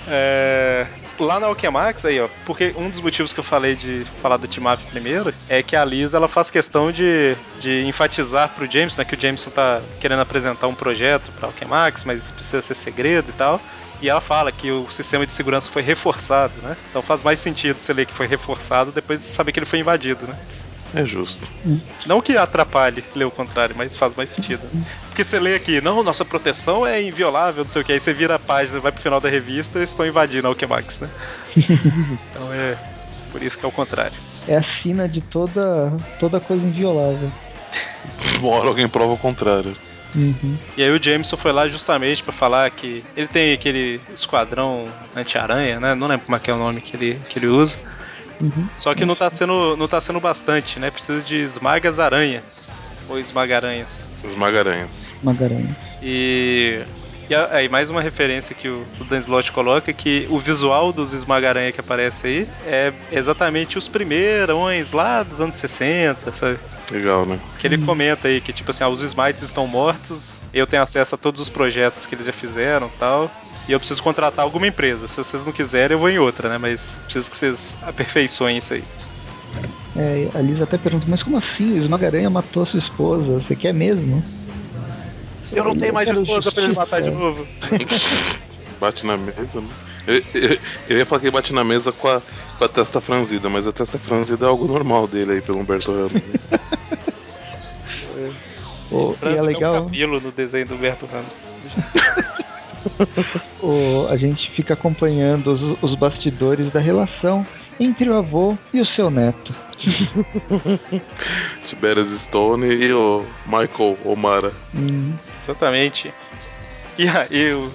É, 0.07 0.87
Lá 1.17 1.39
na 1.39 1.47
Alquemax, 1.47 2.03
aí, 2.05 2.19
ó, 2.19 2.27
porque 2.45 2.73
um 2.77 2.89
dos 2.89 2.99
motivos 2.99 3.31
que 3.31 3.39
eu 3.39 3.43
falei 3.43 3.75
de 3.75 4.05
falar 4.21 4.37
do 4.37 4.47
team 4.47 4.71
up 4.71 4.83
primeiro 4.85 5.33
é 5.47 5.63
que 5.63 5.75
a 5.75 5.85
Liz 5.85 6.13
ela 6.13 6.27
faz 6.27 6.51
questão 6.51 6.91
de, 6.91 7.35
de 7.59 7.83
enfatizar 7.85 8.49
pro 8.49 8.69
Jameson, 8.69 8.99
né, 8.99 9.05
que 9.05 9.15
o 9.15 9.19
Jameson 9.19 9.49
tá 9.49 9.81
querendo 9.99 10.19
apresentar 10.21 10.67
um 10.67 10.75
projeto 10.75 11.31
pra 11.31 11.47
Alquemax, 11.47 12.03
mas 12.03 12.31
precisa 12.31 12.61
ser 12.61 12.75
segredo 12.75 13.29
e 13.29 13.33
tal. 13.33 13.61
E 14.01 14.09
ela 14.09 14.19
fala 14.19 14.51
que 14.51 14.69
o 14.71 14.89
sistema 14.91 15.25
de 15.25 15.31
segurança 15.31 15.69
foi 15.69 15.81
reforçado, 15.81 16.53
né? 16.61 16.75
Então 16.89 17.01
faz 17.01 17.23
mais 17.23 17.39
sentido 17.39 17.79
você 17.79 17.93
ler 17.93 18.05
que 18.05 18.13
foi 18.13 18.27
reforçado 18.27 18.91
depois 18.91 19.21
de 19.21 19.25
saber 19.27 19.53
que 19.53 19.59
ele 19.59 19.65
foi 19.65 19.79
invadido, 19.79 20.27
né? 20.27 20.35
É 20.93 21.05
justo. 21.05 21.47
Não 22.05 22.21
que 22.21 22.37
atrapalhe 22.37 23.03
ler 23.15 23.25
o 23.25 23.31
contrário, 23.31 23.75
mas 23.77 23.95
faz 23.95 24.15
mais 24.15 24.29
sentido. 24.29 24.61
Porque 25.07 25.23
você 25.23 25.39
lê 25.39 25.55
aqui, 25.55 25.81
não, 25.81 26.03
nossa 26.03 26.23
proteção 26.23 26.85
é 26.85 27.01
inviolável, 27.01 27.63
não 27.63 27.71
sei 27.71 27.81
o 27.81 27.85
que, 27.85 27.91
aí 27.91 27.99
você 27.99 28.13
vira 28.13 28.35
a 28.35 28.39
página, 28.39 28.79
vai 28.79 28.91
pro 28.91 29.01
final 29.01 29.19
da 29.19 29.29
revista 29.29 29.79
e 29.79 29.83
estão 29.83 30.05
invadindo 30.05 30.47
a 30.47 30.51
Alquemax, 30.51 30.99
né? 30.99 31.09
então 31.57 32.53
é 32.53 32.77
por 33.31 33.41
isso 33.41 33.57
que 33.57 33.65
é 33.65 33.67
o 33.67 33.71
contrário. 33.71 34.17
É 34.47 34.55
a 34.55 34.63
sina 34.63 35.09
de 35.09 35.21
toda, 35.21 35.91
toda 36.19 36.39
coisa 36.39 36.65
inviolável. 36.65 37.29
Uma 38.39 38.49
hora 38.49 38.67
alguém 38.67 38.87
prova 38.87 39.13
o 39.13 39.17
contrário. 39.17 39.75
Uhum. 40.15 40.57
E 40.77 40.83
aí 40.83 40.89
o 40.91 41.01
Jameson 41.01 41.35
foi 41.35 41.51
lá 41.51 41.67
justamente 41.67 42.23
pra 42.23 42.31
falar 42.31 42.71
que 42.71 43.03
ele 43.17 43.27
tem 43.27 43.53
aquele 43.53 43.99
esquadrão 44.13 44.87
anti-aranha, 45.15 45.79
né? 45.79 45.93
Não 45.93 46.07
lembro 46.07 46.25
como 46.25 46.37
é 46.37 46.39
que 46.39 46.49
é 46.49 46.53
o 46.53 46.57
nome 46.57 46.79
que 46.79 46.95
ele, 46.95 47.19
que 47.27 47.37
ele 47.37 47.47
usa. 47.47 47.77
Uhum. 48.41 48.67
Só 48.77 48.93
que 48.93 49.05
não 49.05 49.15
tá 49.15 49.29
sendo, 49.29 49.75
não 49.77 49.87
tá 49.87 49.99
sendo 50.01 50.19
bastante, 50.19 50.79
né? 50.79 50.91
Precisa 50.91 51.21
de 51.21 51.37
esmagas 51.37 51.99
aranha. 51.99 52.43
Ou 53.07 53.19
esmagaranhas. 53.19 54.07
Os 54.23 54.35
magaranhas. 54.35 55.15
Magaranha. 55.23 55.75
E. 56.01 56.83
E 57.27 57.33
aí, 57.33 57.67
mais 57.67 57.89
uma 57.89 58.01
referência 58.01 58.53
que 58.53 58.67
o, 58.67 58.85
o 58.99 59.03
Dan 59.03 59.17
Slott 59.17 59.51
coloca 59.51 59.91
que 59.91 60.27
o 60.29 60.37
visual 60.37 60.93
dos 60.93 61.11
Esmagaranha 61.11 61.71
que 61.71 61.79
aparece 61.79 62.27
aí 62.27 62.47
é 62.67 62.93
exatamente 63.11 63.79
os 63.79 63.87
primeirões 63.87 64.91
lá 64.91 65.23
dos 65.23 65.41
anos 65.41 65.57
60, 65.57 66.31
sabe? 66.31 66.59
Legal, 66.91 67.25
né? 67.25 67.39
Que 67.57 67.65
ele 67.65 67.79
comenta 67.79 68.27
aí 68.27 68.39
que, 68.39 68.53
tipo 68.53 68.69
assim, 68.69 68.83
ah, 68.83 68.89
os 68.89 69.01
Smites 69.01 69.41
estão 69.41 69.65
mortos, 69.65 70.43
eu 70.53 70.67
tenho 70.67 70.83
acesso 70.83 71.15
a 71.15 71.17
todos 71.17 71.41
os 71.41 71.49
projetos 71.49 72.05
que 72.05 72.13
eles 72.13 72.27
já 72.27 72.31
fizeram 72.31 72.85
e 72.85 72.97
tal, 72.99 73.31
e 73.67 73.71
eu 73.71 73.79
preciso 73.79 74.01
contratar 74.03 74.43
alguma 74.43 74.67
empresa. 74.67 75.07
Se 75.07 75.17
vocês 75.17 75.43
não 75.45 75.51
quiserem, 75.51 75.95
eu 75.95 75.99
vou 75.99 76.09
em 76.09 76.19
outra, 76.19 76.49
né? 76.49 76.57
Mas 76.57 76.97
preciso 77.03 77.29
que 77.31 77.37
vocês 77.37 77.75
aperfeiçoem 77.81 78.57
isso 78.57 78.73
aí. 78.73 78.83
É, 79.95 80.29
a 80.35 80.41
Liz 80.41 80.61
até 80.61 80.77
pergunta, 80.77 81.05
mas 81.07 81.23
como 81.23 81.37
assim? 81.37 81.73
O 81.73 81.77
Esmagaranha 81.77 82.29
matou 82.29 82.65
sua 82.65 82.79
esposa? 82.79 83.39
Você 83.39 83.55
quer 83.55 83.73
mesmo? 83.73 84.23
Eu 85.51 85.63
não 85.63 85.75
tenho 85.75 85.93
mais 85.93 86.09
esposa 86.09 86.51
pra 86.51 86.63
ele 86.63 86.73
matar 86.73 87.01
de 87.01 87.11
novo. 87.11 87.47
Bate 88.79 89.05
na 89.05 89.15
mesa, 89.15 89.61
né? 89.61 89.69
Eu, 90.05 90.15
eu- 90.33 90.59
eu 90.89 90.97
ia 90.97 91.05
falar 91.05 91.21
que 91.21 91.27
ele 91.27 91.31
bate 91.31 91.53
na 91.53 91.63
mesa 91.63 91.91
com 91.93 92.07
a, 92.09 92.21
com 92.57 92.63
a 92.65 92.67
testa 92.67 92.99
franzida, 92.99 93.49
mas 93.49 93.65
a 93.65 93.71
testa 93.71 93.97
franzida 93.97 94.45
é 94.45 94.49
algo 94.49 94.67
normal 94.67 95.07
dele 95.07 95.31
aí 95.31 95.41
pelo 95.41 95.59
Humberto 95.59 95.91
Ramos. 95.93 96.11
né? 96.51 98.31
O- 98.91 99.15
e 99.23 99.25
é 99.25 99.29
tem 99.31 99.39
um 99.39 99.43
legal, 99.45 99.73
cabelo 99.85 100.19
no 100.19 100.31
desenho 100.31 100.65
do 100.67 100.75
Humberto 100.75 101.05
Ramos. 101.07 101.41
o- 103.61 104.07
a 104.09 104.17
gente 104.17 104.49
fica 104.51 104.73
acompanhando 104.73 105.51
os, 105.53 105.83
os 105.83 105.95
bastidores 105.95 106.71
da 106.71 106.79
relação 106.79 107.45
entre 107.79 108.09
o 108.09 108.15
avô 108.17 108.57
e 108.73 108.79
o 108.79 108.85
seu 108.85 109.09
neto. 109.09 109.53
Tiberius 111.67 112.09
Stone 112.21 112.65
e 112.67 112.93
o 112.93 113.25
Michael 113.45 113.97
O'Mara. 114.05 114.51
Hum, 114.73 115.13
Exatamente. 115.35 116.13
E 116.97 117.07
aí 117.09 117.51
o, 117.53 117.69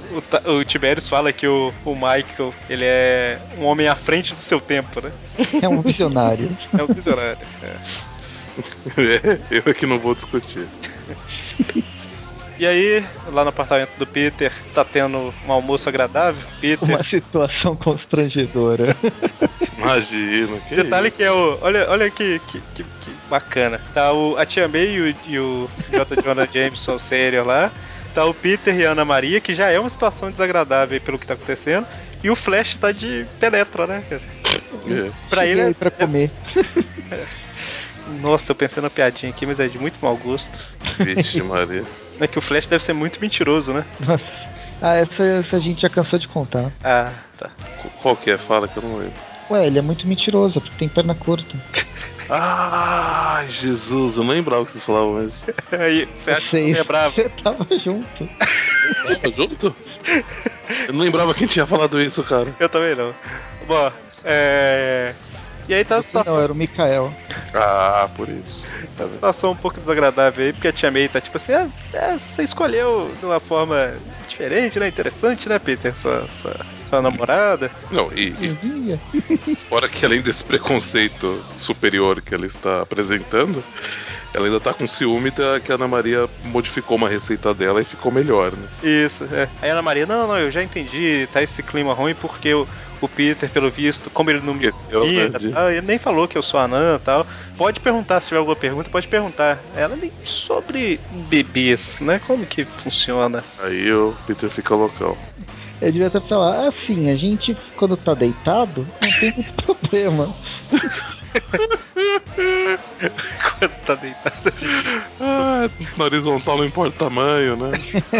o, 0.48 0.52
o 0.52 0.64
Tiberius 0.64 1.06
fala 1.08 1.30
que 1.32 1.46
o, 1.46 1.72
o 1.84 1.94
Michael, 1.94 2.54
ele 2.70 2.84
é 2.86 3.38
um 3.58 3.64
homem 3.66 3.86
à 3.86 3.94
frente 3.94 4.34
do 4.34 4.40
seu 4.40 4.58
tempo, 4.60 5.00
né? 5.02 5.12
é 5.60 5.68
um 5.68 5.82
visionário. 5.82 6.56
É 6.78 6.82
um 6.82 6.86
visionário. 6.86 7.38
é. 7.62 7.74
É, 8.96 9.38
eu 9.50 9.62
é 9.66 9.72
que 9.74 9.86
não 9.86 9.98
vou 9.98 10.14
discutir. 10.14 10.66
E 12.60 12.66
aí, 12.66 13.02
lá 13.32 13.42
no 13.42 13.48
apartamento 13.48 13.96
do 13.98 14.06
Peter, 14.06 14.52
tá 14.74 14.84
tendo 14.84 15.32
um 15.46 15.50
almoço 15.50 15.88
agradável. 15.88 16.46
Peter. 16.60 16.86
Uma 16.86 17.02
situação 17.02 17.74
constrangedora. 17.74 18.94
Imagina. 19.78 20.60
Que 20.68 20.76
Detalhe 20.76 21.10
que 21.10 21.22
é 21.22 21.32
o. 21.32 21.56
Olha, 21.62 21.88
olha 21.88 22.10
que, 22.10 22.38
que, 22.40 22.60
que- 22.74 22.84
que 22.84 23.10
bacana. 23.30 23.80
Tá 23.94 24.12
o, 24.12 24.36
a 24.36 24.44
Tia 24.44 24.68
May 24.68 24.90
e 24.90 25.00
o, 25.00 25.14
e 25.26 25.38
o 25.38 25.70
J. 25.90 26.20
Jonah 26.22 26.44
Jameson 26.44 26.98
sério 27.00 27.46
lá. 27.46 27.72
Tá 28.14 28.26
o 28.26 28.34
Peter 28.34 28.78
e 28.78 28.84
a 28.84 28.90
Ana 28.90 29.06
Maria, 29.06 29.40
que 29.40 29.54
já 29.54 29.70
é 29.70 29.80
uma 29.80 29.88
situação 29.88 30.30
desagradável 30.30 30.92
aí 30.92 31.00
pelo 31.00 31.18
que 31.18 31.26
tá 31.26 31.32
acontecendo. 31.32 31.86
E 32.22 32.28
o 32.28 32.36
Flash 32.36 32.76
tá 32.76 32.92
de 32.92 33.24
penetra, 33.38 33.86
né, 33.86 34.04
cara? 34.06 34.20
É. 34.86 35.10
Pra 35.30 35.46
ele 35.46 35.60
Cheguei 35.60 35.70
é, 35.70 35.74
pra 35.74 35.90
comer. 35.90 36.30
Nossa, 38.20 38.52
eu 38.52 38.56
pensei 38.56 38.82
na 38.82 38.90
piadinha 38.90 39.30
aqui, 39.32 39.46
mas 39.46 39.60
é 39.60 39.66
de 39.66 39.78
muito 39.78 39.98
mau 40.02 40.14
gosto. 40.18 40.58
Vixe, 40.98 41.40
Maria. 41.42 41.84
É 42.20 42.26
que 42.26 42.38
o 42.38 42.42
Flash 42.42 42.66
deve 42.66 42.84
ser 42.84 42.92
muito 42.92 43.20
mentiroso, 43.20 43.72
né? 43.72 43.84
Ah, 44.82 44.94
essa, 44.96 45.22
essa 45.24 45.56
a 45.56 45.60
gente 45.60 45.82
já 45.82 45.88
cansou 45.88 46.18
de 46.18 46.28
contar. 46.28 46.70
Ah, 46.84 47.10
tá. 47.38 47.50
Qu- 47.82 47.90
Qual 48.02 48.16
que 48.16 48.30
é? 48.30 48.38
Fala 48.38 48.68
que 48.68 48.76
eu 48.78 48.82
não 48.82 48.96
lembro. 48.98 49.12
Ué, 49.50 49.66
ele 49.66 49.78
é 49.78 49.82
muito 49.82 50.06
mentiroso, 50.06 50.60
porque 50.60 50.76
tem 50.78 50.88
perna 50.88 51.14
curta. 51.14 51.56
Ai, 52.28 53.48
Jesus, 53.50 54.16
eu 54.16 54.24
não 54.24 54.32
lembrava 54.34 54.64
que 54.64 54.72
vocês 54.72 54.84
falavam 54.84 55.14
mas 55.14 55.44
Aí, 55.72 56.06
você 56.14 56.30
acha 56.30 56.50
que 56.50 56.56
eu 56.56 56.62
Vocês- 56.62 56.78
lembrava? 56.78 57.10
Você 57.14 57.28
tava 57.42 57.66
junto. 57.78 58.28
Tava 59.22 59.34
junto? 59.36 59.76
Eu 60.88 60.94
não 60.94 61.00
lembrava 61.00 61.34
quem 61.34 61.46
tinha 61.46 61.66
falado 61.66 62.00
isso, 62.00 62.22
cara. 62.22 62.46
Eu 62.60 62.68
também 62.68 62.94
não. 62.94 63.12
Bom, 63.66 63.90
é. 64.24 65.14
E 65.70 65.74
aí 65.74 65.84
tá 65.84 65.98
a 65.98 66.02
situação. 66.02 66.34
Não, 66.34 66.42
era 66.42 66.52
o 66.52 66.56
Mikael. 66.56 67.14
Ah, 67.54 68.10
por 68.16 68.28
isso. 68.28 68.66
Tá 68.96 69.04
uma 69.04 69.10
situação 69.12 69.52
um 69.52 69.56
pouco 69.56 69.78
desagradável 69.78 70.44
aí, 70.44 70.52
porque 70.52 70.66
a 70.66 70.72
Tia 70.72 70.90
May 70.90 71.08
tá 71.08 71.20
tipo 71.20 71.36
assim, 71.36 71.52
ah, 71.52 71.68
é, 71.92 72.18
você 72.18 72.42
escolheu 72.42 73.08
de 73.20 73.24
uma 73.24 73.38
forma 73.38 73.92
diferente, 74.28 74.80
né? 74.80 74.88
Interessante, 74.88 75.48
né, 75.48 75.60
Peter? 75.60 75.94
Sua, 75.94 76.26
sua, 76.28 76.56
sua 76.88 77.00
namorada. 77.00 77.70
Não, 77.88 78.10
e, 78.12 78.34
e 78.40 79.56
fora 79.70 79.88
que 79.88 80.04
além 80.04 80.20
desse 80.20 80.42
preconceito 80.42 81.40
superior 81.56 82.20
que 82.20 82.34
ela 82.34 82.46
está 82.46 82.82
apresentando, 82.82 83.62
ela 84.34 84.46
ainda 84.46 84.58
tá 84.58 84.74
com 84.74 84.88
ciúme 84.88 85.30
da 85.30 85.60
que 85.60 85.70
a 85.70 85.76
Ana 85.76 85.86
Maria 85.86 86.28
modificou 86.46 86.96
uma 86.96 87.08
receita 87.08 87.54
dela 87.54 87.80
e 87.80 87.84
ficou 87.84 88.10
melhor, 88.10 88.50
né? 88.56 88.66
Isso, 88.82 89.22
é. 89.32 89.48
Aí 89.62 89.70
a 89.70 89.74
Ana 89.74 89.82
Maria, 89.82 90.04
não, 90.04 90.26
não, 90.26 90.36
eu 90.36 90.50
já 90.50 90.64
entendi, 90.64 91.28
tá 91.32 91.40
esse 91.40 91.62
clima 91.62 91.94
ruim 91.94 92.14
porque 92.16 92.52
o, 92.54 92.66
o 93.00 93.08
Peter, 93.08 93.48
pelo 93.50 93.70
visto, 93.70 94.10
como 94.10 94.30
ele 94.30 94.40
não 94.40 94.54
me 94.54 94.60
conhecia, 94.60 95.28
né, 95.30 95.38
de- 95.38 95.50
tal, 95.52 95.70
ele 95.70 95.86
nem 95.86 95.98
falou 95.98 96.28
que 96.28 96.36
eu 96.36 96.42
sou 96.42 96.60
anã 96.60 96.96
e 96.96 96.98
tal. 96.98 97.26
Pode 97.56 97.80
perguntar 97.80 98.20
se 98.20 98.28
tiver 98.28 98.38
alguma 98.38 98.56
pergunta, 98.56 98.90
pode 98.90 99.08
perguntar. 99.08 99.58
Ela 99.74 99.96
nem 99.96 100.12
sobre 100.22 101.00
bebês, 101.10 101.98
né? 102.00 102.18
Como 102.26 102.44
que 102.46 102.64
funciona? 102.64 103.42
Aí 103.58 103.92
o 103.92 104.14
Peter 104.26 104.50
fica 104.50 104.74
loucão. 104.74 105.16
Eu 105.80 105.90
devia 105.90 106.08
até 106.08 106.20
falar, 106.20 106.68
assim, 106.68 107.10
a 107.10 107.16
gente, 107.16 107.56
quando 107.74 107.96
tá 107.96 108.12
deitado, 108.12 108.86
não 109.00 109.10
tem 109.18 109.32
muito 109.34 109.52
problema. 109.64 110.34
Quando 113.58 113.72
tá 113.86 113.94
deitado, 113.94 114.50
gente, 114.56 115.02
Ah, 115.18 115.68
na 115.96 116.04
horizontal 116.04 116.58
não 116.58 116.64
importa 116.64 116.90
o 116.90 117.08
tamanho, 117.08 117.56
né? 117.56 117.70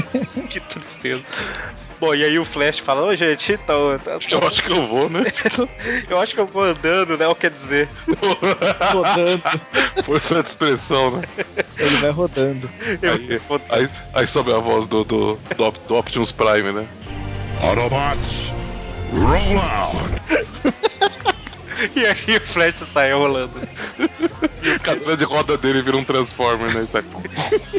que 0.49 0.61
tristeza. 0.61 1.23
Bom, 2.01 2.15
e 2.15 2.25
aí 2.25 2.39
o 2.39 2.45
Flash 2.47 2.79
fala, 2.79 3.03
ô 3.03 3.15
gente, 3.15 3.53
então, 3.53 3.99
tá- 4.03 4.13
Eu 4.31 4.49
acho 4.49 4.63
que 4.63 4.73
eu 4.73 4.87
vou, 4.87 5.11
né? 5.11 5.23
eu 6.09 6.19
acho 6.19 6.35
que 6.35 6.41
eu 6.41 6.47
vou 6.47 6.63
andando, 6.63 7.19
né? 7.19 7.27
O 7.29 7.35
que 7.35 7.43
quer 7.43 7.51
dizer? 7.51 7.89
Rodando. 8.91 9.43
Força 10.05 10.43
de 10.43 10.49
expressão, 10.49 11.11
né? 11.11 11.23
Ele 11.79 11.97
vai 11.99 12.11
rodando. 12.11 12.71
Aí, 13.03 13.41
aí, 13.69 13.89
aí 14.15 14.27
sobe 14.27 14.51
a 14.53 14.59
voz 14.59 14.87
do, 14.89 15.05
do, 15.05 15.39
do, 15.57 15.65
Op- 15.65 15.79
do 15.87 15.95
Optimus 15.97 16.33
Prime, 16.33 16.73
né? 16.73 16.87
Autobots, 17.61 18.29
roll 19.13 19.61
out. 19.61 20.81
E 21.97 22.05
aí 22.07 22.37
o 22.37 22.41
Flash 22.43 22.81
sai 22.81 23.11
rolando. 23.15 23.53
E 24.63 24.69
o 24.71 24.81
cadeira 24.81 25.17
de 25.17 25.25
roda 25.25 25.57
dele 25.57 25.83
vira 25.83 25.97
um 25.97 26.05
Transformer, 26.05 26.71
né? 26.75 26.87
Pum, 27.11 27.23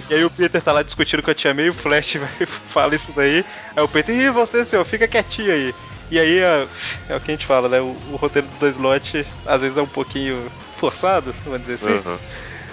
E 0.10 0.14
aí 0.16 0.24
o 0.26 0.30
Peter 0.30 0.62
tá 0.62 0.72
lá 0.72 0.82
discutindo 0.82 1.22
com 1.22 1.32
a 1.32 1.34
Tia 1.36 1.54
May, 1.54 1.70
o 1.70 1.74
Flash 1.74 2.16
vai, 2.16 2.46
fala 2.46 2.96
isso 2.96 3.12
daí. 3.16 3.46
Aí 3.76 3.84
o 3.84 3.88
Peter, 3.88 4.16
e 4.16 4.30
você, 4.32 4.66
senhor, 4.66 4.84
fica 4.86 5.08
quietinho 5.08 5.52
aí. 5.52 5.76
E 6.10 6.20
aí 6.20 6.40
é, 6.40 6.68
é 7.10 7.16
o 7.16 7.20
que 7.22 7.32
a 7.32 7.34
gente 7.34 7.46
fala, 7.46 7.70
né? 7.70 7.80
O, 7.80 7.96
o 8.12 8.16
roteiro 8.18 8.48
do 8.48 8.60
dois 8.60 8.76
slot 8.76 9.26
às 9.46 9.62
vezes 9.62 9.78
é 9.78 9.82
um 9.82 9.88
pouquinho 9.88 10.52
forçado, 10.78 11.34
vamos 11.46 11.62
dizer 11.62 11.76
assim. 11.76 11.98
aham. 12.06 12.18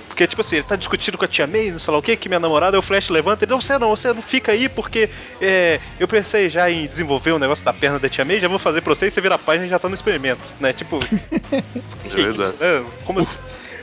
Porque, 0.08 0.26
tipo 0.26 0.40
assim, 0.40 0.56
ele 0.56 0.64
tá 0.64 0.74
discutindo 0.74 1.16
com 1.16 1.24
a 1.24 1.28
tia 1.28 1.46
May, 1.46 1.70
não 1.70 1.78
sei 1.78 1.92
lá 1.92 1.98
o 1.98 2.02
que, 2.02 2.16
que 2.16 2.28
minha 2.28 2.40
namorada, 2.40 2.76
o 2.76 2.82
Flash 2.82 3.08
levanta 3.08 3.44
e 3.44 3.48
não, 3.48 3.60
você 3.60 3.78
não, 3.78 3.90
você 3.90 4.12
não 4.12 4.20
fica 4.20 4.50
aí, 4.50 4.68
porque 4.68 5.08
é, 5.40 5.78
eu 6.00 6.08
pensei 6.08 6.48
já 6.48 6.68
em 6.68 6.88
desenvolver 6.88 7.30
um 7.30 7.38
negócio 7.38 7.64
da 7.64 7.72
perna 7.72 8.00
da 8.00 8.08
tia 8.08 8.24
May, 8.24 8.40
já 8.40 8.48
vou 8.48 8.58
fazer 8.58 8.80
pra 8.80 8.92
você 8.92 9.06
e 9.06 9.10
você 9.12 9.20
vira 9.20 9.36
a 9.36 9.38
página 9.38 9.66
e 9.66 9.68
já 9.68 9.78
tá 9.78 9.88
no 9.88 9.94
experimento, 9.94 10.42
né? 10.58 10.72
Tipo, 10.72 10.98
que 12.02 12.08
É 12.08 12.08
isso, 12.08 12.16
verdade. 12.16 12.56
né? 12.58 12.84
Como 13.04 13.20
assim? 13.20 13.36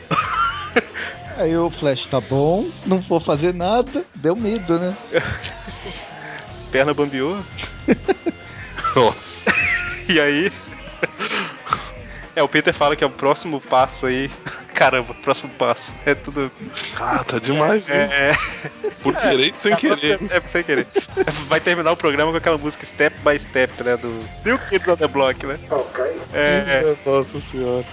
Aí 1.38 1.56
o 1.58 1.70
Flash 1.70 2.08
tá 2.08 2.22
bom, 2.22 2.66
não 2.86 3.00
vou 3.00 3.20
fazer 3.20 3.54
nada. 3.54 4.04
Deu 4.16 4.36
medo, 4.36 4.80
né? 4.80 4.96
Perna 6.72 6.94
bambiou. 6.94 7.38
Nossa. 8.96 9.54
E 10.08 10.20
aí. 10.20 10.52
É, 12.36 12.44
o 12.44 12.48
Peter 12.48 12.74
fala 12.74 12.96
que 12.96 13.04
é 13.04 13.08
o 13.08 13.10
próximo 13.10 13.62
passo 13.62 14.06
aí. 14.06 14.30
Caramba, 14.74 15.14
próximo 15.14 15.50
passo. 15.54 15.96
É 16.06 16.14
tudo. 16.14 16.52
Ah, 17.00 17.24
tá 17.24 17.40
demais, 17.40 17.88
né? 17.88 18.10
É. 18.12 18.38
Por 19.02 19.16
querer 19.16 19.54
e 19.54 19.58
sem 19.58 19.74
querer. 19.76 20.20
É, 20.30 20.42
sem 20.42 20.64
querer. 20.64 20.86
Vai 21.48 21.62
terminar 21.62 21.94
o 21.94 21.98
programa 21.98 22.32
com 22.32 22.38
aquela 22.38 22.58
música 22.58 22.86
Step 22.86 23.16
by 23.24 23.40
Step, 23.40 23.84
né? 23.84 23.96
Do 23.96 24.20
New 24.44 24.60
Kids 24.70 24.88
on 24.88 24.98
the 24.98 25.08
Block, 25.08 25.46
né? 25.46 25.58
É, 26.34 26.96
Nossa 27.06 27.40
senhora. 27.40 27.86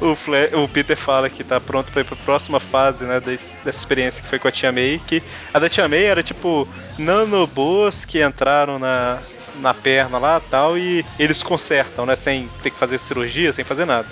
O, 0.00 0.14
Fle- 0.14 0.50
o 0.54 0.68
Peter 0.68 0.96
fala 0.96 1.28
que 1.30 1.42
tá 1.44 1.60
pronto 1.60 1.90
pra 1.92 2.00
ir 2.02 2.04
pra 2.04 2.16
próxima 2.16 2.60
fase, 2.60 3.04
né? 3.04 3.20
Desse- 3.20 3.52
dessa 3.64 3.78
experiência 3.78 4.22
que 4.22 4.28
foi 4.28 4.38
com 4.38 4.48
a 4.48 4.52
Tia 4.52 4.72
May. 4.72 5.00
Que 5.06 5.22
a 5.52 5.58
da 5.58 5.68
Tia 5.68 5.88
May 5.88 6.04
era 6.04 6.22
tipo 6.22 6.68
nanobos 6.98 8.04
que 8.04 8.22
entraram 8.22 8.78
na, 8.78 9.18
na 9.54 9.72
perna 9.74 10.18
lá 10.18 10.40
tal. 10.40 10.76
E 10.78 11.04
eles 11.18 11.42
consertam, 11.42 12.06
né? 12.06 12.16
Sem 12.16 12.48
ter 12.62 12.70
que 12.70 12.78
fazer 12.78 12.98
cirurgia, 12.98 13.52
sem 13.52 13.64
fazer 13.64 13.84
nada. 13.84 14.08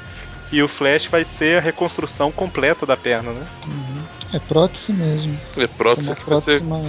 E 0.52 0.62
o 0.62 0.68
Flash 0.68 1.06
vai 1.06 1.24
ser 1.24 1.58
a 1.58 1.60
reconstrução 1.60 2.30
completa 2.30 2.86
da 2.86 2.96
perna, 2.96 3.32
né? 3.32 3.46
É 4.32 4.38
prótese 4.38 4.92
mesmo. 4.92 5.36
É 5.56 5.64
É 5.64 5.66
prótese 5.66 6.08
uma 6.08 6.16
que 6.16 6.28
vai 6.28 6.40
ser, 6.40 6.62
mais 6.62 6.80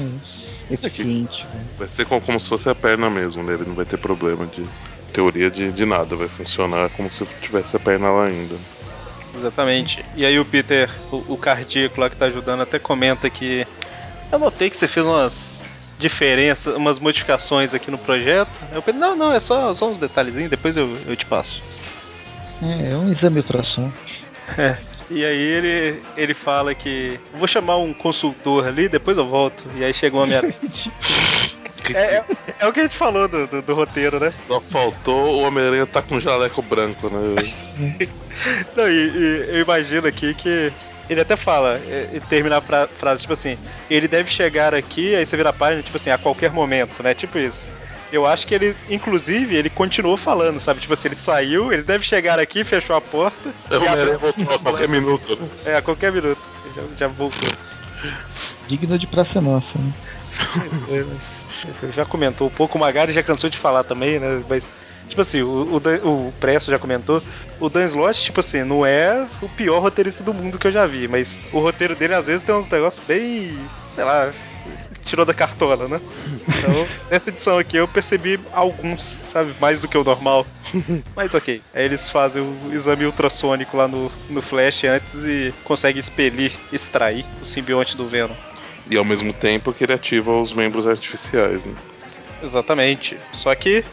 eficiente. 0.70 1.46
né? 1.54 1.66
vai 1.78 1.88
ser 1.88 2.06
como, 2.06 2.22
como 2.22 2.39
se 2.39 2.48
fosse 2.48 2.70
a 2.70 2.76
perna 2.76 3.10
mesmo, 3.10 3.43
né? 3.43 3.54
Ele 3.54 3.66
não 3.66 3.76
vai 3.76 3.86
ter 3.86 3.98
problema 3.98 4.46
de 4.46 4.64
teoria 5.12 5.50
de, 5.50 5.72
de 5.72 5.86
nada. 5.86 6.16
Vai 6.16 6.28
funcionar 6.28 6.89
como 6.89 7.10
se 7.10 7.26
tivesse 7.41 7.76
a 7.76 7.80
perna 7.80 8.10
lá 8.12 8.26
ainda. 8.28 8.56
Exatamente. 9.36 10.03
E 10.15 10.25
aí 10.25 10.39
o 10.39 10.45
Peter, 10.45 10.89
o, 11.11 11.33
o 11.33 11.38
cardíaco 11.38 11.99
lá 11.99 12.09
que 12.09 12.15
tá 12.15 12.25
ajudando, 12.25 12.61
até 12.61 12.79
comenta 12.79 13.29
que 13.29 13.65
eu 14.31 14.39
notei 14.39 14.69
que 14.69 14.77
você 14.77 14.88
fez 14.88 15.05
umas 15.05 15.51
diferenças, 15.97 16.75
umas 16.75 16.99
modificações 16.99 17.73
aqui 17.73 17.89
no 17.89 17.97
projeto. 17.97 18.51
Eu 18.71 18.81
pensei, 18.81 18.99
não, 18.99 19.15
não, 19.15 19.33
é 19.33 19.39
só, 19.39 19.73
só 19.73 19.89
uns 19.89 19.97
detalhezinhos, 19.97 20.49
depois 20.49 20.75
eu, 20.77 20.97
eu 21.07 21.15
te 21.15 21.25
passo. 21.25 21.63
É, 22.61 22.91
é 22.91 22.97
um 22.97 23.11
exame 23.11 23.38
ultrassom. 23.38 23.91
E 25.09 25.23
aí 25.23 25.39
ele, 25.39 26.01
ele 26.17 26.33
fala 26.33 26.73
que 26.73 27.19
vou 27.36 27.47
chamar 27.47 27.77
um 27.77 27.93
consultor 27.93 28.65
ali, 28.67 28.89
depois 28.89 29.17
eu 29.17 29.27
volto. 29.27 29.63
E 29.75 29.83
aí 29.83 29.93
chegou 29.93 30.23
a 30.23 30.27
minha. 30.27 30.41
é, 31.93 32.15
é, 32.17 32.23
é 32.59 32.67
o 32.67 32.73
que 32.73 32.79
a 32.79 32.83
gente 32.83 32.95
falou 32.95 33.27
do, 33.27 33.47
do, 33.47 33.61
do 33.61 33.73
roteiro, 33.75 34.19
né? 34.19 34.31
Só 34.31 34.59
faltou 34.61 35.36
o 35.36 35.41
Homem-Aranha 35.41 35.86
tá 35.86 36.01
com 36.01 36.19
jaleco 36.19 36.61
branco, 36.61 37.09
né? 37.09 37.36
Não, 38.75 38.89
e, 38.89 38.93
e 38.93 39.45
eu 39.55 39.61
imagino 39.61 40.07
aqui 40.07 40.33
que. 40.33 40.71
Ele 41.07 41.21
até 41.21 41.36
fala, 41.38 41.79
é, 41.88 42.07
ele 42.11 42.21
termina 42.21 42.57
a 42.57 42.61
fra- 42.61 42.88
frase, 42.88 43.21
tipo 43.21 43.33
assim, 43.33 43.59
ele 43.91 44.07
deve 44.07 44.31
chegar 44.31 44.73
aqui, 44.73 45.13
aí 45.15 45.23
você 45.23 45.38
vira 45.38 45.49
a 45.49 45.53
página, 45.53 45.83
tipo 45.83 45.97
assim, 45.97 46.09
a 46.09 46.17
qualquer 46.17 46.49
momento, 46.51 47.03
né? 47.03 47.13
Tipo 47.13 47.38
isso. 47.38 47.69
Eu 48.11 48.25
acho 48.25 48.47
que 48.47 48.55
ele, 48.55 48.75
inclusive, 48.89 49.55
ele 49.55 49.69
continuou 49.69 50.17
falando, 50.17 50.59
sabe? 50.59 50.79
Tipo 50.79 50.93
assim, 50.93 51.09
ele 51.09 51.15
saiu, 51.15 51.71
ele 51.71 51.83
deve 51.83 52.03
chegar 52.03 52.39
aqui, 52.39 52.63
fechou 52.63 52.95
a 52.95 53.01
porta. 53.01 53.53
É 53.69 53.73
o 53.73 53.73
e 53.75 53.77
Homem-Aranha 53.77 54.15
abriu- 54.15 54.19
voltou 54.19 54.55
a 54.55 54.59
qualquer 54.59 54.89
minuto. 54.89 55.49
É, 55.63 55.75
a 55.75 55.81
qualquer 55.83 56.11
minuto. 56.11 56.39
Ele 56.63 56.73
Já, 56.73 56.81
já 56.97 57.07
voltou. 57.07 57.49
Digno 58.67 58.97
de 58.97 59.05
Praça 59.05 59.39
Nossa, 59.39 59.77
né? 59.77 59.91
Já 61.93 62.05
comentou 62.05 62.47
um 62.47 62.51
pouco, 62.51 62.78
o 62.78 62.82
Magari 62.82 63.11
já 63.13 63.24
cansou 63.24 63.49
de 63.49 63.57
falar 63.57 63.84
também, 63.84 64.20
né? 64.20 64.43
Mas, 64.49 64.70
tipo 65.07 65.22
assim, 65.22 65.41
o, 65.41 65.76
o, 65.76 65.80
Dan- 65.80 65.99
o 66.03 66.34
Presto 66.39 66.72
já 66.72 66.80
comentou. 66.80 67.22
O 67.59 67.70
Dan 67.70 67.86
Slott, 67.86 68.22
tipo 68.22 68.39
assim, 68.39 68.63
não 68.63 68.86
é 68.86 69.26
o 69.41 69.49
pior 69.49 69.80
roteirista 69.80 70.24
do 70.24 70.34
mundo 70.34 70.57
que 70.59 70.68
eu 70.68 70.72
já 70.72 70.86
vi, 70.86 71.07
mas 71.07 71.39
o 71.51 71.59
roteiro 71.59 71.95
dele 71.95 72.13
às 72.13 72.28
vezes 72.28 72.41
tem 72.45 72.53
uns 72.55 72.68
negócios 72.70 73.05
bem. 73.05 73.57
sei 73.84 74.03
lá. 74.03 74.32
Tirou 75.05 75.24
da 75.26 75.34
cartola, 75.36 75.88
né? 75.88 76.01
Então, 76.47 76.88
nessa 77.11 77.30
edição 77.30 77.59
aqui 77.59 77.78
eu 77.78 77.88
percebi 77.88 78.39
alguns, 78.51 79.03
sabe? 79.03 79.53
Mais 79.59 79.80
do 79.80 79.88
que 79.88 79.95
o 79.97 80.03
normal. 80.03 80.45
Mas 81.16 81.34
ok. 81.36 81.61
Aí 81.74 81.86
eles 81.86 82.09
fazem 82.09 82.41
o 82.41 82.74
exame 82.74 83.05
ultrassônico 83.05 83.78
lá 83.78 83.88
no, 83.88 84.11
no 84.28 84.41
Flash 84.41 84.84
antes 84.86 85.13
e 85.24 85.53
conseguem 85.63 85.99
expelir, 85.99 86.51
extrair 86.74 87.24
o 87.39 87.45
simbionte 87.45 87.95
do 87.95 88.05
Venom. 88.05 88.34
E 88.89 88.97
ao 88.97 89.05
mesmo 89.05 89.33
tempo 89.33 89.73
que 89.73 89.83
ele 89.83 89.93
ativa 89.93 90.31
os 90.31 90.53
membros 90.53 90.88
artificiais, 90.88 91.65
né? 91.65 91.73
Exatamente. 92.43 93.17
Só 93.33 93.53
que 93.55 93.83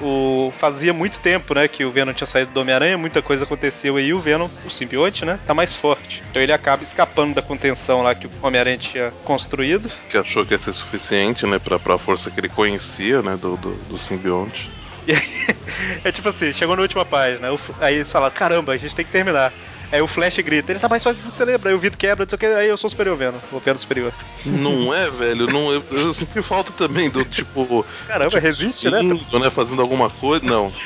o 0.00 0.52
fazia 0.58 0.92
muito 0.92 1.18
tempo, 1.20 1.54
né, 1.54 1.66
que 1.68 1.84
o 1.84 1.90
Venom 1.90 2.12
tinha 2.12 2.26
saído 2.26 2.52
do 2.52 2.60
Homem-Aranha, 2.60 2.98
muita 2.98 3.22
coisa 3.22 3.44
aconteceu 3.44 3.96
aí, 3.96 4.12
o 4.12 4.18
Venom, 4.18 4.48
o 4.64 4.70
simbionte, 4.70 5.24
né, 5.24 5.38
tá 5.46 5.54
mais 5.54 5.74
forte. 5.74 6.22
Então 6.30 6.42
ele 6.42 6.52
acaba 6.52 6.82
escapando 6.82 7.34
da 7.34 7.42
contenção 7.42 8.02
lá 8.02 8.14
que 8.14 8.26
o 8.26 8.30
Homem-Aranha 8.42 8.78
tinha 8.78 9.10
construído. 9.24 9.90
Que 10.10 10.18
achou 10.18 10.44
que 10.44 10.52
ia 10.54 10.58
ser 10.58 10.72
suficiente, 10.72 11.46
né? 11.46 11.58
Pra, 11.58 11.78
pra 11.78 11.98
força 11.98 12.30
que 12.30 12.38
ele 12.38 12.48
conhecia, 12.48 13.22
né? 13.22 13.36
Do, 13.36 13.56
do, 13.56 13.74
do 13.74 13.98
simbionte. 13.98 14.70
É 16.04 16.12
tipo 16.12 16.28
assim, 16.28 16.52
chegou 16.52 16.76
na 16.76 16.82
última 16.82 17.04
página, 17.04 17.48
aí 17.80 17.96
eles 17.96 18.10
falam, 18.10 18.30
caramba, 18.30 18.72
a 18.72 18.76
gente 18.76 18.94
tem 18.94 19.04
que 19.04 19.10
terminar. 19.10 19.52
Aí 19.92 20.00
o 20.00 20.06
Flash 20.06 20.38
grita, 20.38 20.72
ele 20.72 20.80
tá 20.80 20.88
mais 20.88 21.02
forte 21.02 21.20
do 21.20 21.30
que 21.30 21.36
você 21.36 21.44
lembra, 21.44 21.70
aí 21.70 21.74
o 21.74 21.78
Vito 21.78 21.96
quebra, 21.96 22.24
não 22.24 22.28
sei 22.30 22.36
o 22.36 22.38
que, 22.38 22.46
aí 22.46 22.68
eu 22.68 22.76
sou 22.76 22.90
superior 22.90 23.16
Venom, 23.16 23.38
o 23.52 23.60
Venom 23.60 23.78
superior. 23.78 24.12
Não 24.44 24.92
é, 24.92 25.08
velho? 25.10 25.46
Não, 25.46 25.72
eu, 25.72 25.82
eu 25.92 26.12
senti 26.12 26.42
falta 26.42 26.72
também 26.72 27.08
do 27.08 27.24
tipo. 27.24 27.86
Caramba, 28.06 28.38
resiste, 28.38 28.90
né? 28.90 29.00
indo, 29.02 29.38
né? 29.38 29.50
Fazendo 29.50 29.80
alguma 29.80 30.10
coisa. 30.10 30.44
Não. 30.44 30.70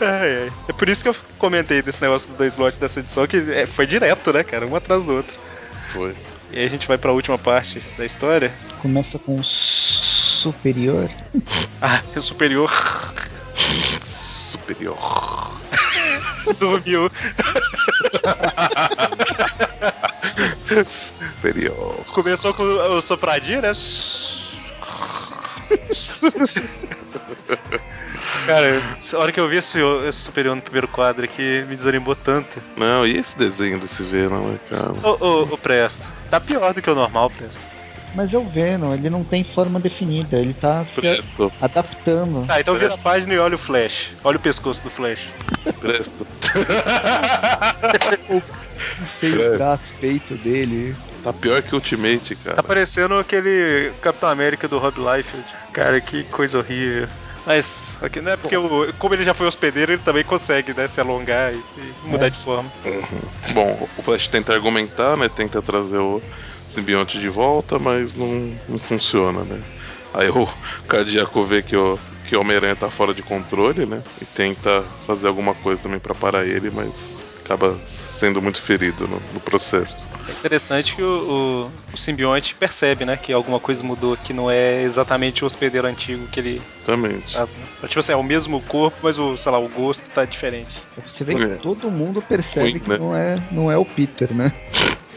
Ai, 0.00 0.44
ai. 0.44 0.52
É 0.68 0.72
por 0.72 0.88
isso 0.88 1.02
que 1.02 1.08
eu 1.08 1.16
comentei 1.38 1.82
desse 1.82 2.00
negócio 2.00 2.28
do 2.28 2.36
dois 2.36 2.54
slot 2.54 2.78
dessa 2.78 3.00
edição, 3.00 3.26
que 3.26 3.36
é, 3.50 3.66
foi 3.66 3.86
direto, 3.86 4.32
né, 4.32 4.44
cara? 4.44 4.64
Um 4.64 4.76
atrás 4.76 5.02
do 5.02 5.12
outro. 5.12 5.34
Foi. 5.92 6.14
E 6.52 6.58
aí 6.58 6.64
a 6.64 6.68
gente 6.68 6.86
vai 6.86 6.96
pra 6.96 7.12
última 7.12 7.36
parte 7.36 7.82
da 7.96 8.06
história. 8.06 8.52
Começa 8.80 9.18
com 9.18 9.36
o 9.36 9.42
superior. 9.42 11.10
Ah, 11.80 12.02
o 12.16 12.20
superior 12.20 12.68
Superior. 14.02 14.98
Dormiu. 16.54 17.10
Superior. 20.84 22.04
Começou 22.12 22.54
com 22.54 22.62
o 22.62 23.02
sopradinho, 23.02 23.62
né? 23.62 23.72
Cara, 28.46 28.82
a 29.12 29.18
hora 29.18 29.32
que 29.32 29.40
eu 29.40 29.48
vi 29.48 29.56
esse, 29.56 29.78
esse 30.08 30.20
superior 30.20 30.54
no 30.56 30.62
primeiro 30.62 30.88
quadro 30.88 31.24
aqui, 31.24 31.64
me 31.68 31.76
desanimou 31.76 32.14
tanto. 32.14 32.60
Não, 32.76 33.06
e 33.06 33.16
esse 33.16 33.36
desenho 33.36 33.78
desse 33.78 34.02
Venom, 34.02 34.48
né, 34.48 34.58
cara? 34.68 34.92
Ô, 35.02 35.16
ô, 35.24 35.42
ô, 35.54 35.58
Presto, 35.58 36.06
tá 36.30 36.40
pior 36.40 36.72
do 36.72 36.80
que 36.80 36.90
o 36.90 36.94
normal, 36.94 37.30
Presto. 37.30 37.62
Mas 38.14 38.32
é 38.32 38.38
o 38.38 38.48
Venom, 38.48 38.94
ele 38.94 39.10
não 39.10 39.22
tem 39.22 39.44
forma 39.44 39.78
definida, 39.78 40.38
ele 40.38 40.54
tá 40.54 40.84
se 40.84 40.94
Presto, 41.00 41.52
adaptando. 41.60 42.46
Tá, 42.46 42.60
então 42.60 42.74
vira 42.76 42.94
a 42.94 42.98
página 42.98 43.34
e 43.34 43.38
olha 43.38 43.54
o 43.54 43.58
Flash. 43.58 44.14
Olha 44.24 44.36
o 44.36 44.40
pescoço 44.40 44.82
do 44.82 44.90
Flash. 44.90 45.30
presto. 45.78 46.26
Não 48.98 49.06
sei 49.20 49.32
É. 49.42 49.48
o 49.50 49.56
braço, 49.56 49.84
peito 50.00 50.34
dele. 50.36 50.96
Tá 51.22 51.32
pior 51.32 51.62
que 51.62 51.74
Ultimate, 51.74 52.34
Tá 52.36 52.50
cara. 52.50 52.62
parecendo 52.62 53.14
aquele 53.18 53.92
Capitão 54.00 54.28
América 54.30 54.68
do 54.68 54.78
Rob 54.78 54.96
Liefeld. 54.98 55.44
Cara, 55.72 56.00
que 56.00 56.24
coisa 56.24 56.58
horrível. 56.58 57.08
Mas, 57.44 57.96
aqui, 58.02 58.20
né, 58.20 58.36
porque 58.36 58.56
o- 58.56 58.92
como 58.98 59.14
ele 59.14 59.24
já 59.24 59.32
foi 59.32 59.46
hospedeiro, 59.46 59.92
ele 59.92 60.02
também 60.02 60.22
consegue, 60.22 60.74
né, 60.74 60.86
se 60.86 61.00
alongar 61.00 61.52
e, 61.54 61.56
e 61.78 61.94
mudar 62.08 62.26
É. 62.26 62.30
de 62.30 62.36
forma. 62.38 62.70
Bom, 63.52 63.88
o 63.96 64.02
Flash 64.02 64.28
tenta 64.28 64.52
argumentar, 64.52 65.16
né? 65.16 65.28
Tenta 65.34 65.62
trazer 65.62 65.96
o 65.96 66.20
simbionte 66.68 67.18
de 67.18 67.28
volta, 67.28 67.78
mas 67.78 68.14
não, 68.14 68.52
não 68.68 68.78
funciona, 68.78 69.42
né? 69.44 69.60
Aí 70.14 70.28
o 70.28 70.48
Cardíaco 70.88 71.44
vê 71.44 71.62
que 71.62 71.76
o, 71.76 71.98
que 72.28 72.36
o 72.36 72.40
Homem-Aranha 72.40 72.76
tá 72.76 72.90
fora 72.90 73.12
de 73.14 73.22
controle, 73.22 73.86
né? 73.86 74.02
E 74.20 74.24
tenta 74.24 74.82
fazer 75.06 75.28
alguma 75.28 75.54
coisa 75.54 75.82
também 75.82 75.98
pra 75.98 76.14
parar 76.14 76.46
ele, 76.46 76.70
mas 76.70 77.22
acaba 77.44 77.74
sendo 77.88 78.42
muito 78.42 78.60
ferido 78.60 79.06
no, 79.08 79.18
no 79.32 79.40
processo. 79.40 80.08
É 80.28 80.32
interessante 80.32 80.94
que 80.94 81.02
o, 81.02 81.06
o, 81.06 81.94
o 81.94 81.96
simbionte 81.96 82.54
percebe, 82.54 83.04
né, 83.06 83.16
que 83.16 83.32
alguma 83.32 83.58
coisa 83.58 83.82
mudou, 83.82 84.16
que 84.18 84.34
não 84.34 84.50
é 84.50 84.82
exatamente 84.82 85.42
o 85.44 85.46
hospedeiro 85.46 85.86
antigo 85.86 86.26
que 86.28 86.40
ele 86.40 86.62
Justamente. 86.76 87.32
tava. 87.32 87.48
Tipo 87.86 88.00
assim, 88.00 88.12
é 88.12 88.16
o 88.16 88.22
mesmo 88.22 88.60
corpo, 88.62 88.98
mas 89.02 89.18
o, 89.18 89.36
sei 89.36 89.52
lá, 89.52 89.58
o 89.58 89.68
gosto 89.68 90.10
tá 90.10 90.24
diferente. 90.26 90.76
Você 91.10 91.24
vê 91.24 91.34
que 91.36 91.44
É. 91.44 91.56
todo 91.56 91.90
mundo 91.90 92.20
percebe 92.20 92.80
que 92.80 92.88
né? 92.88 92.98
não, 92.98 93.16
é, 93.16 93.40
não 93.50 93.70
é 93.70 93.78
o 93.78 93.84
Peter, 93.84 94.34
né? 94.34 94.52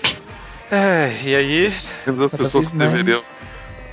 É, 0.71 1.11
e 1.23 1.35
aí, 1.35 1.73
as 2.25 2.31
pessoas 2.33 2.67
que 2.67 2.75
mais- 2.75 2.91
deveriam. 2.91 3.21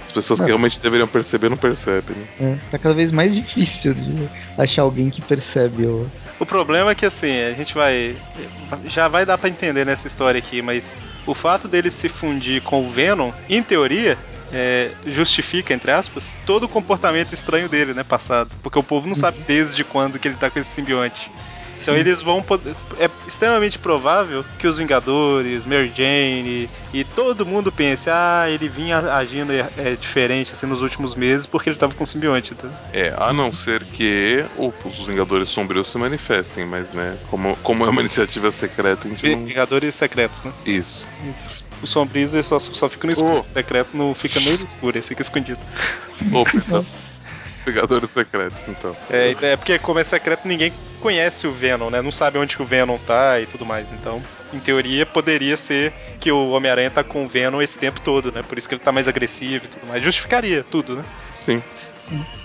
As 0.06 0.12
pessoas 0.12 0.40
que 0.40 0.46
realmente 0.46 0.80
deveriam 0.80 1.06
perceber 1.06 1.50
não 1.50 1.56
percebem, 1.58 2.16
né? 2.16 2.26
É, 2.40 2.56
tá 2.70 2.78
cada 2.78 2.94
vez 2.94 3.10
mais 3.10 3.34
difícil 3.34 3.92
de 3.92 4.26
achar 4.56 4.80
alguém 4.82 5.10
que 5.10 5.20
percebe 5.20 5.84
o. 5.84 6.08
o 6.40 6.46
problema 6.46 6.92
é 6.92 6.94
que 6.94 7.04
assim, 7.04 7.42
a 7.42 7.52
gente 7.52 7.74
vai. 7.74 8.16
Já 8.86 9.06
vai 9.06 9.26
dar 9.26 9.36
pra 9.36 9.50
entender 9.50 9.84
nessa 9.84 10.06
história 10.06 10.38
aqui, 10.38 10.62
mas 10.62 10.96
o 11.26 11.34
fato 11.34 11.68
dele 11.68 11.90
se 11.90 12.08
fundir 12.08 12.62
com 12.62 12.86
o 12.86 12.90
Venom, 12.90 13.32
em 13.50 13.62
teoria. 13.62 14.16
é, 14.50 14.88
justifica, 15.06 15.74
entre 15.74 15.90
aspas, 15.90 16.34
todo 16.46 16.62
o 16.62 16.68
comportamento 16.70 17.34
estranho 17.34 17.68
dele, 17.68 17.92
né, 17.92 18.02
passado. 18.02 18.48
Porque 18.62 18.78
o 18.78 18.82
povo 18.82 19.06
não 19.06 19.14
sabe 19.14 19.36
desde 19.46 19.84
quando 19.84 20.18
que 20.18 20.26
ele 20.26 20.36
tá 20.38 20.48
com 20.50 20.58
esse 20.58 20.70
simbionte. 20.70 21.30
Então 21.88 21.96
eles 21.98 22.20
vão 22.20 22.42
poder. 22.42 22.76
É 22.98 23.08
extremamente 23.26 23.78
provável 23.78 24.44
que 24.58 24.66
os 24.66 24.76
Vingadores, 24.76 25.64
Mary 25.64 25.90
Jane 25.94 26.68
e 26.92 27.02
todo 27.02 27.46
mundo 27.46 27.72
pense: 27.72 28.10
ah, 28.10 28.44
ele 28.46 28.68
vinha 28.68 28.98
agindo 28.98 29.50
é, 29.52 29.66
é, 29.78 29.96
diferente 29.98 30.52
assim 30.52 30.66
nos 30.66 30.82
últimos 30.82 31.14
meses 31.14 31.46
porque 31.46 31.70
ele 31.70 31.78
tava 31.78 31.94
com 31.94 32.04
simbionte. 32.04 32.54
Tá? 32.54 32.68
É, 32.92 33.14
a 33.16 33.32
não 33.32 33.50
ser 33.50 33.82
que 33.84 34.44
os 34.84 34.98
Vingadores 35.06 35.48
Sombrios 35.48 35.88
se 35.88 35.96
manifestem, 35.96 36.66
mas 36.66 36.92
né, 36.92 37.16
como, 37.30 37.56
como 37.62 37.86
é 37.86 37.88
uma 37.88 38.02
iniciativa 38.02 38.52
secreta, 38.52 39.08
a 39.08 39.10
gente 39.10 39.26
não. 39.30 39.46
Vingadores 39.46 39.94
secretos, 39.94 40.42
né? 40.42 40.52
Isso. 40.66 41.08
Isso. 41.32 41.64
O 41.82 41.86
sombrios 41.86 42.32
só, 42.44 42.58
só 42.58 42.88
fica 42.88 43.06
no 43.06 43.12
escuro. 43.12 43.36
Oh. 43.36 43.40
O 43.40 43.54
secreto 43.54 43.96
não 43.96 44.14
fica 44.14 44.40
nem 44.40 44.58
no 44.58 44.66
escuro, 44.66 44.96
ele 44.96 45.02
fica 45.02 45.22
escondido. 45.22 45.60
Ô, 46.32 46.44
perdão. 46.44 46.84
Vingadores 47.68 48.10
secretos, 48.10 48.58
então. 48.68 48.96
É, 49.10 49.34
é 49.40 49.56
porque, 49.56 49.78
como 49.78 49.98
é 49.98 50.04
secreto, 50.04 50.46
ninguém 50.46 50.72
conhece 51.00 51.46
o 51.46 51.52
Venom, 51.52 51.90
né? 51.90 52.02
Não 52.02 52.10
sabe 52.12 52.38
onde 52.38 52.56
que 52.56 52.62
o 52.62 52.66
Venom 52.66 52.98
tá 52.98 53.40
e 53.40 53.46
tudo 53.46 53.64
mais. 53.64 53.86
Então, 53.92 54.22
em 54.52 54.58
teoria, 54.58 55.04
poderia 55.06 55.56
ser 55.56 55.92
que 56.20 56.32
o 56.32 56.50
Homem-Aranha 56.50 56.90
tá 56.90 57.04
com 57.04 57.24
o 57.24 57.28
Venom 57.28 57.60
esse 57.60 57.78
tempo 57.78 58.00
todo, 58.00 58.32
né? 58.32 58.42
Por 58.42 58.58
isso 58.58 58.68
que 58.68 58.74
ele 58.74 58.82
tá 58.82 58.92
mais 58.92 59.06
agressivo 59.06 59.64
e 59.64 59.68
tudo 59.68 59.86
mais. 59.86 60.02
Justificaria 60.02 60.64
tudo, 60.68 60.96
né? 60.96 61.04
Sim. 61.34 61.62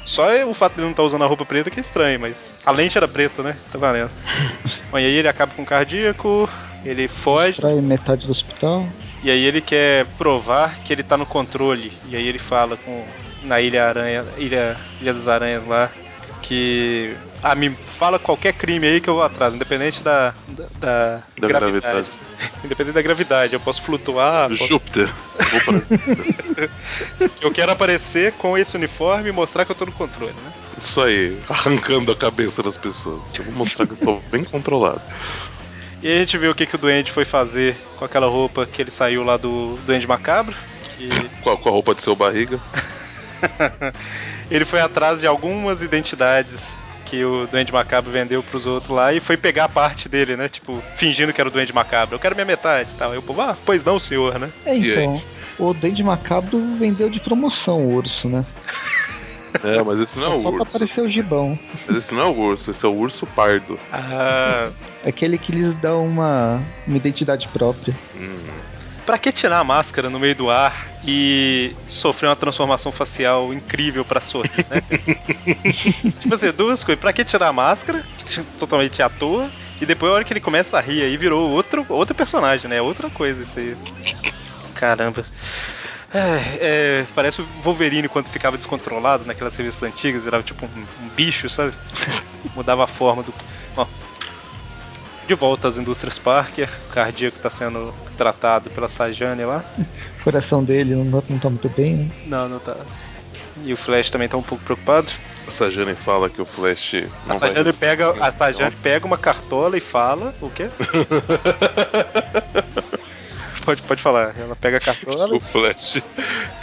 Só 0.05 0.29
é 0.29 0.45
o 0.45 0.53
fato 0.53 0.73
de 0.73 0.79
ele 0.79 0.85
não 0.85 0.91
estar 0.91 1.03
usando 1.03 1.23
a 1.23 1.27
roupa 1.27 1.45
preta 1.45 1.71
que 1.71 1.79
é 1.79 1.81
estranho, 1.81 2.19
mas 2.19 2.57
a 2.65 2.71
lente 2.71 2.97
era 2.97 3.07
preta, 3.07 3.41
né? 3.41 3.55
Tá 3.71 3.77
valendo. 3.77 4.11
Bom, 4.91 4.99
e 4.99 5.05
aí 5.05 5.13
ele 5.15 5.27
acaba 5.27 5.53
com 5.55 5.63
o 5.63 5.65
cardíaco, 5.65 6.49
ele 6.83 7.07
foge. 7.07 7.61
Trai 7.61 7.75
metade 7.75 8.25
do 8.25 8.31
hospital. 8.31 8.85
E 9.23 9.31
aí 9.31 9.45
ele 9.45 9.61
quer 9.61 10.05
provar 10.17 10.79
que 10.79 10.91
ele 10.91 11.01
tá 11.01 11.15
no 11.15 11.25
controle. 11.25 11.93
E 12.09 12.15
aí 12.15 12.27
ele 12.27 12.39
fala 12.39 12.75
com 12.75 13.05
na 13.43 13.59
Ilha 13.61 13.87
Aranha, 13.87 14.25
Ilha, 14.37 14.77
Ilha 15.01 15.13
das 15.13 15.27
Aranhas 15.27 15.65
lá, 15.65 15.89
que 16.41 17.15
ah, 17.41 17.55
me 17.55 17.69
fala 17.69 18.19
qualquer 18.19 18.53
crime 18.53 18.87
aí 18.87 19.01
que 19.01 19.09
eu 19.09 19.15
vou 19.15 19.23
atrás, 19.23 19.53
independente 19.53 20.01
da 20.01 20.33
da, 20.47 20.65
da 20.79 21.21
Da 21.39 21.47
gravidade. 21.47 22.07
Independente 22.63 22.93
da 22.95 23.01
gravidade, 23.01 23.53
eu 23.53 23.59
posso 23.59 23.81
flutuar, 23.81 24.49
posso- 24.49 24.67
Júpiter. 24.67 25.11
Eu 27.41 27.51
quero 27.51 27.71
aparecer 27.71 28.33
com 28.33 28.57
esse 28.57 28.75
uniforme 28.75 29.29
e 29.29 29.31
mostrar 29.31 29.65
que 29.65 29.71
eu 29.71 29.75
tô 29.75 29.85
no 29.85 29.91
controle, 29.91 30.33
né? 30.33 30.53
Isso 30.77 31.01
aí, 31.01 31.37
arrancando 31.49 32.11
a 32.11 32.15
cabeça 32.15 32.63
das 32.63 32.77
pessoas. 32.77 33.21
Eu 33.37 33.45
vou 33.45 33.53
mostrar 33.53 33.85
que 33.85 33.93
eu 33.93 33.97
estou 33.97 34.21
bem 34.31 34.43
controlado. 34.43 35.01
E 36.01 36.07
aí 36.07 36.17
a 36.17 36.19
gente 36.19 36.37
vê 36.37 36.47
o 36.47 36.55
que, 36.55 36.65
que 36.65 36.75
o 36.75 36.77
Duende 36.77 37.11
foi 37.11 37.25
fazer 37.25 37.75
com 37.97 38.05
aquela 38.05 38.27
roupa 38.27 38.65
que 38.65 38.81
ele 38.81 38.91
saiu 38.91 39.23
lá 39.23 39.37
do 39.37 39.77
Duende 39.85 40.07
Macabro, 40.07 40.55
que 40.97 41.09
Com 41.41 41.51
a, 41.51 41.57
com 41.57 41.69
a 41.69 41.71
roupa 41.71 41.95
de 41.95 42.03
seu 42.03 42.15
barriga. 42.15 42.59
ele 44.49 44.65
foi 44.65 44.79
atrás 44.81 45.19
de 45.19 45.27
algumas 45.27 45.81
identidades 45.81 46.77
que 47.05 47.23
o 47.23 47.45
Duende 47.47 47.71
Macabro 47.71 48.09
vendeu 48.11 48.41
pros 48.41 48.65
outros 48.65 48.89
lá 48.95 49.13
e 49.13 49.19
foi 49.19 49.37
pegar 49.37 49.65
a 49.65 49.69
parte 49.69 50.09
dele, 50.09 50.35
né? 50.35 50.49
Tipo, 50.49 50.81
fingindo 50.95 51.31
que 51.31 51.39
era 51.39 51.47
o 51.47 51.51
Duende 51.51 51.73
Macabro. 51.73 52.15
Eu 52.15 52.19
quero 52.19 52.33
minha 52.35 52.45
metade 52.45 52.89
e 52.91 52.95
tal. 52.95 53.11
Aí 53.11 53.17
o 53.17 53.21
povo, 53.21 53.41
ah, 53.41 53.55
pois 53.65 53.83
não, 53.83 53.99
senhor, 53.99 54.39
né? 54.39 54.49
É, 54.65 54.75
então. 54.75 55.21
O 55.59 55.71
Dente 55.73 56.01
Macabro 56.01 56.59
vendeu 56.79 57.09
de 57.11 57.19
promoção 57.19 57.81
o 57.81 57.93
urso, 57.93 58.27
né? 58.27 58.43
É, 59.63 59.83
mas 59.83 59.99
esse 59.99 60.17
não 60.17 60.25
é 60.25 60.29
Só 60.29 60.35
o 60.37 60.47
urso. 60.47 60.63
aparecer 60.63 61.01
o 61.01 61.07
gibão. 61.07 61.59
Mas 61.85 61.97
esse 61.97 62.15
não 62.15 62.21
é 62.23 62.25
o 62.25 62.35
urso, 62.35 62.71
esse 62.71 62.83
é 62.83 62.89
o 62.89 62.91
urso 62.91 63.27
pardo. 63.27 63.79
Ah, 63.93 64.71
É 65.05 65.09
aquele 65.09 65.37
que 65.37 65.51
lhes 65.51 65.79
dá 65.79 65.95
uma, 65.95 66.59
uma 66.87 66.97
identidade 66.97 67.47
própria. 67.49 67.93
Hum. 68.15 68.43
pra 69.05 69.19
que 69.19 69.31
tirar 69.31 69.59
a 69.59 69.63
máscara 69.63 70.09
no 70.09 70.19
meio 70.19 70.33
do 70.33 70.49
ar 70.49 70.87
e 71.05 71.75
sofrer 71.85 72.29
uma 72.29 72.35
transformação 72.35 72.91
facial 72.91 73.53
incrível 73.53 74.05
pra 74.05 74.21
sorrir, 74.21 74.65
né? 74.69 74.81
tipo 76.21 76.33
assim, 76.33 76.51
duas 76.51 76.83
coisas. 76.83 77.01
Pra 77.01 77.11
que 77.11 77.25
tirar 77.25 77.49
a 77.49 77.53
máscara, 77.53 78.03
totalmente 78.57 79.01
à 79.01 79.09
toa, 79.09 79.49
e 79.81 79.85
depois 79.85 80.11
a 80.11 80.15
hora 80.15 80.23
que 80.23 80.31
ele 80.31 80.39
começa 80.39 80.77
a 80.77 80.81
rir 80.81 81.01
aí 81.01 81.17
virou 81.17 81.49
outro, 81.49 81.85
outro 81.89 82.15
personagem, 82.15 82.69
né? 82.69 82.81
Outra 82.81 83.09
coisa 83.09 83.43
isso 83.43 83.59
aí. 83.59 83.75
Caramba. 84.75 85.25
É, 86.13 86.99
é, 87.01 87.05
parece 87.15 87.41
o 87.41 87.45
Wolverine 87.63 88.07
quando 88.07 88.27
ficava 88.27 88.55
descontrolado 88.55 89.25
naquelas 89.25 89.55
revistas 89.55 89.89
antigas, 89.89 90.23
virava 90.23 90.43
tipo 90.43 90.65
um, 90.65 91.05
um 91.05 91.09
bicho, 91.09 91.49
sabe? 91.49 91.73
Mudava 92.55 92.83
a 92.83 92.87
forma 92.87 93.23
do. 93.23 93.33
Ó. 93.75 93.87
De 95.27 95.33
volta 95.33 95.67
às 95.67 95.77
indústrias 95.77 96.19
Parker, 96.19 96.69
o 96.89 96.93
cardíaco 96.93 97.39
tá 97.39 97.49
sendo 97.49 97.93
tratado 98.15 98.69
pela 98.69 98.87
Sajane 98.87 99.43
lá. 99.43 99.63
O 100.23 100.31
coração 100.31 100.63
dele 100.63 100.95
não, 100.95 101.21
não 101.29 101.37
tá 101.37 101.49
muito 101.49 101.67
bem, 101.75 101.95
né? 101.95 102.09
Não, 102.27 102.47
não 102.47 102.57
tá. 102.57 102.77
E 103.65 103.73
o 103.73 103.77
Flash 103.77 104.09
também 104.09 104.29
tá 104.29 104.37
um 104.37 104.41
pouco 104.41 104.63
preocupado. 104.63 105.11
A 105.45 105.51
Sajane 105.51 105.95
fala 105.95 106.29
que 106.29 106.41
o 106.41 106.45
Flash. 106.45 106.93
Não 107.27 107.35
a 107.35 107.35
Sajane 107.35 107.73
pega, 107.73 108.11
a. 108.25 108.31
Sajane 108.31 108.73
pega 108.81 109.05
uma 109.05 109.17
cartola 109.17 109.75
e 109.77 109.81
fala 109.81 110.33
o 110.41 110.49
quê? 110.49 110.69
pode, 113.65 113.81
pode 113.81 114.01
falar. 114.01 114.33
Ela 114.39 114.55
pega 114.55 114.77
a 114.77 114.79
cartola. 114.79 115.35
O 115.35 115.41
Flash. 115.41 116.01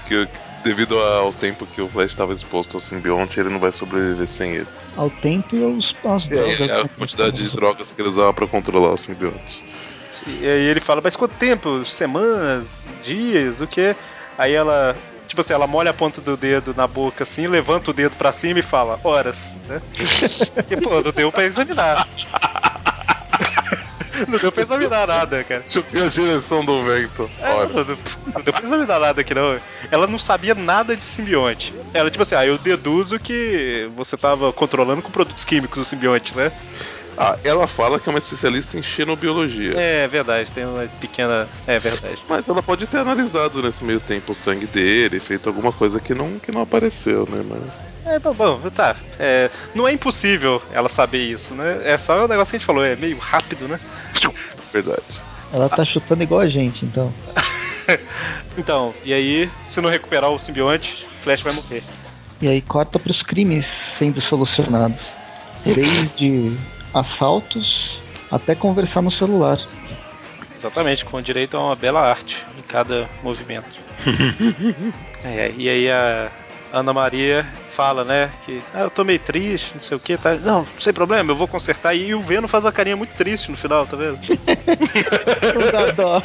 Que 0.09 0.27
devido 0.65 0.99
ao 0.99 1.31
tempo 1.35 1.67
que 1.67 1.83
o 1.83 1.89
Flash 1.89 2.13
estava 2.13 2.33
exposto 2.33 2.79
ao 2.79 2.81
simbionte, 2.81 3.39
ele 3.39 3.51
não 3.51 3.59
vai 3.59 3.73
sobreviver 3.73 4.27
sem 4.27 4.53
ele. 4.53 4.69
Ao 4.97 5.11
tempo 5.11 5.55
e 5.55 5.63
aos, 5.63 5.95
às 6.03 6.27
drogas. 6.27 6.61
É, 6.61 6.73
a 6.73 6.83
né? 6.85 6.91
quantidade 6.97 7.43
de 7.43 7.51
drogas 7.55 7.93
que 7.93 8.01
ele 8.01 8.09
usava 8.09 8.33
pra 8.33 8.47
controlar 8.47 8.93
o 8.93 8.97
simbionte. 8.97 9.70
E 10.27 10.47
aí 10.47 10.67
ele 10.67 10.81
fala, 10.81 11.01
mas 11.03 11.17
quanto 11.17 11.35
tempo? 11.37 11.85
Semanas? 11.85 12.87
Dias? 13.03 13.61
O 13.61 13.67
quê? 13.67 13.95
Aí 14.37 14.53
ela. 14.53 14.97
Tipo 15.29 15.43
assim, 15.43 15.53
ela 15.53 15.67
molha 15.67 15.91
a 15.91 15.95
ponta 15.95 16.21
do 16.21 16.37
dedo 16.37 16.75
na 16.77 16.89
boca 16.89 17.23
assim, 17.23 17.47
levanta 17.47 17.93
o 17.93 17.95
dedo 17.95 18.17
pra 18.17 18.33
cima 18.33 18.59
e 18.59 18.63
fala, 18.63 18.99
horas, 19.05 19.57
né? 19.69 19.81
e 20.69 20.77
pô, 20.77 21.01
não 21.01 21.13
deu 21.13 21.31
pra 21.31 21.45
examinar. 21.45 22.09
não 24.27 24.39
deu 24.39 24.51
pra 24.51 24.65
examinar 24.65 25.07
nada, 25.07 25.45
cara. 25.45 25.63
Ver 25.93 26.03
a 26.03 26.09
direção 26.09 26.65
do 26.65 26.83
vento. 26.83 27.31
É, 27.39 27.55
não, 27.55 27.85
não, 27.85 27.99
não 28.35 28.43
deu 28.43 28.53
pra 28.53 28.65
examinar 28.65 28.99
nada 28.99 29.21
aqui, 29.21 29.33
não. 29.33 29.57
Ela 29.91 30.09
não 30.09 30.19
sabia 30.19 30.55
nada 30.55 30.97
de 30.97 31.05
simbionte. 31.05 31.73
Ela, 31.95 32.11
tipo 32.11 32.23
assim, 32.23 32.35
ah, 32.35 32.45
eu 32.45 32.59
deduzo 32.59 33.21
que 33.21 33.89
você 33.97 34.17
tava 34.17 34.53
controlando 34.53 35.01
com 35.01 35.13
produtos 35.13 35.45
químicos 35.45 35.81
o 35.81 35.85
simbionte, 35.85 36.37
né? 36.37 36.51
Ah, 37.23 37.37
ela 37.45 37.68
fala 37.68 38.01
que 38.01 38.09
é 38.09 38.11
uma 38.11 38.18
especialista 38.18 38.79
em 38.79 38.83
xenobiologia. 38.83 39.79
É 39.79 40.09
verdade, 40.09 40.51
tem 40.51 40.64
uma 40.64 40.87
pequena. 40.87 41.47
É 41.66 41.79
verdade. 41.79 42.16
Mas 42.27 42.49
ela 42.49 42.62
pode 42.62 42.87
ter 42.87 42.97
analisado 42.97 43.62
nesse 43.62 43.85
meio 43.85 44.01
tempo 44.01 44.33
o 44.33 44.35
sangue 44.35 44.64
dele, 44.64 45.21
feito 45.21 45.47
alguma 45.47 45.71
coisa 45.71 46.01
que 46.01 46.14
não, 46.14 46.39
que 46.39 46.51
não 46.51 46.62
apareceu, 46.62 47.29
né? 47.31 47.45
Mas. 47.47 47.62
É, 48.11 48.18
bom, 48.18 48.33
bom, 48.33 48.59
tá. 48.71 48.97
É, 49.18 49.51
não 49.75 49.87
é 49.87 49.93
impossível 49.93 50.62
ela 50.73 50.89
saber 50.89 51.18
isso, 51.18 51.53
né? 51.53 51.83
É 51.85 51.99
só 51.99 52.25
o 52.25 52.27
negócio 52.27 52.53
que 52.53 52.57
a 52.57 52.59
gente 52.59 52.66
falou, 52.66 52.83
é 52.83 52.97
meio 52.97 53.18
rápido, 53.18 53.68
né? 53.68 53.79
Verdade. 54.73 55.03
Ela 55.53 55.68
tá 55.68 55.85
chutando 55.85 56.23
igual 56.23 56.41
a 56.41 56.49
gente, 56.49 56.87
então. 56.87 57.12
Então, 58.57 58.95
e 59.05 59.12
aí, 59.12 59.51
se 59.68 59.81
não 59.81 59.91
recuperar 59.91 60.31
o 60.31 60.39
simbionte, 60.39 61.09
Flash 61.23 61.43
vai 61.43 61.53
morrer. 61.53 61.83
E 62.41 62.47
aí 62.47 62.61
corta 62.61 63.01
pros 63.01 63.21
crimes 63.21 63.66
sendo 63.66 64.21
solucionados. 64.21 65.01
Desde 65.64 66.57
assaltos 66.95 67.99
até 68.30 68.55
conversar 68.55 69.03
no 69.03 69.11
celular. 69.11 69.59
Exatamente, 70.55 71.05
com 71.05 71.20
direito 71.22 71.57
a 71.57 71.64
uma 71.64 71.76
bela 71.76 72.01
arte 72.01 72.45
em 72.59 72.62
cada 72.62 73.09
movimento. 73.22 73.78
É, 75.22 75.53
e 75.55 75.68
aí 75.68 75.91
a 75.91 76.30
Ana 76.72 76.95
Maria 76.95 77.47
fala, 77.70 78.05
né, 78.05 78.30
que 78.47 78.62
ah, 78.72 78.80
eu 78.80 78.91
tô 78.91 79.05
meio 79.05 79.18
triste, 79.18 79.72
não 79.74 79.80
sei 79.82 79.97
o 79.99 80.01
que, 80.01 80.16
tá? 80.16 80.34
Não, 80.36 80.66
sem 80.78 80.95
problema, 80.95 81.30
eu 81.30 81.36
vou 81.36 81.47
consertar. 81.47 81.95
E 81.95 82.14
o 82.14 82.22
Veno 82.22 82.49
faz 82.49 82.64
uma 82.64 82.72
carinha 82.72 82.97
muito 82.97 83.12
triste 83.14 83.51
no 83.51 83.57
final, 83.57 83.86
tá 83.86 83.99
vendo? 83.99 84.18
Dá 85.70 85.93
dó. 85.93 86.22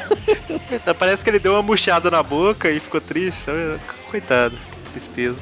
Parece 0.98 1.26
que 1.26 1.30
ele 1.30 1.40
deu 1.40 1.52
uma 1.52 1.62
murchada 1.62 2.10
na 2.10 2.24
boca 2.24 2.72
e 2.72 2.80
ficou 2.80 3.02
triste, 3.02 3.44
tá 3.44 3.52
vendo? 3.52 3.82
Coitado, 4.10 4.58
tristeza. 4.94 5.36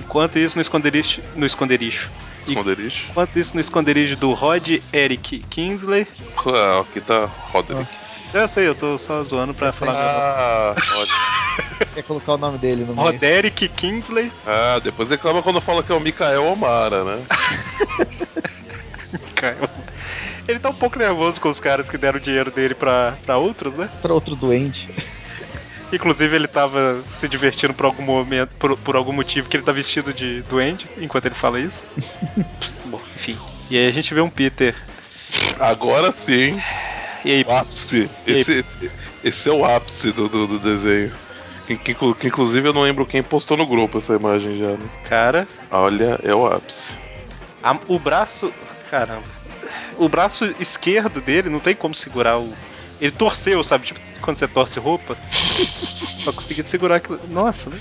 Enquanto 0.00 0.38
isso, 0.38 0.56
no 0.56 0.62
esconderijo. 0.62 1.20
No 1.36 1.44
esconderijo. 1.44 2.08
Esconderijo. 2.52 3.06
Enquanto 3.10 3.36
isso, 3.38 3.54
no 3.54 3.60
esconderijo 3.60 4.16
do 4.16 4.32
Rod 4.32 4.68
Eric 4.92 5.38
Kingsley. 5.50 6.06
Ah, 6.46 6.80
aqui 6.80 7.00
tá 7.00 7.26
Roderick. 7.52 7.86
Eu 8.34 8.46
sei, 8.48 8.68
eu 8.68 8.74
tô 8.74 8.98
só 8.98 9.22
zoando 9.24 9.54
pra 9.54 9.72
falar 9.72 9.92
meu 9.92 10.00
Ah, 10.02 10.74
ótimo. 11.00 11.18
Quer 11.94 12.02
colocar 12.02 12.34
o 12.34 12.38
nome 12.38 12.58
dele 12.58 12.82
no 12.82 12.88
nome. 12.94 12.96
meio? 13.00 13.12
Roderick 13.12 13.68
Kingsley. 13.68 14.30
Ah, 14.46 14.78
depois 14.82 15.08
reclama 15.10 15.42
quando 15.42 15.60
fala 15.60 15.82
que 15.82 15.90
é 15.90 15.94
o 15.94 16.00
Mikael 16.00 16.44
Omara, 16.44 17.04
né? 17.04 17.22
Cara, 19.34 19.56
Ele 20.46 20.58
tá 20.58 20.70
um 20.70 20.74
pouco 20.74 20.98
nervoso 20.98 21.40
com 21.40 21.48
os 21.48 21.58
caras 21.60 21.88
que 21.88 21.96
deram 21.98 22.18
o 22.18 22.22
dinheiro 22.22 22.50
dele 22.50 22.74
pra, 22.74 23.14
pra 23.24 23.36
outros, 23.38 23.76
né? 23.76 23.88
Pra 24.02 24.12
outro 24.12 24.34
doente. 24.36 24.88
Inclusive 25.92 26.36
ele 26.36 26.46
tava 26.46 27.02
se 27.16 27.26
divertindo 27.28 27.72
por 27.72 27.86
algum 27.86 28.02
momento, 28.02 28.50
por, 28.58 28.76
por 28.76 28.94
algum 28.96 29.12
motivo 29.12 29.48
que 29.48 29.56
ele 29.56 29.64
tá 29.64 29.72
vestido 29.72 30.12
de 30.12 30.42
duende 30.42 30.86
enquanto 30.98 31.26
ele 31.26 31.34
fala 31.34 31.58
isso. 31.60 31.86
Bom, 32.86 33.00
enfim. 33.16 33.38
E 33.70 33.78
aí 33.78 33.86
a 33.88 33.90
gente 33.92 34.12
vê 34.12 34.20
um 34.20 34.28
Peter. 34.30 34.74
Agora 35.58 36.12
sim. 36.12 36.58
E 37.24 37.32
aí, 37.32 37.44
O 37.46 37.50
ápice. 37.52 38.08
Esse, 38.26 38.52
esse, 38.58 38.90
esse 39.24 39.48
é 39.48 39.52
o 39.52 39.64
ápice 39.64 40.12
do, 40.12 40.28
do, 40.28 40.46
do 40.46 40.58
desenho. 40.58 41.12
Que, 41.66 41.76
que, 41.76 41.94
que, 41.94 42.26
inclusive 42.28 42.68
eu 42.68 42.72
não 42.72 42.82
lembro 42.82 43.04
quem 43.04 43.22
postou 43.22 43.56
no 43.56 43.66
grupo 43.66 43.98
essa 43.98 44.14
imagem 44.14 44.58
já, 44.58 44.68
né? 44.68 44.88
cara, 45.08 45.46
Olha, 45.70 46.18
é 46.22 46.34
o 46.34 46.46
ápice. 46.46 46.92
a- 47.62 47.76
o 47.88 47.98
braço. 47.98 48.52
Caramba. 48.90 49.22
O 49.98 50.08
braço 50.08 50.54
esquerdo 50.60 51.20
dele 51.20 51.50
não 51.50 51.60
tem 51.60 51.74
como 51.74 51.94
segurar 51.94 52.38
o. 52.38 52.54
Ele 53.00 53.12
torceu, 53.12 53.62
sabe? 53.62 53.86
Tipo 53.86 54.00
quando 54.20 54.36
você 54.36 54.48
torce 54.48 54.78
roupa. 54.78 55.16
pra 56.24 56.32
conseguir 56.32 56.62
segurar 56.62 56.96
aquilo. 56.96 57.20
Nossa, 57.30 57.70
né? 57.70 57.80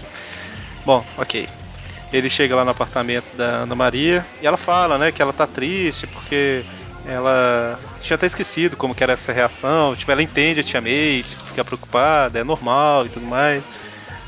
Bom, 0.86 1.03
ok. 1.18 1.47
Ele 2.13 2.30
chega 2.30 2.55
lá 2.55 2.63
no 2.63 2.72
apartamento 2.72 3.36
da 3.36 3.63
Ana 3.63 3.76
Maria 3.76 4.26
e 4.41 4.47
ela 4.47 4.55
fala, 4.55 4.97
né, 4.97 5.11
que 5.11 5.22
ela 5.22 5.34
tá 5.34 5.45
triste 5.45 6.07
porque 6.07 6.63
ela 7.05 7.78
tinha 8.01 8.15
até 8.15 8.26
esquecido 8.26 8.78
como 8.78 8.95
que 8.95 9.03
era 9.03 9.13
essa 9.13 9.34
reação. 9.34 9.95
Tipo, 9.95 10.11
ela 10.11 10.24
entende 10.24 10.61
a 10.61 10.63
tia 10.63 10.80
May, 10.80 11.26
fica 11.47 11.65
preocupada, 11.65 12.39
é 12.39 12.43
normal 12.43 13.05
e 13.05 13.09
tudo 13.09 13.26
mais. 13.26 13.61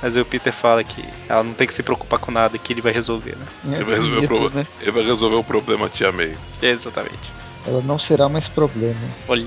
Mas 0.01 0.15
aí 0.15 0.21
o 0.21 0.25
Peter 0.25 0.53
fala 0.53 0.83
que 0.83 1.03
ela 1.27 1.43
não 1.43 1.53
tem 1.53 1.67
que 1.67 1.73
se 1.73 1.83
preocupar 1.83 2.19
com 2.19 2.31
nada, 2.31 2.57
que 2.57 2.71
ele 2.73 2.81
vai 2.81 2.93
resolver, 2.93 3.35
né? 3.37 3.45
Ele 3.75 3.83
vai 3.83 3.95
resolver, 3.95 4.25
o, 4.25 4.27
problema. 4.27 4.55
né? 4.55 4.67
Ele 4.81 4.91
vai 4.91 5.03
resolver 5.03 5.35
o 5.35 5.43
problema, 5.43 5.89
tia 5.89 6.11
May. 6.11 6.35
Exatamente. 6.61 7.31
Ela 7.67 7.81
não 7.81 7.99
será 7.99 8.29
mais 8.29 8.47
problema. 8.47 8.99
Olha. 9.27 9.45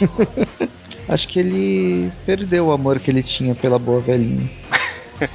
Acho 1.08 1.26
que 1.28 1.38
ele 1.38 2.12
perdeu 2.26 2.66
o 2.66 2.72
amor 2.72 3.00
que 3.00 3.10
ele 3.10 3.22
tinha 3.22 3.54
pela 3.54 3.78
boa 3.78 4.00
velhinha. 4.00 4.48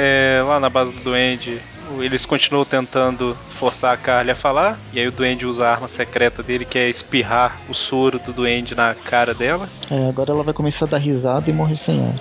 É, 0.00 0.40
lá 0.46 0.60
na 0.60 0.70
base 0.70 0.92
do 0.92 1.00
Duende, 1.00 1.60
eles 1.98 2.24
continuam 2.24 2.64
tentando 2.64 3.36
forçar 3.48 3.92
a 3.92 3.96
Carly 3.96 4.30
a 4.30 4.34
falar. 4.36 4.78
E 4.92 5.00
aí 5.00 5.08
o 5.08 5.10
Duende 5.10 5.44
usa 5.44 5.66
a 5.66 5.72
arma 5.72 5.88
secreta 5.88 6.40
dele, 6.40 6.64
que 6.64 6.78
é 6.78 6.88
espirrar 6.88 7.58
o 7.68 7.74
soro 7.74 8.20
do 8.20 8.32
Duende 8.32 8.76
na 8.76 8.94
cara 8.94 9.34
dela. 9.34 9.68
É, 9.90 10.08
agora 10.08 10.30
ela 10.30 10.44
vai 10.44 10.54
começar 10.54 10.84
a 10.84 10.88
dar 10.88 10.98
risada 10.98 11.50
e 11.50 11.52
morrer 11.52 11.78
sem 11.78 12.00
ar. 12.06 12.14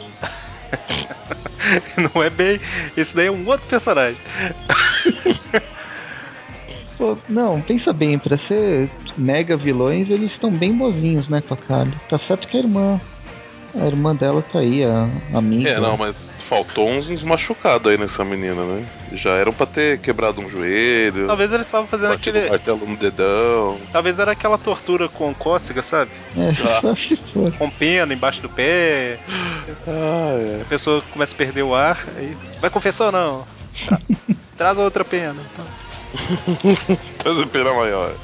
Não 2.15 2.23
é 2.23 2.31
bem. 2.31 2.59
Esse 2.95 3.15
daí 3.15 3.27
é 3.27 3.31
um 3.31 3.47
outro 3.47 3.67
personagem. 3.67 4.19
Pô, 6.97 7.17
não, 7.29 7.61
pensa 7.61 7.93
bem, 7.93 8.17
pra 8.17 8.37
ser 8.37 8.89
mega 9.17 9.55
vilões, 9.55 10.09
eles 10.09 10.31
estão 10.31 10.49
bem 10.51 10.73
bozinhos, 10.73 11.27
né, 11.27 11.41
com 11.47 11.53
a 11.53 11.57
Kali. 11.57 11.93
Tá 12.09 12.17
certo 12.17 12.47
que 12.47 12.57
a 12.57 12.61
irmã. 12.61 12.99
A 13.79 13.85
irmã 13.85 14.15
dela 14.15 14.43
tá 14.51 14.59
aí, 14.59 14.83
a 14.83 15.07
amiga. 15.37 15.69
É, 15.69 15.79
não, 15.79 15.95
mas 15.95 16.27
faltou 16.49 16.89
uns, 16.89 17.07
uns 17.09 17.21
machucados 17.21 17.91
aí 17.91 17.97
nessa 17.97 18.25
menina, 18.25 18.63
né? 18.63 18.83
Já 19.13 19.31
eram 19.31 19.53
pra 19.53 19.67
ter 19.67 19.99
quebrado 19.99 20.41
um 20.41 20.49
joelho, 20.49 21.27
Talvez 21.27 21.51
eles 21.53 21.67
estavam 21.67 21.85
fazendo 21.85 22.13
aquele. 22.13 22.47
um 22.47 22.49
martelo 22.49 22.87
no 22.87 22.97
dedão. 22.97 23.77
Talvez 23.91 24.17
era 24.17 24.31
aquela 24.31 24.57
tortura 24.57 25.07
com 25.09 25.31
cócega, 25.35 25.83
sabe? 25.83 26.09
É, 26.35 26.49
Ah. 26.67 26.81
só 26.81 26.95
se 26.95 27.15
for. 27.17 27.51
Com 27.51 27.69
pena 27.69 28.11
embaixo 28.11 28.41
do 28.41 28.49
pé. 28.49 29.19
Ah, 29.87 30.61
A 30.61 30.65
pessoa 30.65 31.03
começa 31.13 31.35
a 31.35 31.37
perder 31.37 31.61
o 31.61 31.75
ar. 31.75 32.03
Aí. 32.17 32.35
Vai 32.59 32.71
confessar 32.71 33.07
ou 33.07 33.11
não? 33.11 33.45
Tá. 33.87 33.99
Traz 34.57 34.79
a 34.79 34.83
outra 34.83 35.05
pena. 35.05 35.35
Então. 35.53 35.65
Faz 37.23 37.39
a 37.39 37.45
pena 37.47 37.73
maior. 37.73 38.15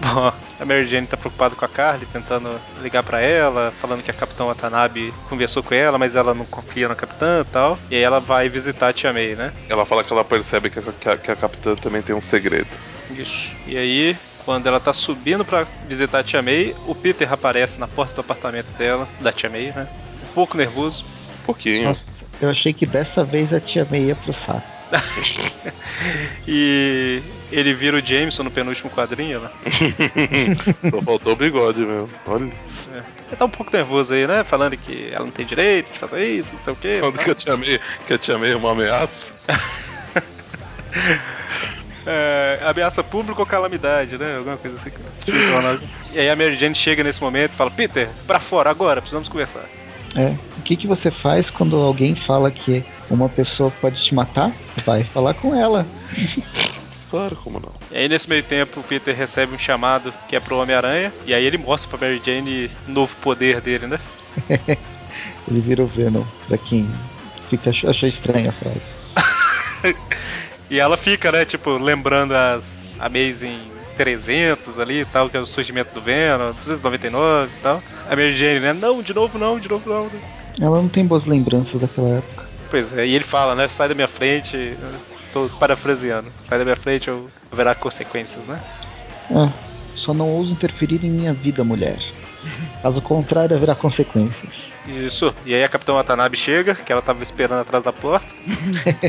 Bom, 0.00 0.32
a 0.60 0.64
Mary 0.64 0.86
Jane 0.86 1.06
tá 1.06 1.16
preocupada 1.16 1.54
com 1.56 1.64
a 1.64 1.68
Carly, 1.68 2.06
tentando 2.06 2.60
ligar 2.80 3.02
pra 3.02 3.20
ela, 3.20 3.72
falando 3.80 4.02
que 4.02 4.10
a 4.10 4.14
Capitã 4.14 4.44
Watanabe 4.44 5.12
conversou 5.28 5.62
com 5.62 5.74
ela, 5.74 5.98
mas 5.98 6.14
ela 6.16 6.34
não 6.34 6.44
confia 6.44 6.88
na 6.88 6.94
Capitã 6.94 7.40
e 7.40 7.44
tal. 7.44 7.78
E 7.90 7.96
aí 7.96 8.02
ela 8.02 8.20
vai 8.20 8.48
visitar 8.48 8.88
a 8.88 8.92
Tia 8.92 9.12
May, 9.12 9.34
né? 9.34 9.52
Ela 9.68 9.84
fala 9.84 10.04
que 10.04 10.12
ela 10.12 10.24
percebe 10.24 10.70
que 10.70 10.78
a, 10.78 10.82
que 10.82 11.08
a- 11.08 11.16
que 11.16 11.30
a 11.30 11.36
capitã 11.36 11.74
também 11.74 12.00
tem 12.02 12.14
um 12.14 12.20
segredo. 12.20 12.68
Isso. 13.10 13.50
E 13.66 13.76
aí, 13.76 14.16
quando 14.44 14.66
ela 14.66 14.78
tá 14.80 14.92
subindo 14.92 15.44
pra 15.44 15.66
visitar 15.86 16.20
a 16.20 16.24
Tia 16.24 16.42
May, 16.42 16.74
o 16.86 16.94
Peter 16.94 17.30
aparece 17.32 17.78
na 17.80 17.88
porta 17.88 18.14
do 18.14 18.20
apartamento 18.20 18.70
dela, 18.78 19.06
da 19.20 19.32
Tia 19.32 19.50
May, 19.50 19.72
né? 19.74 19.86
Um 20.22 20.32
pouco 20.34 20.56
nervoso. 20.56 21.04
Um 21.42 21.46
pouquinho. 21.46 21.88
Nossa, 21.88 22.00
eu 22.40 22.50
achei 22.50 22.72
que 22.72 22.86
dessa 22.86 23.24
vez 23.24 23.52
a 23.52 23.60
tia 23.60 23.86
May 23.90 24.04
ia 24.04 24.14
pro 24.16 24.32
saco. 24.32 24.77
E 26.46 27.20
ele 27.52 27.74
vira 27.74 27.98
o 27.98 28.00
Jameson 28.00 28.44
no 28.44 28.50
penúltimo 28.50 28.90
quadrinho, 28.90 29.40
né? 29.40 29.50
Só 30.90 31.02
faltou 31.02 31.32
o 31.34 31.36
bigode 31.36 31.80
mesmo. 31.80 32.08
Olha. 32.26 32.50
Ele 33.26 33.36
tá 33.36 33.44
um 33.44 33.50
pouco 33.50 33.70
nervoso 33.76 34.14
aí, 34.14 34.26
né? 34.26 34.42
Falando 34.44 34.76
que 34.76 35.10
ela 35.12 35.24
não 35.24 35.30
tem 35.30 35.44
direito 35.44 35.92
de 35.92 35.98
fazer 35.98 36.24
isso, 36.26 36.54
não 36.54 36.62
sei 36.62 36.72
o 36.72 36.76
quê. 36.76 36.98
Falando 37.00 37.18
que 37.18 37.30
a 37.30 37.34
tia 37.34 37.56
May, 37.56 37.80
que 38.06 38.14
a 38.14 38.18
tia 38.18 38.38
May 38.38 38.52
é 38.52 38.56
uma 38.56 38.72
ameaça. 38.72 39.32
É, 42.10 42.60
ameaça 42.64 43.04
pública 43.04 43.38
ou 43.38 43.44
calamidade, 43.44 44.16
né? 44.16 44.38
Alguma 44.38 44.56
coisa 44.56 44.78
assim. 44.78 44.90
E 46.10 46.18
aí 46.18 46.30
a 46.30 46.34
Mary 46.34 46.56
Jane 46.56 46.74
chega 46.74 47.04
nesse 47.04 47.20
momento 47.20 47.52
e 47.52 47.56
fala: 47.56 47.70
Peter, 47.70 48.08
pra 48.26 48.40
fora 48.40 48.70
agora, 48.70 49.02
precisamos 49.02 49.28
conversar. 49.28 49.64
É. 50.16 50.34
O 50.56 50.62
que, 50.62 50.74
que 50.74 50.86
você 50.86 51.10
faz 51.10 51.50
quando 51.50 51.76
alguém 51.76 52.14
fala 52.14 52.50
que 52.50 52.82
uma 53.10 53.28
pessoa 53.28 53.70
pode 53.80 54.02
te 54.02 54.14
matar? 54.14 54.52
Vai 54.84 55.04
falar 55.04 55.34
com 55.34 55.54
ela. 55.54 55.86
Claro, 57.10 57.36
como 57.36 57.58
não. 57.58 57.72
E 57.90 57.96
aí 57.96 58.08
nesse 58.08 58.28
meio 58.28 58.42
tempo 58.42 58.80
o 58.80 58.82
Peter 58.82 59.16
recebe 59.16 59.54
um 59.54 59.58
chamado 59.58 60.12
que 60.28 60.36
é 60.36 60.40
pro 60.40 60.58
Homem-Aranha. 60.58 61.12
E 61.26 61.32
aí 61.32 61.44
ele 61.44 61.58
mostra 61.58 61.88
pra 61.88 62.06
Mary 62.06 62.20
Jane 62.24 62.70
o 62.86 62.90
novo 62.90 63.14
poder 63.16 63.60
dele, 63.60 63.86
né? 63.86 63.98
Ele 65.50 65.60
vira 65.60 65.82
o 65.82 65.86
Venom, 65.86 66.22
pra 66.46 66.58
quem 66.58 66.86
fica, 67.48 67.70
achou 67.70 68.08
estranha 68.08 68.50
a 68.50 68.52
frase. 68.52 68.82
E 70.70 70.78
ela 70.78 70.98
fica, 70.98 71.32
né, 71.32 71.46
tipo, 71.46 71.78
lembrando 71.78 72.34
as 72.34 72.84
Amazing 72.98 73.58
300 73.96 74.78
ali 74.78 75.00
e 75.00 75.04
tal, 75.06 75.30
que 75.30 75.36
é 75.36 75.40
o 75.40 75.46
surgimento 75.46 75.94
do 75.94 76.00
Venom, 76.02 76.52
299 76.52 77.50
e 77.50 77.62
tal. 77.62 77.82
A 78.06 78.14
Mary 78.14 78.36
Jane, 78.36 78.60
né, 78.60 78.72
não, 78.74 79.02
de 79.02 79.14
novo 79.14 79.38
não, 79.38 79.58
de 79.58 79.68
novo 79.68 79.88
não. 79.88 80.10
Ela 80.60 80.82
não 80.82 80.88
tem 80.88 81.06
boas 81.06 81.24
lembranças 81.24 81.80
daquela 81.80 82.18
época. 82.18 82.47
Pois 82.70 82.92
é, 82.92 83.06
e 83.06 83.14
ele 83.14 83.24
fala, 83.24 83.54
né? 83.54 83.68
Sai 83.68 83.88
da 83.88 83.94
minha 83.94 84.08
frente. 84.08 84.76
Tô 85.32 85.48
parafraseando. 85.58 86.28
Sai 86.42 86.58
da 86.58 86.64
minha 86.64 86.76
frente 86.76 87.10
ou 87.10 87.28
haverá 87.50 87.74
consequências, 87.74 88.44
né? 88.44 88.60
É, 89.30 89.50
só 89.94 90.14
não 90.14 90.28
ouse 90.28 90.52
interferir 90.52 91.04
em 91.04 91.10
minha 91.10 91.32
vida, 91.32 91.64
mulher. 91.64 91.98
Caso 92.82 93.00
contrário, 93.02 93.56
haverá 93.56 93.74
consequências. 93.74 94.68
Isso. 94.86 95.34
E 95.44 95.54
aí 95.54 95.62
a 95.62 95.68
Capitã 95.68 95.92
Watanabe 95.94 96.36
chega, 96.36 96.74
que 96.74 96.90
ela 96.90 97.02
tava 97.02 97.22
esperando 97.22 97.60
atrás 97.60 97.84
da 97.84 97.92
porta. 97.92 98.26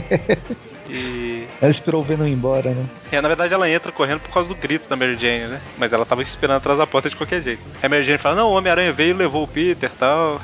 e. 0.89 1.45
Ela 1.61 1.71
esperou 1.71 2.01
o 2.01 2.03
Venom 2.03 2.25
ir 2.25 2.33
embora, 2.33 2.71
né? 2.71 2.85
É, 3.11 3.21
na 3.21 3.27
verdade 3.27 3.53
ela 3.53 3.69
entra 3.69 3.91
correndo 3.91 4.19
por 4.19 4.29
causa 4.29 4.49
do 4.49 4.55
grito 4.55 4.89
da 4.89 4.95
Mary 4.95 5.15
Jane, 5.15 5.47
né? 5.47 5.61
Mas 5.77 5.93
ela 5.93 6.05
tava 6.05 6.21
esperando 6.21 6.57
atrás 6.57 6.77
da 6.77 6.87
porta 6.87 7.09
de 7.09 7.15
qualquer 7.15 7.41
jeito. 7.41 7.61
Aí 7.81 7.87
a 7.87 7.89
Mary 7.89 8.03
Jane 8.03 8.17
fala, 8.17 8.35
não, 8.35 8.49
o 8.49 8.57
Homem-Aranha 8.57 8.91
veio 8.91 9.11
e 9.11 9.13
levou 9.13 9.43
o 9.43 9.47
Peter 9.47 9.89
e 9.93 9.97
tal. 9.97 10.41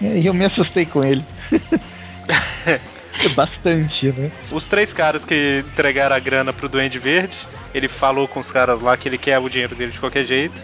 E 0.00 0.26
eu 0.26 0.32
me 0.32 0.44
assustei 0.44 0.86
com 0.86 1.04
ele. 1.04 1.24
Bastante, 3.34 4.06
né? 4.12 4.30
Os 4.50 4.66
três 4.66 4.92
caras 4.92 5.24
que 5.24 5.64
entregaram 5.68 6.16
a 6.16 6.18
grana 6.18 6.52
pro 6.52 6.68
Duende 6.68 6.98
Verde, 6.98 7.36
ele 7.74 7.88
falou 7.88 8.26
com 8.26 8.40
os 8.40 8.50
caras 8.50 8.80
lá 8.80 8.96
que 8.96 9.08
ele 9.08 9.18
quer 9.18 9.38
o 9.38 9.48
dinheiro 9.48 9.74
dele 9.74 9.92
de 9.92 10.00
qualquer 10.00 10.24
jeito. 10.24 10.54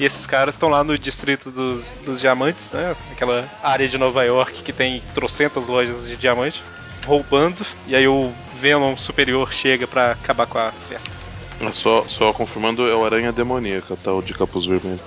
E 0.00 0.04
esses 0.04 0.26
caras 0.26 0.54
estão 0.54 0.68
lá 0.68 0.82
no 0.84 0.96
distrito 0.96 1.50
dos, 1.50 1.92
dos 2.04 2.20
diamantes, 2.20 2.70
né? 2.72 2.94
Aquela 3.12 3.48
área 3.62 3.88
de 3.88 3.98
Nova 3.98 4.22
York 4.24 4.62
que 4.62 4.72
tem 4.72 5.02
trocentas 5.12 5.66
lojas 5.66 6.06
de 6.06 6.16
diamante, 6.16 6.62
roubando. 7.04 7.66
E 7.86 7.94
aí 7.96 8.06
o 8.06 8.32
Venom 8.54 8.96
superior 8.96 9.52
chega 9.52 9.86
pra 9.86 10.12
acabar 10.12 10.46
com 10.46 10.58
a 10.58 10.70
festa. 10.88 11.10
É 11.60 11.72
Só, 11.72 12.04
só 12.06 12.32
confirmando, 12.32 12.88
é 12.88 12.94
o 12.94 13.04
Aranha 13.04 13.32
Demoníaca, 13.32 13.96
tá? 13.96 14.12
O 14.12 14.22
de 14.22 14.32
capuz 14.32 14.64
vermelho. 14.64 15.00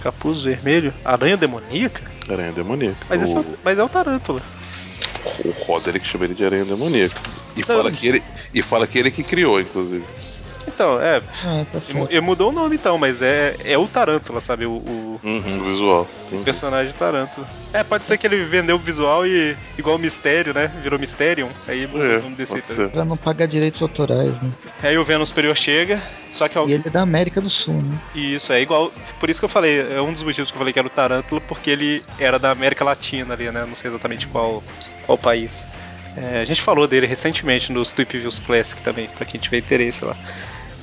Capuz 0.00 0.42
vermelho, 0.42 0.94
aranha 1.04 1.36
demoníaca? 1.36 2.02
Aranha 2.30 2.52
Demoníaca. 2.52 2.96
Mas, 3.08 3.20
o, 3.20 3.24
esse 3.24 3.36
é, 3.36 3.40
o- 3.40 3.58
mas 3.64 3.78
é 3.78 3.82
o 3.82 3.88
Tarântula. 3.88 4.40
O 5.44 5.50
Roderick 5.50 6.06
chama 6.06 6.24
ele 6.24 6.34
de 6.34 6.44
Aranha 6.44 6.64
Demoníaca. 6.64 7.20
E 7.56 7.62
fala, 7.62 7.90
que 7.90 8.06
ele, 8.06 8.22
e 8.52 8.62
fala 8.62 8.86
que 8.86 8.98
ele 8.98 9.10
que 9.10 9.22
criou, 9.22 9.60
inclusive. 9.60 10.04
Então, 10.68 11.00
é. 11.00 11.22
Ah, 11.44 11.64
tá 11.72 11.80
Ele 11.88 12.06
ele 12.10 12.20
mudou 12.20 12.50
o 12.50 12.52
nome 12.52 12.74
então, 12.74 12.98
mas 12.98 13.22
é, 13.22 13.56
é 13.64 13.78
o 13.78 13.86
Tarântula, 13.86 14.40
sabe? 14.40 14.66
O, 14.66 14.72
o 14.72 15.20
Uhum, 15.22 15.60
o 15.60 15.64
visual. 15.64 16.08
Entendi. 16.26 16.44
personagem 16.44 16.92
Tarântula. 16.92 17.46
É, 17.72 17.82
pode 17.84 18.04
ser 18.04 18.18
que 18.18 18.26
ele 18.26 18.44
vendeu 18.44 18.76
o 18.76 18.78
visual 18.78 19.26
e, 19.26 19.56
igual 19.78 19.96
o 19.96 19.98
Mistério, 19.98 20.52
né? 20.52 20.70
Virou 20.82 20.98
Mysterium. 20.98 21.48
Aí 21.68 21.86
mudou 21.86 22.04
É, 22.04 22.18
o 22.18 22.22
nome 22.22 22.34
desse 22.36 22.54
aí 22.56 22.62
também. 22.62 22.88
Pra 22.88 23.04
não 23.04 23.16
pagar 23.16 23.46
direitos 23.46 23.80
autorais, 23.80 24.32
né? 24.42 24.50
Aí 24.82 24.98
o 24.98 25.04
Venom 25.04 25.24
Superior 25.24 25.56
chega, 25.56 26.02
só 26.32 26.48
que 26.48 26.58
E 26.58 26.72
ele 26.72 26.82
é 26.84 26.90
da 26.90 27.02
América 27.02 27.40
do 27.40 27.48
Sul, 27.48 27.82
né? 27.82 27.96
E 28.14 28.34
isso 28.34 28.52
é 28.52 28.60
igual. 28.60 28.92
Por 29.20 29.30
isso 29.30 29.40
que 29.40 29.44
eu 29.44 29.48
falei, 29.48 29.80
é 29.80 30.00
um 30.00 30.12
dos 30.12 30.22
motivos 30.22 30.50
que 30.50 30.56
eu 30.56 30.58
falei 30.58 30.72
que 30.72 30.78
era 30.78 30.88
o 30.88 30.90
Tarântula, 30.90 31.40
porque 31.40 31.70
ele 31.70 32.02
era 32.18 32.38
da 32.38 32.50
América 32.50 32.84
Latina 32.84 33.34
ali, 33.34 33.50
né? 33.50 33.64
Não 33.66 33.76
sei 33.76 33.88
exatamente 33.90 34.26
qual, 34.26 34.62
qual 35.06 35.16
país. 35.16 35.66
É, 36.16 36.40
a 36.40 36.44
gente 36.44 36.60
falou 36.60 36.86
dele 36.86 37.06
recentemente 37.06 37.72
nos 37.72 37.92
Tweep 37.92 38.18
Views 38.18 38.40
Classic 38.40 38.80
também, 38.82 39.08
pra 39.08 39.24
quem 39.24 39.40
tiver 39.40 39.58
interesse 39.58 40.04
lá. 40.04 40.16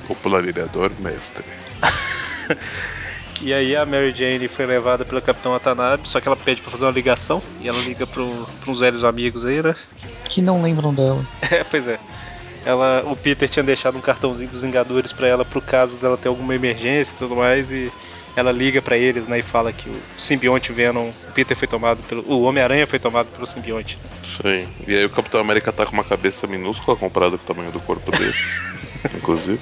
Popularizador 0.06 0.90
mestre. 0.98 1.44
E 3.40 3.52
aí 3.52 3.74
a 3.74 3.84
Mary 3.84 4.12
Jane 4.12 4.48
foi 4.48 4.64
levada 4.64 5.04
pela 5.04 5.20
Capitã 5.20 5.50
Watanabe, 5.50 6.08
só 6.08 6.20
que 6.20 6.28
ela 6.28 6.36
pede 6.36 6.62
pra 6.62 6.70
fazer 6.70 6.84
uma 6.84 6.92
ligação, 6.92 7.42
e 7.60 7.68
ela 7.68 7.78
liga 7.80 8.06
pro, 8.06 8.46
pra 8.60 8.70
uns 8.70 8.80
velhos 8.80 9.04
amigos 9.04 9.44
aí, 9.44 9.62
né? 9.62 9.74
Que 10.24 10.40
não 10.40 10.62
lembram 10.62 10.94
dela. 10.94 11.24
É, 11.50 11.64
pois 11.64 11.86
é. 11.88 11.98
Ela, 12.64 13.02
o 13.04 13.14
Peter 13.14 13.48
tinha 13.48 13.62
deixado 13.62 13.98
um 13.98 14.00
cartãozinho 14.00 14.50
dos 14.50 14.62
Vingadores 14.62 15.12
pra 15.12 15.26
ela 15.26 15.44
pro 15.44 15.60
caso 15.60 15.98
dela 15.98 16.16
ter 16.16 16.28
alguma 16.28 16.54
emergência 16.54 17.12
e 17.12 17.18
tudo 17.18 17.36
mais 17.36 17.70
e 17.70 17.92
ela 18.36 18.52
liga 18.52 18.82
pra 18.82 18.96
eles, 18.96 19.26
né, 19.28 19.38
e 19.38 19.42
fala 19.42 19.72
que 19.72 19.88
o 19.88 20.04
simbionte 20.16 20.72
Venom, 20.72 21.12
o 21.26 21.32
Peter 21.32 21.56
foi 21.56 21.68
tomado 21.68 22.02
pelo, 22.02 22.22
o 22.26 22.42
Homem-Aranha 22.42 22.86
foi 22.86 22.98
tomado 22.98 23.30
pelo 23.30 23.46
simbionte. 23.46 23.98
Isso 24.22 24.46
aí. 24.46 24.68
E 24.86 24.94
aí 24.94 25.04
o 25.04 25.10
Capitão 25.10 25.40
América 25.40 25.72
tá 25.72 25.86
com 25.86 25.92
uma 25.92 26.04
cabeça 26.04 26.46
minúscula 26.46 26.96
comparado 26.96 27.36
com 27.38 27.44
o 27.44 27.46
tamanho 27.46 27.70
do 27.72 27.80
corpo 27.80 28.10
dele. 28.10 28.34
inclusive. 29.14 29.58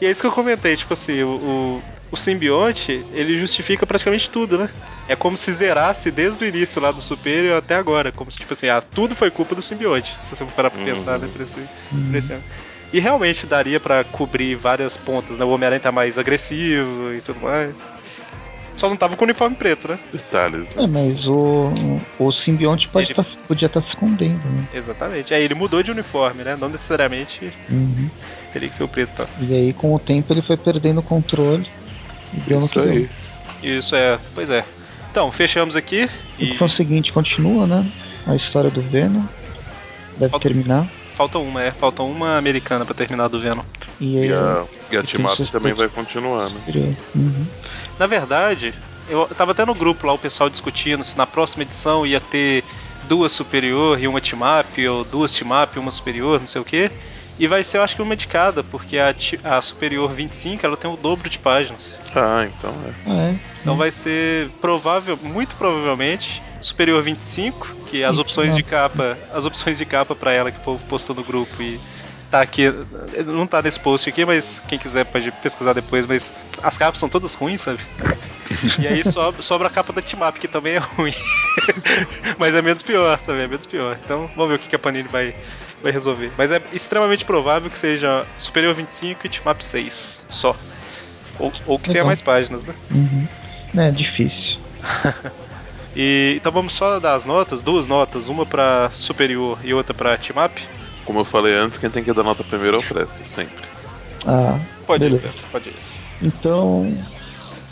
E 0.00 0.06
é 0.06 0.10
isso 0.10 0.20
que 0.20 0.26
eu 0.26 0.32
comentei, 0.32 0.76
tipo 0.76 0.92
assim, 0.92 1.22
o, 1.22 1.78
o, 1.80 1.84
o 2.10 2.16
simbionte, 2.16 3.06
ele 3.10 3.38
justifica 3.38 3.86
praticamente 3.86 4.30
tudo, 4.30 4.58
né? 4.58 4.68
É 5.06 5.16
como 5.16 5.36
se 5.36 5.52
zerasse 5.52 6.10
desde 6.10 6.42
o 6.44 6.46
início 6.48 6.80
lá 6.80 6.92
do 6.92 7.00
Superior 7.00 7.56
até 7.56 7.74
agora, 7.74 8.12
como 8.12 8.30
se 8.30 8.38
tipo 8.38 8.52
assim, 8.52 8.68
ah, 8.68 8.80
tudo 8.80 9.14
foi 9.16 9.30
culpa 9.30 9.54
do 9.54 9.62
simbionte, 9.62 10.18
se 10.22 10.34
você 10.34 10.44
for 10.44 10.52
parar 10.52 10.70
pra 10.70 10.78
Uhum. 10.78 10.84
pensar, 10.86 11.18
né, 11.18 11.28
por 11.28 11.40
esse, 11.42 11.68
por 12.08 12.16
esse 12.16 12.32
ano. 12.32 12.44
E 12.92 13.00
realmente 13.00 13.46
daria 13.46 13.80
pra 13.80 14.04
cobrir 14.04 14.54
várias 14.54 14.96
pontas, 14.96 15.38
né? 15.38 15.44
O 15.44 15.50
Homem-Aranha 15.50 15.80
tá 15.80 15.90
mais 15.90 16.18
agressivo 16.18 17.12
e 17.12 17.20
tudo 17.20 17.40
mais. 17.40 17.74
Só 18.76 18.88
não 18.88 18.96
tava 18.96 19.16
com 19.16 19.24
o 19.24 19.26
uniforme 19.26 19.54
preto, 19.56 19.88
né? 19.88 19.98
Detalhes, 20.12 20.68
né? 20.74 20.84
É, 20.84 20.86
mas 20.86 21.26
o, 21.26 22.00
o 22.18 22.32
simbionte 22.32 22.88
pode 22.88 23.06
Ele- 23.08 23.14
tá- 23.14 23.24
podia 23.46 23.66
estar 23.66 23.80
se 23.82 23.88
escondendo, 23.88 24.42
né? 24.48 24.66
Exatamente. 24.74 25.32
Aí 25.32 25.42
ele 25.42 25.54
mudou 25.54 25.82
de 25.82 25.90
uniforme, 25.90 26.42
né? 26.42 26.56
Não 26.58 26.68
necessariamente 26.68 27.50
Uhum. 27.70 28.10
teria 28.52 28.68
que 28.68 28.74
ser 28.74 28.82
o 28.84 28.88
preto, 28.88 29.10
tá? 29.14 29.26
E 29.40 29.52
aí, 29.54 29.72
com 29.72 29.94
o 29.94 29.98
tempo, 29.98 30.32
ele 30.32 30.42
foi 30.42 30.56
perdendo 30.56 31.00
o 31.00 31.02
controle. 31.02 31.66
E 32.32 32.40
deu 32.40 32.58
no 32.60 32.64
Isso 32.66 32.74
que 32.74 32.80
aí. 32.80 33.08
deu. 33.62 33.76
Isso 33.78 33.94
é, 33.94 34.18
pois 34.34 34.48
é. 34.50 34.64
Então, 35.10 35.30
fechamos 35.30 35.76
aqui 35.76 36.08
e 36.38 36.44
Edição 36.44 36.68
seguinte 36.68 37.12
continua, 37.12 37.66
né? 37.66 37.86
A 38.26 38.34
história 38.34 38.70
do 38.70 38.80
Venom. 38.80 39.22
Deve 40.16 40.30
Falta- 40.30 40.48
terminar. 40.48 40.86
Falta 41.14 41.38
uma, 41.38 41.62
é, 41.62 41.70
falta 41.70 42.02
uma 42.02 42.36
americana 42.36 42.84
pra 42.84 42.94
terminar 42.94 43.28
do 43.28 43.38
Venom. 43.38 43.62
E 44.00 44.18
aí. 44.18 44.28
E 44.28 44.32
a, 44.32 44.64
e 44.90 44.96
a 44.96 45.00
E 45.00 45.06
Team 45.06 45.24
Up 45.24 45.36
tem 45.36 45.36
seus 45.36 45.50
também 45.50 45.72
vai 45.72 45.88
continuar, 45.88 46.50
né? 46.50 46.60
Uhum. 47.14 47.46
Na 47.98 48.06
verdade, 48.06 48.74
eu 49.08 49.26
tava 49.26 49.52
até 49.52 49.64
no 49.64 49.74
grupo 49.74 50.06
lá 50.06 50.12
o 50.12 50.18
pessoal 50.18 50.48
discutindo 50.50 51.04
se 51.04 51.16
na 51.16 51.26
próxima 51.26 51.62
edição 51.62 52.06
ia 52.06 52.20
ter 52.20 52.64
duas 53.04 53.32
superior 53.32 54.00
e 54.00 54.06
uma 54.08 54.20
team 54.20 54.40
up, 54.60 54.88
ou 54.88 55.04
duas 55.04 55.32
team 55.32 55.50
up 55.62 55.72
e 55.76 55.78
uma 55.78 55.90
superior, 55.90 56.40
não 56.40 56.46
sei 56.46 56.60
o 56.60 56.64
que. 56.64 56.90
E 57.38 57.46
vai 57.46 57.64
ser, 57.64 57.78
eu 57.78 57.82
acho 57.82 57.96
que 57.96 58.02
uma 58.02 58.14
de 58.14 58.26
cada, 58.28 58.62
porque 58.62 58.98
a, 58.98 59.12
ti- 59.12 59.40
a 59.42 59.60
superior 59.60 60.12
25 60.12 60.64
ela 60.64 60.76
tem 60.76 60.90
o 60.90 60.96
dobro 60.96 61.28
de 61.28 61.38
páginas. 61.38 61.98
Ah, 62.14 62.46
então 62.46 62.70
é. 62.86 63.10
Ah, 63.10 63.22
é. 63.30 63.34
Então 63.60 63.74
vai 63.76 63.90
ser 63.90 64.50
provável, 64.60 65.18
muito 65.20 65.56
provavelmente, 65.56 66.42
superior 66.62 67.02
25, 67.02 67.76
que 67.90 68.04
as 68.04 68.18
opções 68.18 68.54
de 68.54 68.62
capa, 68.62 69.18
as 69.32 69.44
opções 69.44 69.76
de 69.76 69.84
capa 69.84 70.14
pra 70.14 70.32
ela 70.32 70.50
que 70.50 70.58
o 70.58 70.62
povo 70.62 70.84
postou 70.86 71.14
no 71.14 71.24
grupo 71.24 71.60
e 71.60 71.78
tá 72.30 72.40
aqui, 72.40 72.72
não 73.26 73.46
tá 73.46 73.60
nesse 73.60 73.78
post 73.78 74.08
aqui, 74.08 74.24
mas 74.24 74.62
quem 74.66 74.78
quiser 74.78 75.04
pode 75.04 75.30
pesquisar 75.30 75.74
depois, 75.74 76.06
mas 76.06 76.32
as 76.62 76.78
capas 76.78 76.98
são 76.98 77.08
todas 77.08 77.34
ruins, 77.34 77.60
sabe? 77.60 77.80
E 78.78 78.88
aí 78.88 79.04
sobra, 79.04 79.42
sobra 79.42 79.68
a 79.68 79.70
capa 79.70 79.92
da 79.92 80.00
Timap, 80.00 80.38
que 80.38 80.48
também 80.48 80.76
é 80.76 80.78
ruim. 80.78 81.14
mas 82.38 82.54
é 82.54 82.62
menos 82.62 82.82
pior, 82.82 83.18
sabe? 83.18 83.42
É 83.42 83.46
menos 83.46 83.66
pior. 83.66 83.98
Então 84.02 84.30
vamos 84.34 84.50
ver 84.50 84.54
o 84.56 84.58
que 84.58 84.74
a 84.74 84.78
Panini 84.78 85.08
vai, 85.08 85.34
vai 85.82 85.92
resolver. 85.92 86.32
Mas 86.38 86.50
é 86.50 86.62
extremamente 86.72 87.24
provável 87.24 87.70
que 87.70 87.78
seja 87.78 88.24
Superior 88.38 88.74
25 88.74 89.26
e 89.26 89.28
Timap 89.28 89.60
6 89.60 90.26
só. 90.30 90.56
Ou, 91.38 91.52
ou 91.66 91.78
que 91.78 91.84
tenha 91.84 91.96
Legal. 91.96 92.06
mais 92.06 92.22
páginas, 92.22 92.64
né? 92.64 92.74
Uhum. 92.90 93.28
É 93.76 93.90
difícil. 93.90 94.58
E 95.94 96.34
então 96.36 96.50
vamos 96.50 96.72
só 96.72 96.98
dar 96.98 97.14
as 97.14 97.24
notas, 97.24 97.60
duas 97.60 97.86
notas, 97.86 98.28
uma 98.28 98.46
pra 98.46 98.90
superior 98.90 99.58
e 99.62 99.74
outra 99.74 99.92
pra 99.92 100.16
team 100.16 100.44
up. 100.44 100.62
Como 101.04 101.18
eu 101.20 101.24
falei 101.24 101.54
antes, 101.54 101.78
quem 101.78 101.90
tem 101.90 102.02
que 102.04 102.12
dar 102.12 102.22
nota 102.22 102.44
primeiro 102.44 102.76
é 102.76 102.80
o 102.80 102.82
Presto, 102.82 103.24
sempre. 103.24 103.64
Ah, 104.26 104.58
Pode 104.86 105.04
beleza. 105.04 105.26
ir, 105.26 105.32
pode 105.50 105.68
ir. 105.70 105.76
Então, 106.22 106.96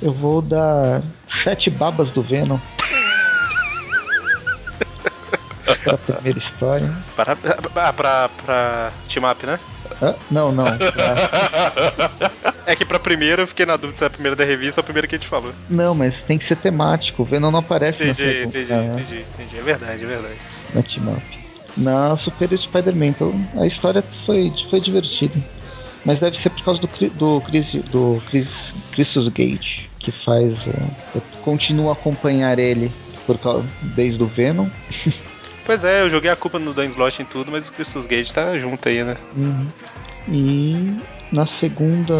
eu 0.02 0.12
vou 0.12 0.42
dar 0.42 1.02
sete 1.28 1.70
babas 1.70 2.10
do 2.10 2.20
Venom. 2.22 2.58
Pra 5.76 5.98
primeira 5.98 6.38
história. 6.38 6.90
Para, 7.16 7.36
ah, 7.76 7.92
pra, 7.92 8.28
pra 8.28 8.92
team 9.12 9.30
up, 9.30 9.46
né? 9.46 9.58
Ah, 10.02 10.14
não, 10.30 10.52
não. 10.52 10.64
pra- 10.64 12.20
É 12.66 12.76
que 12.76 12.84
pra 12.84 12.98
primeira 12.98 13.42
eu 13.42 13.46
fiquei 13.46 13.66
na 13.66 13.76
dúvida 13.76 13.96
se 13.98 14.04
é 14.04 14.06
a 14.06 14.10
primeira 14.10 14.36
da 14.36 14.44
revista 14.44 14.80
ou 14.80 14.82
a 14.82 14.84
primeira 14.84 15.06
que 15.08 15.14
a 15.16 15.18
gente 15.18 15.28
falou. 15.28 15.52
Não, 15.68 15.94
mas 15.94 16.22
tem 16.22 16.38
que 16.38 16.44
ser 16.44 16.56
temático. 16.56 17.22
O 17.22 17.24
Venom 17.24 17.50
não 17.50 17.58
aparece 17.60 18.04
na 18.04 18.10
Entendi, 18.10 18.32
segunda. 18.32 18.58
entendi, 18.58 18.72
na- 18.72 18.84
entendi, 19.00 19.24
entendi. 19.34 19.58
É 19.58 19.62
verdade, 19.62 20.04
é 20.04 20.06
verdade. 20.06 20.34
na 20.74 20.82
team 20.82 21.12
up. 21.12 21.22
Na 21.76 22.16
Superior 22.16 22.60
Spider-Man, 22.60 23.06
então 23.06 23.48
a 23.58 23.66
história 23.66 24.04
foi, 24.26 24.52
foi 24.68 24.80
divertida. 24.80 25.38
Mas 26.04 26.18
deve 26.18 26.38
ser 26.40 26.50
por 26.50 26.62
causa 26.64 26.80
do, 26.80 26.88
do, 27.10 27.40
Chris, 27.42 27.72
do 27.90 28.22
Chris, 28.30 28.48
Christus 28.92 29.28
Gage, 29.28 29.88
que 29.98 30.10
faz. 30.10 30.52
o- 30.66 30.90
eu 31.16 31.22
continuo 31.42 31.90
a 31.90 31.92
acompanhar 31.92 32.58
ele 32.58 32.90
por 33.26 33.38
causa, 33.38 33.66
desde 33.82 34.22
o 34.22 34.26
Venom. 34.26 34.68
Pois 35.64 35.84
é, 35.84 36.02
eu 36.02 36.10
joguei 36.10 36.30
a 36.30 36.36
culpa 36.36 36.58
no 36.58 36.72
Dan 36.72 36.86
Slott 36.86 37.22
em 37.22 37.24
tudo, 37.24 37.50
mas 37.50 37.68
o 37.68 37.72
Christus 37.72 38.06
Gage 38.06 38.32
tá 38.32 38.58
junto 38.58 38.88
aí, 38.88 39.04
né? 39.04 39.16
Uhum. 39.36 39.66
E 40.28 41.00
na 41.32 41.46
segunda. 41.46 42.14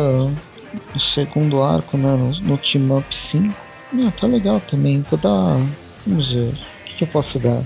No 0.95 1.01
segundo 1.15 1.63
arco, 1.63 1.97
né? 1.97 2.17
No, 2.17 2.31
no 2.41 2.59
Team 2.59 2.97
Up 2.97 3.07
5. 3.31 3.53
Ah, 4.07 4.13
tá 4.21 4.27
legal 4.27 4.61
também. 4.71 5.05
Vou 5.11 5.19
dar. 5.19 5.57
Vamos 6.07 6.33
ver. 6.33 6.51
O 6.51 6.85
que, 6.85 6.95
que 6.99 7.05
eu 7.05 7.09
posso 7.09 7.39
dar? 7.39 7.63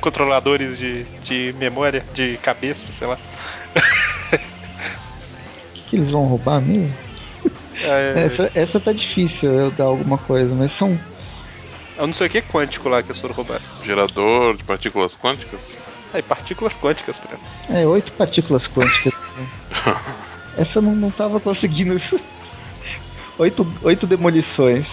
Controladores 0.00 0.78
de, 0.78 1.04
de 1.22 1.54
memória, 1.58 2.04
de 2.14 2.38
cabeça, 2.38 2.90
sei 2.90 3.06
lá. 3.06 3.18
O 3.76 5.74
que, 5.74 5.90
que 5.90 5.96
eles 5.96 6.10
vão 6.10 6.24
roubar 6.26 6.60
mesmo? 6.60 6.92
É, 7.82 8.24
Essa, 8.24 8.50
essa 8.54 8.80
tá 8.80 8.92
difícil 8.92 9.52
eu 9.52 9.70
dar 9.72 9.84
alguma 9.84 10.16
coisa, 10.16 10.54
mas 10.54 10.72
são. 10.72 10.98
Eu 11.96 12.06
não 12.06 12.12
sei 12.12 12.26
o 12.26 12.30
que 12.30 12.38
é 12.38 12.42
quântico 12.42 12.88
lá 12.88 13.02
que 13.02 13.08
eles 13.10 13.20
foram 13.20 13.34
roubar. 13.34 13.60
Gerador 13.84 14.56
de 14.56 14.64
partículas 14.64 15.14
quânticas? 15.16 15.76
Aí, 16.12 16.22
partículas 16.22 16.76
quânticas, 16.76 17.18
presta. 17.18 17.48
É, 17.68 17.86
oito 17.86 18.12
partículas 18.12 18.66
quânticas. 18.66 19.12
Essa 20.56 20.78
eu 20.78 20.82
não, 20.82 20.94
não 20.94 21.10
tava 21.10 21.38
conseguindo. 21.40 22.00
Oito, 23.38 23.66
oito 23.82 24.06
demolições. 24.06 24.86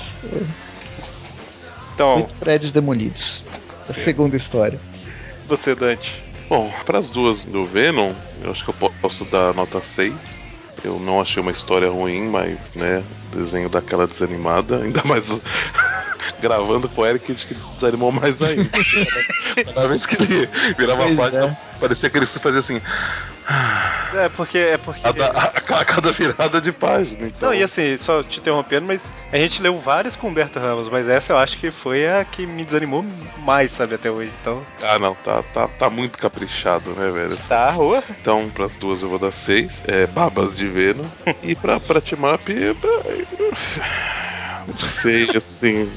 Então, 1.93 2.17
Oito 2.17 2.33
prédios 2.35 2.71
demolidos. 2.71 3.43
A 3.81 3.93
segunda 3.93 4.35
história. 4.37 4.79
você, 5.47 5.75
Dante. 5.75 6.21
Bom, 6.49 6.71
para 6.85 6.97
as 6.99 7.09
duas 7.09 7.43
do 7.43 7.65
Venom, 7.65 8.13
eu 8.43 8.51
acho 8.51 8.63
que 8.63 8.69
eu 8.69 8.73
po- 8.73 8.91
posso 9.01 9.23
dar 9.25 9.53
nota 9.53 9.79
6. 9.81 10.41
Eu 10.83 10.99
não 10.99 11.21
achei 11.21 11.41
uma 11.41 11.51
história 11.51 11.89
ruim, 11.89 12.23
mas, 12.23 12.73
né, 12.73 13.03
desenho 13.31 13.69
daquela 13.69 14.07
desanimada, 14.07 14.77
ainda 14.81 15.03
mais 15.03 15.25
gravando 16.39 16.87
com 16.89 17.01
o 17.01 17.05
Eric, 17.05 17.31
acho 17.31 17.47
que 17.47 17.53
desanimou 17.53 18.11
mais 18.11 18.41
ainda. 18.41 18.69
Cada 19.73 19.87
vez 19.87 20.05
que 20.05 20.21
ele 20.21 20.47
virava 20.77 21.03
a 21.03 21.05
Pois 21.07 21.17
página, 21.17 21.45
é. 21.45 21.79
parecia 21.79 22.09
que 22.09 22.17
ele 22.17 22.25
fazia 22.25 22.59
assim, 22.59 22.81
É 24.15 24.29
porque. 24.29 24.57
É 24.57 24.77
porque... 24.77 25.01
a, 25.05 25.09
a- 25.09 25.51
a 25.81 25.85
cada 25.85 26.11
virada 26.11 26.59
de 26.61 26.71
página. 26.71 27.27
Então, 27.27 27.49
Não, 27.49 27.55
e 27.55 27.63
assim, 27.63 27.97
só 27.97 28.21
te 28.21 28.39
interrompendo, 28.39 28.85
mas 28.85 29.11
a 29.31 29.37
gente 29.37 29.61
leu 29.61 29.77
várias 29.77 30.15
com 30.15 30.27
o 30.27 30.29
Humberto 30.29 30.59
Ramos, 30.59 30.89
mas 30.89 31.07
essa 31.07 31.31
eu 31.33 31.37
acho 31.37 31.57
que 31.57 31.71
foi 31.71 32.07
a 32.07 32.23
que 32.25 32.45
me 32.45 32.63
desanimou 32.65 33.05
mais, 33.39 33.71
sabe, 33.71 33.95
até 33.95 34.11
hoje. 34.11 34.29
Então. 34.41 34.61
Ah, 34.81 34.99
não, 34.99 35.15
tá, 35.15 35.41
tá, 35.53 35.67
tá 35.67 35.89
muito 35.89 36.17
caprichado, 36.17 36.91
né, 36.91 37.09
velho? 37.09 37.37
Tá, 37.47 37.71
rua. 37.71 38.03
Então, 38.09 38.49
pras 38.53 38.75
duas 38.75 39.01
eu 39.01 39.09
vou 39.09 39.17
dar 39.19 39.31
6. 39.31 39.81
É, 39.87 40.05
babas 40.07 40.57
de 40.57 40.67
Venom. 40.67 41.05
e 41.41 41.55
pra, 41.55 41.79
pra 41.79 42.01
Team 42.01 42.21
Up, 42.33 42.51
é 42.51 42.73
pra- 42.73 42.91
não 44.67 44.75
sei, 44.75 45.29
assim. 45.35 45.89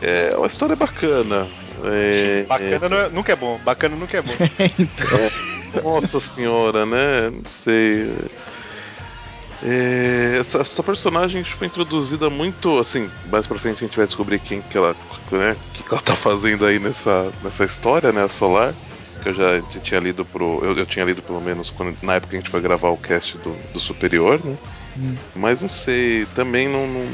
É 0.00 0.36
uma 0.36 0.46
história 0.46 0.76
bacana. 0.76 1.48
É, 1.84 2.44
Bacana 2.44 2.88
não 2.88 2.98
é- 2.98 3.10
nunca 3.10 3.32
é 3.32 3.36
bom. 3.36 3.58
Bacana 3.58 3.96
nunca 3.96 4.16
é 4.16 4.22
bom. 4.22 4.32
é, 5.78 5.80
nossa 5.82 6.20
senhora, 6.20 6.84
né? 6.84 7.30
Não 7.30 7.44
sei. 7.46 8.06
É, 9.62 10.36
essa, 10.38 10.58
essa 10.58 10.82
personagem 10.82 11.42
foi 11.42 11.66
introduzida 11.66 12.28
muito, 12.28 12.78
assim, 12.78 13.10
mais 13.30 13.46
pra 13.46 13.58
frente 13.58 13.82
a 13.82 13.86
gente 13.86 13.96
vai 13.96 14.06
descobrir 14.06 14.38
quem 14.38 14.60
que 14.60 14.76
ela, 14.76 14.94
né, 15.32 15.52
o 15.52 15.72
que, 15.72 15.82
ela 15.90 16.00
tá 16.00 16.14
fazendo 16.14 16.66
aí 16.66 16.78
nessa, 16.78 17.32
nessa 17.42 17.64
história, 17.64 18.12
né, 18.12 18.22
a 18.22 18.28
Solar, 18.28 18.74
que 19.22 19.30
eu 19.30 19.34
já, 19.34 19.62
tinha 19.80 19.98
lido 19.98 20.26
pro, 20.26 20.62
eu, 20.62 20.74
eu 20.74 20.84
tinha 20.86 21.06
lido 21.06 21.22
pelo 21.22 21.40
menos 21.40 21.70
quando, 21.70 21.96
na 22.02 22.16
época 22.16 22.30
que 22.30 22.36
a 22.36 22.40
gente 22.40 22.50
foi 22.50 22.60
gravar 22.60 22.90
o 22.90 22.98
cast 22.98 23.38
do, 23.38 23.56
do 23.72 23.80
Superior, 23.80 24.38
né, 24.44 24.58
mas 25.34 25.62
não 25.62 25.70
sei, 25.70 26.26
também 26.26 26.68
não, 26.68 26.86
não, 26.86 27.06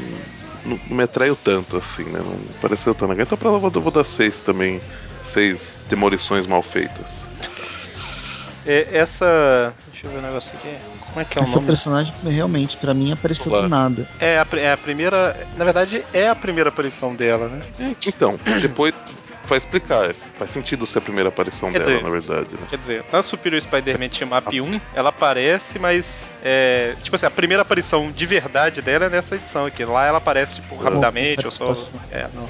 não- 0.65 0.79
não 0.87 0.97
me 0.97 1.03
atraiu 1.03 1.35
tanto, 1.35 1.77
assim, 1.77 2.03
né, 2.05 2.19
não 2.19 2.37
pareceu 2.61 2.93
tão 2.95 3.07
legal, 3.07 3.23
então 3.25 3.37
pra 3.37 3.49
ela 3.49 3.57
eu 3.57 3.71
vou, 3.81 3.91
dar 3.91 4.03
seis 4.03 4.39
também, 4.39 4.81
seis 5.23 5.79
demolições 5.89 6.47
mal 6.47 6.61
feitas. 6.61 7.25
É, 8.65 8.87
essa. 8.97 9.73
Deixa 9.91 10.07
eu 10.07 10.11
ver 10.11 10.19
o 10.19 10.21
negócio 10.21 10.57
aqui. 10.57 10.69
Como 11.07 11.19
é 11.19 11.25
que 11.25 11.37
é 11.37 11.41
o 11.41 11.43
Essa 11.43 11.55
nome? 11.55 11.67
personagem 11.67 12.13
realmente, 12.23 12.77
pra 12.77 12.93
mim, 12.93 13.11
apareceu 13.11 13.43
Solar. 13.43 13.63
do 13.63 13.69
nada. 13.69 14.07
É 14.19 14.39
a, 14.39 14.47
é 14.53 14.71
a 14.71 14.77
primeira. 14.77 15.35
Na 15.57 15.65
verdade, 15.65 16.05
é 16.13 16.29
a 16.29 16.35
primeira 16.35 16.69
aparição 16.69 17.13
dela, 17.13 17.49
né? 17.49 17.61
Então, 18.07 18.39
depois 18.61 18.93
vai 19.47 19.57
explicar. 19.57 20.13
Faz 20.37 20.51
sentido 20.51 20.85
ser 20.87 20.99
a 20.99 21.01
primeira 21.01 21.29
aparição 21.29 21.71
Quer 21.71 21.79
dela, 21.79 21.91
dizer- 21.91 22.03
na 22.03 22.09
verdade. 22.09 22.47
Né? 22.53 22.67
Quer 22.69 22.77
dizer, 22.77 23.03
na 23.11 23.21
Superior 23.23 23.61
Spider-Man 23.61 24.09
Team 24.09 24.29
Up 24.37 24.61
1, 24.61 24.81
ela 24.95 25.09
aparece, 25.09 25.77
mas. 25.79 26.29
É, 26.43 26.95
tipo 27.03 27.15
assim, 27.15 27.25
a 27.25 27.31
primeira 27.31 27.61
aparição 27.63 28.11
de 28.11 28.25
verdade 28.25 28.81
dela 28.81 29.05
é 29.05 29.09
nessa 29.09 29.35
edição 29.35 29.65
aqui. 29.65 29.83
Lá 29.85 30.05
ela 30.05 30.17
aparece, 30.17 30.55
tipo, 30.55 30.75
rapidamente, 30.77 31.45
ou 31.45 31.51
só. 31.51 31.77
É, 32.11 32.27
não. 32.33 32.49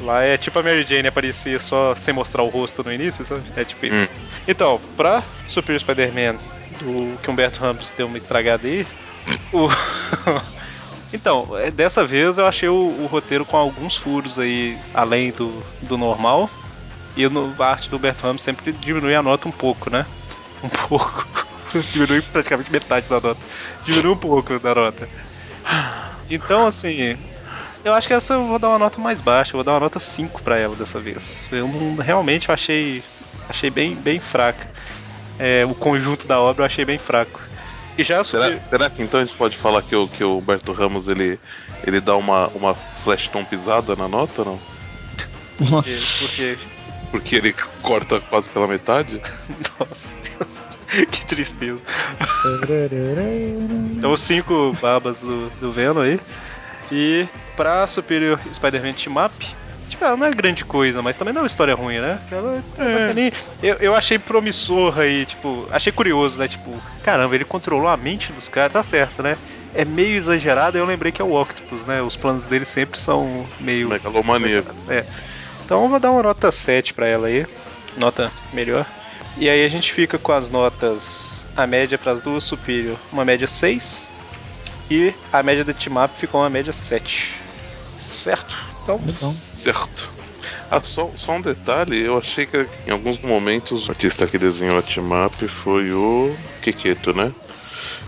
Lá 0.00 0.22
é 0.22 0.36
tipo 0.38 0.58
a 0.58 0.62
Mary 0.62 0.84
Jane 0.88 1.08
aparecer 1.08 1.60
só 1.60 1.94
sem 1.94 2.14
mostrar 2.14 2.42
o 2.42 2.48
rosto 2.48 2.82
no 2.82 2.92
início, 2.92 3.24
sabe? 3.24 3.42
É 3.56 3.64
tipo 3.64 3.84
isso. 3.86 4.04
Hum. 4.04 4.06
Então, 4.48 4.80
pra 4.96 5.22
Superior 5.46 5.80
Spider-Man, 5.80 6.36
do 6.80 7.18
que 7.18 7.30
Humberto 7.30 7.60
Ramos 7.60 7.90
deu 7.90 8.06
uma 8.06 8.16
estragada 8.16 8.66
aí, 8.66 8.86
o. 9.52 9.68
Então, 11.12 11.58
é, 11.58 11.70
dessa 11.70 12.06
vez 12.06 12.38
eu 12.38 12.46
achei 12.46 12.68
o, 12.68 12.74
o 12.74 13.06
roteiro 13.06 13.44
com 13.44 13.56
alguns 13.56 13.96
furos 13.96 14.38
aí, 14.38 14.78
além 14.94 15.32
do, 15.32 15.62
do 15.82 15.98
normal. 15.98 16.48
E 17.16 17.28
no, 17.28 17.54
a 17.58 17.66
arte 17.66 17.90
do 17.90 17.96
Humberto 17.96 18.24
Ramos 18.24 18.42
sempre 18.42 18.72
diminui 18.72 19.14
a 19.14 19.22
nota 19.22 19.48
um 19.48 19.52
pouco, 19.52 19.90
né? 19.90 20.06
Um 20.62 20.68
pouco. 20.68 21.26
diminui 21.92 22.22
praticamente 22.22 22.70
metade 22.70 23.08
da 23.08 23.20
nota. 23.20 23.40
Diminui 23.84 24.12
um 24.12 24.16
pouco 24.16 24.58
da 24.58 24.74
nota. 24.74 25.08
Então, 26.30 26.66
assim, 26.66 27.16
eu 27.84 27.92
acho 27.92 28.06
que 28.06 28.14
essa 28.14 28.34
eu 28.34 28.46
vou 28.46 28.58
dar 28.58 28.68
uma 28.68 28.78
nota 28.78 29.00
mais 29.00 29.20
baixa, 29.20 29.50
eu 29.50 29.58
vou 29.58 29.64
dar 29.64 29.72
uma 29.72 29.80
nota 29.80 29.98
5 29.98 30.42
pra 30.42 30.56
ela 30.56 30.76
dessa 30.76 31.00
vez. 31.00 31.46
Eu 31.50 31.66
não, 31.66 31.96
realmente 31.96 32.48
eu 32.48 32.54
achei, 32.54 33.02
achei 33.48 33.70
bem, 33.70 33.94
bem 33.96 34.20
fraca. 34.20 34.68
É, 35.38 35.64
o 35.64 35.74
conjunto 35.74 36.28
da 36.28 36.38
obra 36.38 36.62
eu 36.62 36.66
achei 36.66 36.84
bem 36.84 36.98
fraco. 36.98 37.40
E 38.00 38.02
já 38.02 38.24
Será, 38.24 38.44
sobre- 38.44 38.60
será 38.70 38.88
que 38.90 39.02
então 39.02 39.20
a 39.20 39.24
gente 39.24 39.36
pode 39.36 39.56
falar 39.58 39.82
que 39.82 39.94
o, 39.94 40.08
que 40.08 40.24
o 40.24 40.38
Humberto 40.38 40.72
Ramos 40.72 41.06
ele, 41.08 41.38
ele 41.86 42.00
dá 42.00 42.16
uma, 42.16 42.48
uma 42.48 42.74
flash 43.04 43.28
tom 43.28 43.44
pisada 43.44 43.94
na 43.94 44.08
nota, 44.08 44.42
não? 44.44 44.58
Nossa. 45.60 45.88
porque, 45.90 45.98
porque 46.18 46.58
Porque 47.10 47.36
ele 47.36 47.52
corta 47.82 48.18
quase 48.20 48.48
pela 48.48 48.66
metade? 48.66 49.20
Nossa, 49.78 50.14
que 51.12 51.26
tristeza. 51.26 51.78
Então, 53.96 54.12
os 54.12 54.22
cinco 54.22 54.74
babas 54.80 55.20
do, 55.20 55.50
do 55.60 55.72
Venom 55.72 56.00
aí. 56.00 56.18
E 56.90 57.28
pra 57.56 57.86
Superior 57.86 58.40
Spider-Man 58.52 58.94
Team 58.94 59.14
Up, 59.24 59.46
tipo, 59.90 60.04
ela 60.04 60.16
não 60.16 60.26
é 60.26 60.30
grande 60.30 60.64
coisa, 60.64 61.02
mas 61.02 61.16
também 61.16 61.34
não 61.34 61.40
é 61.40 61.42
uma 61.42 61.46
história 61.46 61.74
ruim, 61.74 61.98
né? 61.98 62.18
Ela 62.30 62.62
é 62.78 62.98
bacaninha. 62.98 63.32
eu, 63.62 63.76
eu 63.76 63.94
achei 63.94 64.18
promissor 64.18 64.98
aí, 64.98 65.26
tipo, 65.26 65.66
achei 65.70 65.92
curioso, 65.92 66.38
né? 66.38 66.48
Tipo, 66.48 66.72
caramba, 67.02 67.34
ele 67.34 67.44
controlou 67.44 67.88
a 67.88 67.96
mente 67.96 68.32
dos 68.32 68.48
caras, 68.48 68.72
tá 68.72 68.82
certo, 68.82 69.22
né? 69.22 69.36
É 69.74 69.84
meio 69.84 70.16
exagerado, 70.16 70.78
eu 70.78 70.84
lembrei 70.84 71.12
que 71.12 71.20
é 71.20 71.24
o 71.24 71.38
Octopus, 71.38 71.84
né? 71.84 72.00
Os 72.00 72.16
planos 72.16 72.46
dele 72.46 72.64
sempre 72.64 72.98
são 72.98 73.46
meio. 73.60 73.88
Megalomaníaco. 73.88 74.74
É. 74.88 75.04
Então 75.64 75.82
eu 75.82 75.88
vou 75.88 76.00
dar 76.00 76.10
uma 76.10 76.22
nota 76.22 76.50
7 76.50 76.94
pra 76.94 77.06
ela 77.06 77.28
aí. 77.28 77.46
Nota 77.96 78.30
melhor. 78.52 78.86
E 79.36 79.48
aí 79.48 79.64
a 79.64 79.68
gente 79.68 79.92
fica 79.92 80.18
com 80.18 80.32
as 80.32 80.50
notas. 80.50 81.46
A 81.56 81.66
média 81.66 81.96
para 81.96 82.12
as 82.12 82.20
duas 82.20 82.42
Superior, 82.42 82.98
uma 83.12 83.24
média 83.24 83.46
6. 83.46 84.08
E 84.90 85.14
a 85.32 85.42
média 85.42 85.64
do 85.64 85.72
Team 85.72 86.02
Up 86.04 86.12
ficou 86.18 86.40
uma 86.40 86.50
média 86.50 86.72
7. 86.72 87.36
Certo? 88.00 88.69
Então. 88.82 88.96
Legal. 88.96 89.32
Certo. 89.32 90.20
Ah, 90.70 90.80
só, 90.82 91.10
só 91.16 91.32
um 91.32 91.40
detalhe, 91.40 92.00
eu 92.00 92.16
achei 92.16 92.46
que 92.46 92.66
em 92.86 92.90
alguns 92.90 93.20
momentos 93.20 93.88
o 93.88 93.90
artista 93.90 94.26
que 94.26 94.38
desenhou 94.38 94.78
a 94.78 94.82
team 94.82 95.10
up 95.26 95.48
foi 95.48 95.92
o 95.92 96.34
Keketo, 96.62 97.12
né? 97.12 97.32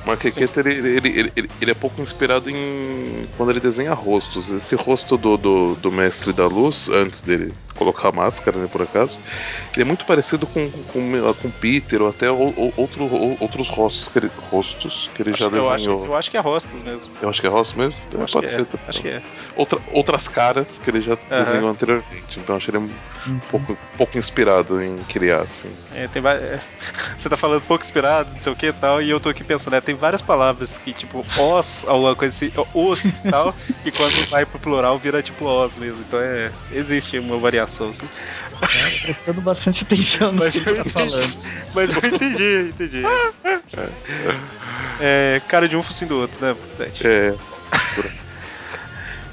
Mas 0.04 0.18
Keketo 0.18 0.60
ele, 0.60 0.74
ele, 0.74 1.08
ele, 1.08 1.32
ele, 1.36 1.50
ele 1.60 1.70
é 1.70 1.74
pouco 1.74 2.00
inspirado 2.00 2.48
em 2.48 3.28
quando 3.36 3.50
ele 3.50 3.60
desenha 3.60 3.92
rostos. 3.92 4.48
Esse 4.48 4.74
rosto 4.74 5.16
do, 5.16 5.36
do, 5.36 5.74
do 5.74 5.92
Mestre 5.92 6.32
da 6.32 6.46
Luz, 6.46 6.88
antes 6.88 7.20
dele 7.20 7.52
colocar 7.76 8.08
a 8.08 8.12
máscara, 8.12 8.58
né, 8.58 8.68
por 8.70 8.82
acaso, 8.82 9.20
ele 9.72 9.82
é 9.82 9.84
muito 9.84 10.04
parecido 10.04 10.46
com, 10.46 10.70
com, 10.70 11.34
com 11.34 11.50
Peter 11.50 12.02
ou 12.02 12.08
até 12.08 12.30
ou, 12.30 12.52
ou, 12.56 12.74
outro, 12.76 13.04
ou, 13.04 13.36
outros 13.40 13.68
rostos 13.68 14.08
que 14.08 14.18
ele, 14.18 14.30
rostos 14.50 15.10
que 15.14 15.22
ele 15.22 15.34
já 15.34 15.46
eu, 15.46 15.68
acho, 15.68 15.76
desenhou. 15.78 16.06
eu 16.06 16.16
acho 16.16 16.30
que 16.30 16.36
é 16.36 16.40
Rostos 16.40 16.82
mesmo. 16.82 17.10
Eu 17.22 17.28
acho 17.28 17.40
que 17.40 17.46
é 17.46 17.50
rosto 17.50 17.78
mesmo? 17.78 18.00
É, 18.12 18.22
Acho 18.22 18.32
pode 18.32 18.46
que 18.46 18.52
ser. 18.52 18.62
é. 18.62 18.66
Acho 18.88 19.00
que 19.00 19.08
é. 19.08 19.22
Outra, 19.56 19.78
outras 19.92 20.28
caras 20.28 20.78
que 20.78 20.90
ele 20.90 21.00
já 21.00 21.16
desenhou 21.30 21.70
anteriormente. 21.70 22.38
Então 22.38 22.56
achei 22.56 22.74
ele 22.74 22.92
um 23.26 23.38
pouco, 23.50 23.78
pouco 23.96 24.18
inspirado 24.18 24.82
em 24.82 24.96
criar, 25.04 25.40
assim. 25.42 25.70
É, 25.94 26.08
tem 26.08 26.22
é, 26.26 26.60
Você 27.16 27.28
tá 27.28 27.36
falando 27.36 27.62
pouco 27.62 27.84
inspirado, 27.84 28.32
não 28.32 28.40
sei 28.40 28.52
o 28.52 28.56
que 28.56 28.66
e 28.66 28.72
tal, 28.72 29.00
e 29.00 29.10
eu 29.10 29.20
tô 29.20 29.28
aqui 29.28 29.44
pensando, 29.44 29.74
né? 29.74 29.80
Tem 29.80 29.94
várias 29.94 30.22
palavras 30.22 30.76
que, 30.76 30.92
tipo, 30.92 31.24
os, 31.38 31.84
alguma 31.86 32.16
coisa 32.16 32.34
assim, 32.34 32.52
os 32.74 33.24
e 33.24 33.30
tal, 33.30 33.54
e 33.84 33.90
quando 33.92 34.28
vai 34.28 34.44
pro 34.44 34.58
plural 34.58 34.98
vira 34.98 35.22
tipo 35.22 35.44
os 35.44 35.78
mesmo. 35.78 36.04
Então 36.06 36.18
é. 36.20 36.50
Existe 36.72 37.18
uma 37.18 37.36
variação, 37.36 37.61
assim. 37.90 38.08
Prestando 39.02 39.40
bastante 39.40 39.82
atenção 39.84 40.32
no 40.32 40.38
Mas 40.38 40.54
que 40.54 40.68
eu 40.68 40.74
ele 40.74 40.84
tá 40.84 40.90
falando. 40.90 41.32
Mas 41.74 41.92
eu 41.96 41.98
entendi, 42.08 42.68
entendi. 42.70 43.02
É, 45.00 45.40
cara 45.48 45.68
de 45.68 45.76
um 45.76 45.82
focinho 45.82 46.08
do 46.10 46.18
outro, 46.20 46.44
né? 46.44 46.56
É. 47.04 47.34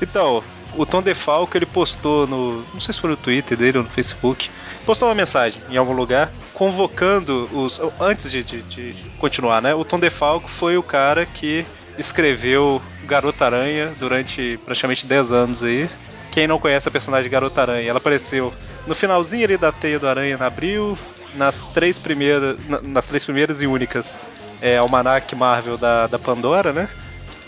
Então, 0.01 0.43
o 0.75 0.86
Tom 0.86 1.01
DeFalco 1.01 1.57
ele 1.57 1.65
postou 1.65 2.25
no. 2.27 2.63
Não 2.73 2.80
sei 2.80 2.93
se 2.93 2.99
foi 2.99 3.09
no 3.09 3.17
Twitter 3.17 3.57
dele 3.57 3.77
ou 3.77 3.84
no 3.84 3.89
Facebook. 3.89 4.49
Postou 4.86 5.07
uma 5.09 5.15
mensagem 5.15 5.61
em 5.69 5.77
algum 5.77 5.93
lugar 5.93 6.32
convocando 6.53 7.49
os. 7.53 7.80
Antes 7.99 8.32
de, 8.32 8.43
de- 8.43 8.61
de 8.63 8.95
continuar, 9.17 9.61
né? 9.61 9.73
O 9.75 9.84
Tom 9.84 9.99
DeFalco 9.99 10.49
foi 10.49 10.77
o 10.77 10.84
cara 10.84 11.25
que 11.25 11.65
escreveu 11.97 12.82
Garota 13.03 13.45
Aranha 13.45 13.91
durante 13.99 14.57
praticamente 14.65 15.05
10 15.05 15.32
anos 15.34 15.63
aí. 15.63 15.89
Quem 16.32 16.47
não 16.47 16.59
conhece 16.59 16.88
a 16.88 16.91
personagem 16.91 17.30
Garota 17.30 17.61
Aranha, 17.61 17.89
ela 17.89 17.97
apareceu 17.97 18.53
no 18.88 18.93
finalzinho 18.95 19.43
ali 19.45 19.57
da 19.57 19.71
Teia 19.71 19.99
do 19.99 20.07
Aranha 20.07 20.38
na 20.38 20.45
Abril, 20.47 20.97
nas 21.36 21.59
três 21.73 21.97
primeiras, 21.99 22.57
na- 22.67 22.82
nas 22.82 23.05
três 23.05 23.23
primeiras 23.25 23.61
e 23.61 23.67
únicas 23.67 24.17
é, 24.61 24.77
Almanac 24.77 25.34
Marvel 25.36 25.77
da, 25.77 26.07
da 26.07 26.19
Pandora, 26.19 26.71
né? 26.73 26.88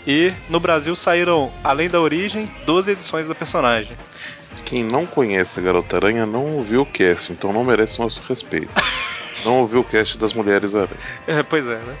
E 0.06 0.32
no 0.48 0.58
Brasil 0.58 0.96
saíram, 0.96 1.52
além 1.62 1.88
da 1.88 2.00
origem, 2.00 2.50
12 2.66 2.90
edições 2.92 3.28
da 3.28 3.34
personagem. 3.34 3.96
quem 4.64 4.82
não 4.82 5.06
conhece 5.06 5.60
a 5.60 5.62
Garota 5.62 5.96
Aranha 5.96 6.26
não 6.26 6.44
ouviu 6.46 6.82
o 6.82 6.86
cast, 6.86 7.32
então 7.32 7.52
não 7.52 7.62
merece 7.64 7.98
nosso 8.00 8.20
respeito. 8.28 8.72
não 9.44 9.58
ouviu 9.60 9.80
o 9.80 9.84
cast 9.84 10.18
das 10.18 10.32
Mulheres 10.32 10.74
Aranha. 10.74 10.96
É, 11.26 11.42
pois 11.42 11.64
é, 11.66 11.76
né? 11.76 11.94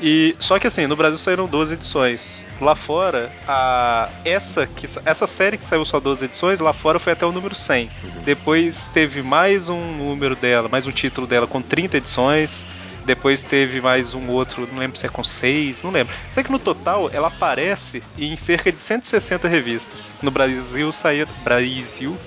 E 0.00 0.36
só 0.38 0.58
que 0.58 0.66
assim, 0.66 0.86
no 0.86 0.96
Brasil 0.96 1.18
saíram 1.18 1.46
12 1.46 1.74
edições. 1.74 2.46
Lá 2.60 2.74
fora, 2.74 3.30
a 3.46 4.08
essa 4.24 4.66
que 4.66 4.86
essa 5.04 5.26
série 5.26 5.56
que 5.56 5.64
saiu 5.64 5.84
só 5.84 5.98
12 6.00 6.24
edições, 6.24 6.60
lá 6.60 6.72
fora 6.72 6.98
foi 6.98 7.12
até 7.12 7.26
o 7.26 7.32
número 7.32 7.54
100. 7.54 7.90
Depois 8.24 8.88
teve 8.92 9.22
mais 9.22 9.68
um 9.68 9.80
número 9.96 10.36
dela, 10.36 10.68
mais 10.68 10.86
um 10.86 10.92
título 10.92 11.26
dela 11.26 11.46
com 11.46 11.60
30 11.60 11.96
edições. 11.96 12.66
Depois 13.04 13.42
teve 13.42 13.80
mais 13.80 14.12
um 14.12 14.28
outro, 14.28 14.68
não 14.70 14.78
lembro 14.78 14.98
se 14.98 15.06
é 15.06 15.08
com 15.08 15.24
6, 15.24 15.82
não 15.82 15.90
lembro. 15.90 16.14
Sei 16.30 16.44
que 16.44 16.52
no 16.52 16.58
total 16.58 17.08
ela 17.10 17.28
aparece 17.28 18.02
em 18.18 18.36
cerca 18.36 18.70
de 18.70 18.78
160 18.78 19.48
revistas. 19.48 20.12
No 20.20 20.30
Brasil 20.30 20.92
saíram 20.92 21.30
Brasil, 21.42 22.18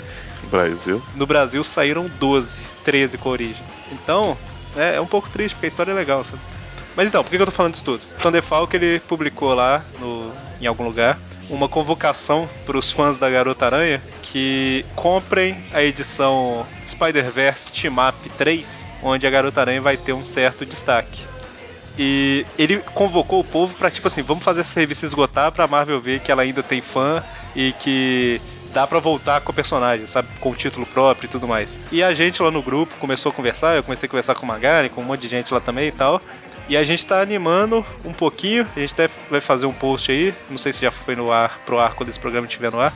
Brasil. 0.49 0.99
no 1.15 1.27
Brasil 1.27 1.63
saíram 1.63 2.09
12, 2.19 2.63
13 2.83 3.17
com 3.19 3.29
a 3.29 3.31
origem. 3.31 3.63
Então, 3.91 4.35
é, 4.75 4.95
é 4.95 5.01
um 5.01 5.05
pouco 5.05 5.29
triste, 5.29 5.53
porque 5.53 5.67
a 5.67 5.69
história 5.69 5.91
é 5.91 5.95
legal, 5.95 6.25
sabe? 6.25 6.41
Mas 6.95 7.07
então, 7.07 7.23
por 7.23 7.29
que 7.29 7.37
eu 7.37 7.45
tô 7.45 7.51
falando 7.51 7.73
disso 7.73 7.85
tudo? 7.85 8.01
Thunderfalk 8.21 8.73
ele 8.75 8.99
publicou 9.01 9.53
lá 9.53 9.83
no, 9.99 10.31
em 10.59 10.67
algum 10.67 10.83
lugar 10.83 11.17
uma 11.49 11.67
convocação 11.67 12.47
para 12.65 12.77
os 12.77 12.91
fãs 12.91 13.17
da 13.17 13.29
Garota 13.29 13.65
Aranha 13.65 14.01
que 14.23 14.85
comprem 14.95 15.57
a 15.73 15.83
edição 15.83 16.65
Spider-Verse 16.87 17.71
Team 17.73 17.95
Up 17.95 18.29
3, 18.37 18.89
onde 19.03 19.27
a 19.27 19.29
Garota 19.29 19.59
Aranha 19.61 19.81
vai 19.81 19.97
ter 19.97 20.13
um 20.13 20.23
certo 20.23 20.65
destaque. 20.65 21.25
E 21.99 22.45
ele 22.57 22.77
convocou 22.93 23.41
o 23.41 23.43
povo 23.43 23.75
pra, 23.75 23.91
tipo 23.91 24.07
assim, 24.07 24.21
vamos 24.21 24.43
fazer 24.43 24.61
essa 24.61 24.79
revista 24.79 25.05
esgotar 25.05 25.51
pra 25.51 25.67
Marvel 25.67 25.99
ver 25.99 26.21
que 26.21 26.31
ela 26.31 26.41
ainda 26.41 26.63
tem 26.63 26.81
fã 26.81 27.21
e 27.53 27.73
que 27.73 28.41
dá 28.73 28.87
pra 28.87 28.99
voltar 28.99 29.41
com 29.41 29.51
o 29.51 29.55
personagem, 29.55 30.07
sabe? 30.07 30.29
Com 30.39 30.51
o 30.51 30.55
título 30.55 30.85
próprio 30.85 31.27
e 31.27 31.29
tudo 31.29 31.47
mais. 31.47 31.81
E 31.91 32.01
a 32.01 32.13
gente 32.13 32.41
lá 32.41 32.49
no 32.49 32.61
grupo 32.61 32.95
começou 32.97 33.29
a 33.29 33.33
conversar, 33.33 33.75
eu 33.75 33.83
comecei 33.83 34.07
a 34.07 34.09
conversar 34.09 34.35
com 34.35 34.45
o 34.45 34.47
Magari, 34.47 34.89
com 34.89 35.01
um 35.01 35.03
monte 35.03 35.21
de 35.21 35.27
gente 35.27 35.53
lá 35.53 35.59
também 35.59 35.89
e 35.89 35.91
tal. 35.91 36.21
E 36.67 36.77
a 36.77 36.83
gente 36.83 37.05
tá 37.05 37.21
animando 37.21 37.85
um 38.05 38.13
pouquinho, 38.13 38.67
a 38.75 38.79
gente 38.79 38.93
até 38.93 39.09
vai 39.29 39.41
fazer 39.41 39.65
um 39.65 39.73
post 39.73 40.11
aí, 40.11 40.33
não 40.49 40.57
sei 40.57 40.71
se 40.71 40.81
já 40.81 40.91
foi 40.91 41.15
no 41.15 41.31
ar, 41.31 41.59
pro 41.65 41.79
ar 41.79 41.95
quando 41.95 42.09
esse 42.09 42.19
programa 42.19 42.47
estiver 42.47 42.71
no 42.71 42.79
ar, 42.79 42.93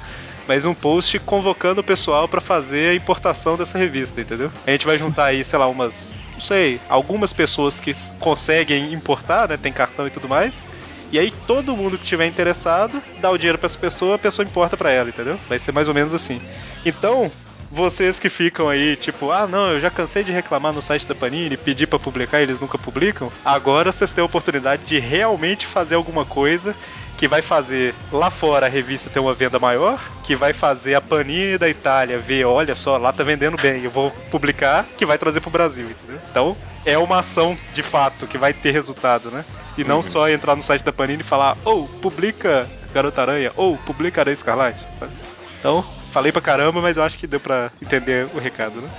mas 0.48 0.66
um 0.66 0.74
post 0.74 1.20
convocando 1.20 1.82
o 1.82 1.84
pessoal 1.84 2.28
pra 2.28 2.40
fazer 2.40 2.92
a 2.92 2.96
importação 2.96 3.58
dessa 3.58 3.78
revista, 3.78 4.22
entendeu? 4.22 4.52
A 4.66 4.72
gente 4.72 4.86
vai 4.86 4.98
juntar 4.98 5.26
aí, 5.26 5.44
sei 5.44 5.60
lá, 5.60 5.68
umas, 5.68 6.22
não 6.34 6.42
sei, 6.42 6.80
algumas 6.88 7.34
pessoas 7.34 7.80
que 7.80 7.94
conseguem 8.20 8.94
importar, 8.94 9.50
né, 9.50 9.58
tem 9.58 9.74
cartão 9.74 10.08
e 10.08 10.12
tudo 10.12 10.30
mais. 10.30 10.64
E 11.12 11.20
aí 11.20 11.32
todo 11.46 11.76
mundo 11.76 11.98
que 11.98 12.06
tiver 12.06 12.26
interessado 12.26 13.02
dá 13.20 13.30
o 13.30 13.38
dinheiro 13.38 13.58
pra 13.58 13.68
essa 13.68 13.78
pessoa, 13.78 14.16
a 14.16 14.20
pessoa 14.20 14.46
importa 14.46 14.76
pra 14.76 14.92
ela, 14.92 15.10
entendeu? 15.10 15.40
Vai 15.48 15.60
ser 15.60 15.72
mais 15.72 15.88
ou 15.88 15.94
menos 15.94 16.14
assim. 16.14 16.42
Então, 16.86 17.32
vocês 17.72 18.20
que 18.20 18.30
ficam 18.30 18.70
aí, 18.70 18.96
tipo, 18.96 19.32
ah, 19.32 19.48
não, 19.48 19.72
eu 19.72 19.80
já 19.80 19.90
cansei 19.90 20.24
de 20.24 20.32
reclamar 20.32 20.74
no 20.74 20.82
site 20.82 21.06
da 21.08 21.16
Panini, 21.16 21.58
pedir 21.58 21.88
pra 21.88 22.00
publicar 22.00 22.40
e 22.40 22.44
eles 22.44 22.60
nunca 22.60 22.78
publicam. 22.78 23.32
Agora 23.44 23.92
vocês 23.92 24.12
têm 24.12 24.22
a 24.22 24.26
oportunidade 24.26 24.84
de 24.86 25.00
realmente 25.00 25.66
fazer 25.66 25.96
alguma 25.96 26.26
coisa 26.26 26.76
que 27.18 27.28
vai 27.28 27.42
fazer 27.42 27.96
lá 28.12 28.30
fora 28.30 28.66
a 28.66 28.70
revista 28.70 29.10
ter 29.10 29.20
uma 29.20 29.34
venda 29.34 29.58
maior, 29.58 30.00
que 30.24 30.36
vai 30.36 30.54
fazer 30.54 30.96
a 30.96 31.02
Panini 31.02 31.58
da 31.58 31.70
Itália 31.70 32.20
ver, 32.20 32.46
olha 32.46 32.76
só, 32.76 32.98
lá 32.98 33.14
tá 33.14 33.24
vendendo 33.24 33.58
bem, 33.58 33.84
eu 33.84 33.92
vou 33.92 34.12
publicar, 34.30 34.86
que 34.98 35.06
vai 35.06 35.18
trazer 35.18 35.40
pro 35.40 35.50
Brasil, 35.50 35.86
entendeu? 35.86 36.20
Então, 36.30 36.58
é 36.86 36.98
uma 36.98 37.20
ação 37.20 37.58
de 37.74 37.82
fato 37.82 38.28
que 38.28 38.38
vai 38.38 38.54
ter 38.54 38.72
resultado, 38.72 39.32
né? 39.32 39.46
E 39.78 39.84
não 39.84 40.04
só 40.04 40.30
entrar 40.30 40.56
no 40.56 40.64
site 40.64 40.84
da 40.84 40.92
Panini 40.92 41.22
e 41.22 41.26
falar, 41.26 41.58
ou 41.64 41.88
publica 41.88 42.68
Garota 42.94 43.22
Aranha, 43.22 43.52
ou 43.56 43.78
publica 43.78 44.22
Aranha 44.22 44.34
Escarlate, 44.34 44.86
sabe? 45.00 45.14
Então, 45.60 45.86
falei 46.16 46.32
pra 46.32 46.42
caramba, 46.42 46.80
mas 46.80 46.96
eu 46.96 47.04
acho 47.04 47.18
que 47.18 47.28
deu 47.28 47.42
pra 47.42 47.70
entender 47.82 48.26
o 48.34 48.40
recado, 48.40 48.80
né? 48.80 48.90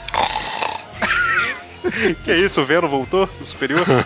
que 2.22 2.34
isso, 2.34 2.60
o 2.60 2.66
Venom 2.66 2.88
voltou? 2.88 3.26
O 3.40 3.44
superior? 3.44 3.86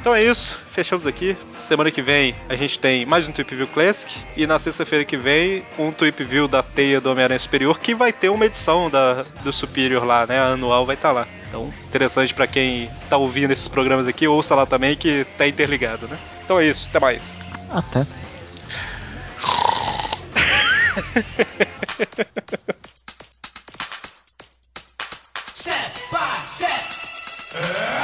Então 0.00 0.14
é 0.14 0.22
isso, 0.22 0.58
fechamos 0.70 1.08
aqui. 1.08 1.36
Semana 1.56 1.90
que 1.90 2.00
vem 2.00 2.32
a 2.48 2.54
gente 2.54 2.78
tem 2.78 3.04
mais 3.04 3.28
um 3.28 3.32
Tweep 3.32 3.52
View 3.52 3.66
Classic. 3.66 4.10
E 4.36 4.46
na 4.46 4.56
sexta-feira 4.56 5.04
que 5.04 5.16
vem, 5.16 5.64
um 5.76 5.90
Tweep 5.90 6.22
View 6.22 6.46
da 6.46 6.62
Teia 6.62 7.00
do 7.00 7.10
Homem-Aranha 7.10 7.38
Superior, 7.38 7.78
que 7.80 7.96
vai 7.96 8.12
ter 8.12 8.28
uma 8.28 8.46
edição 8.46 8.88
da, 8.88 9.24
do 9.42 9.52
Superior 9.52 10.04
lá, 10.04 10.24
né? 10.24 10.38
A 10.38 10.52
anual 10.52 10.86
vai 10.86 10.94
estar 10.94 11.10
lá. 11.10 11.26
Então, 11.48 11.68
interessante 11.84 12.32
pra 12.32 12.46
quem 12.46 12.88
tá 13.10 13.16
ouvindo 13.16 13.50
esses 13.50 13.66
programas 13.66 14.06
aqui, 14.06 14.26
ouça 14.26 14.54
lá 14.54 14.64
também 14.64 14.96
que 14.96 15.26
tá 15.36 15.48
interligado, 15.48 16.06
né? 16.06 16.16
Então 16.44 16.60
é 16.60 16.68
isso, 16.68 16.88
até 16.88 17.00
mais. 17.00 17.36
Até. 17.68 18.06
step 25.54 26.10
by 26.10 26.18
step. 26.44 27.97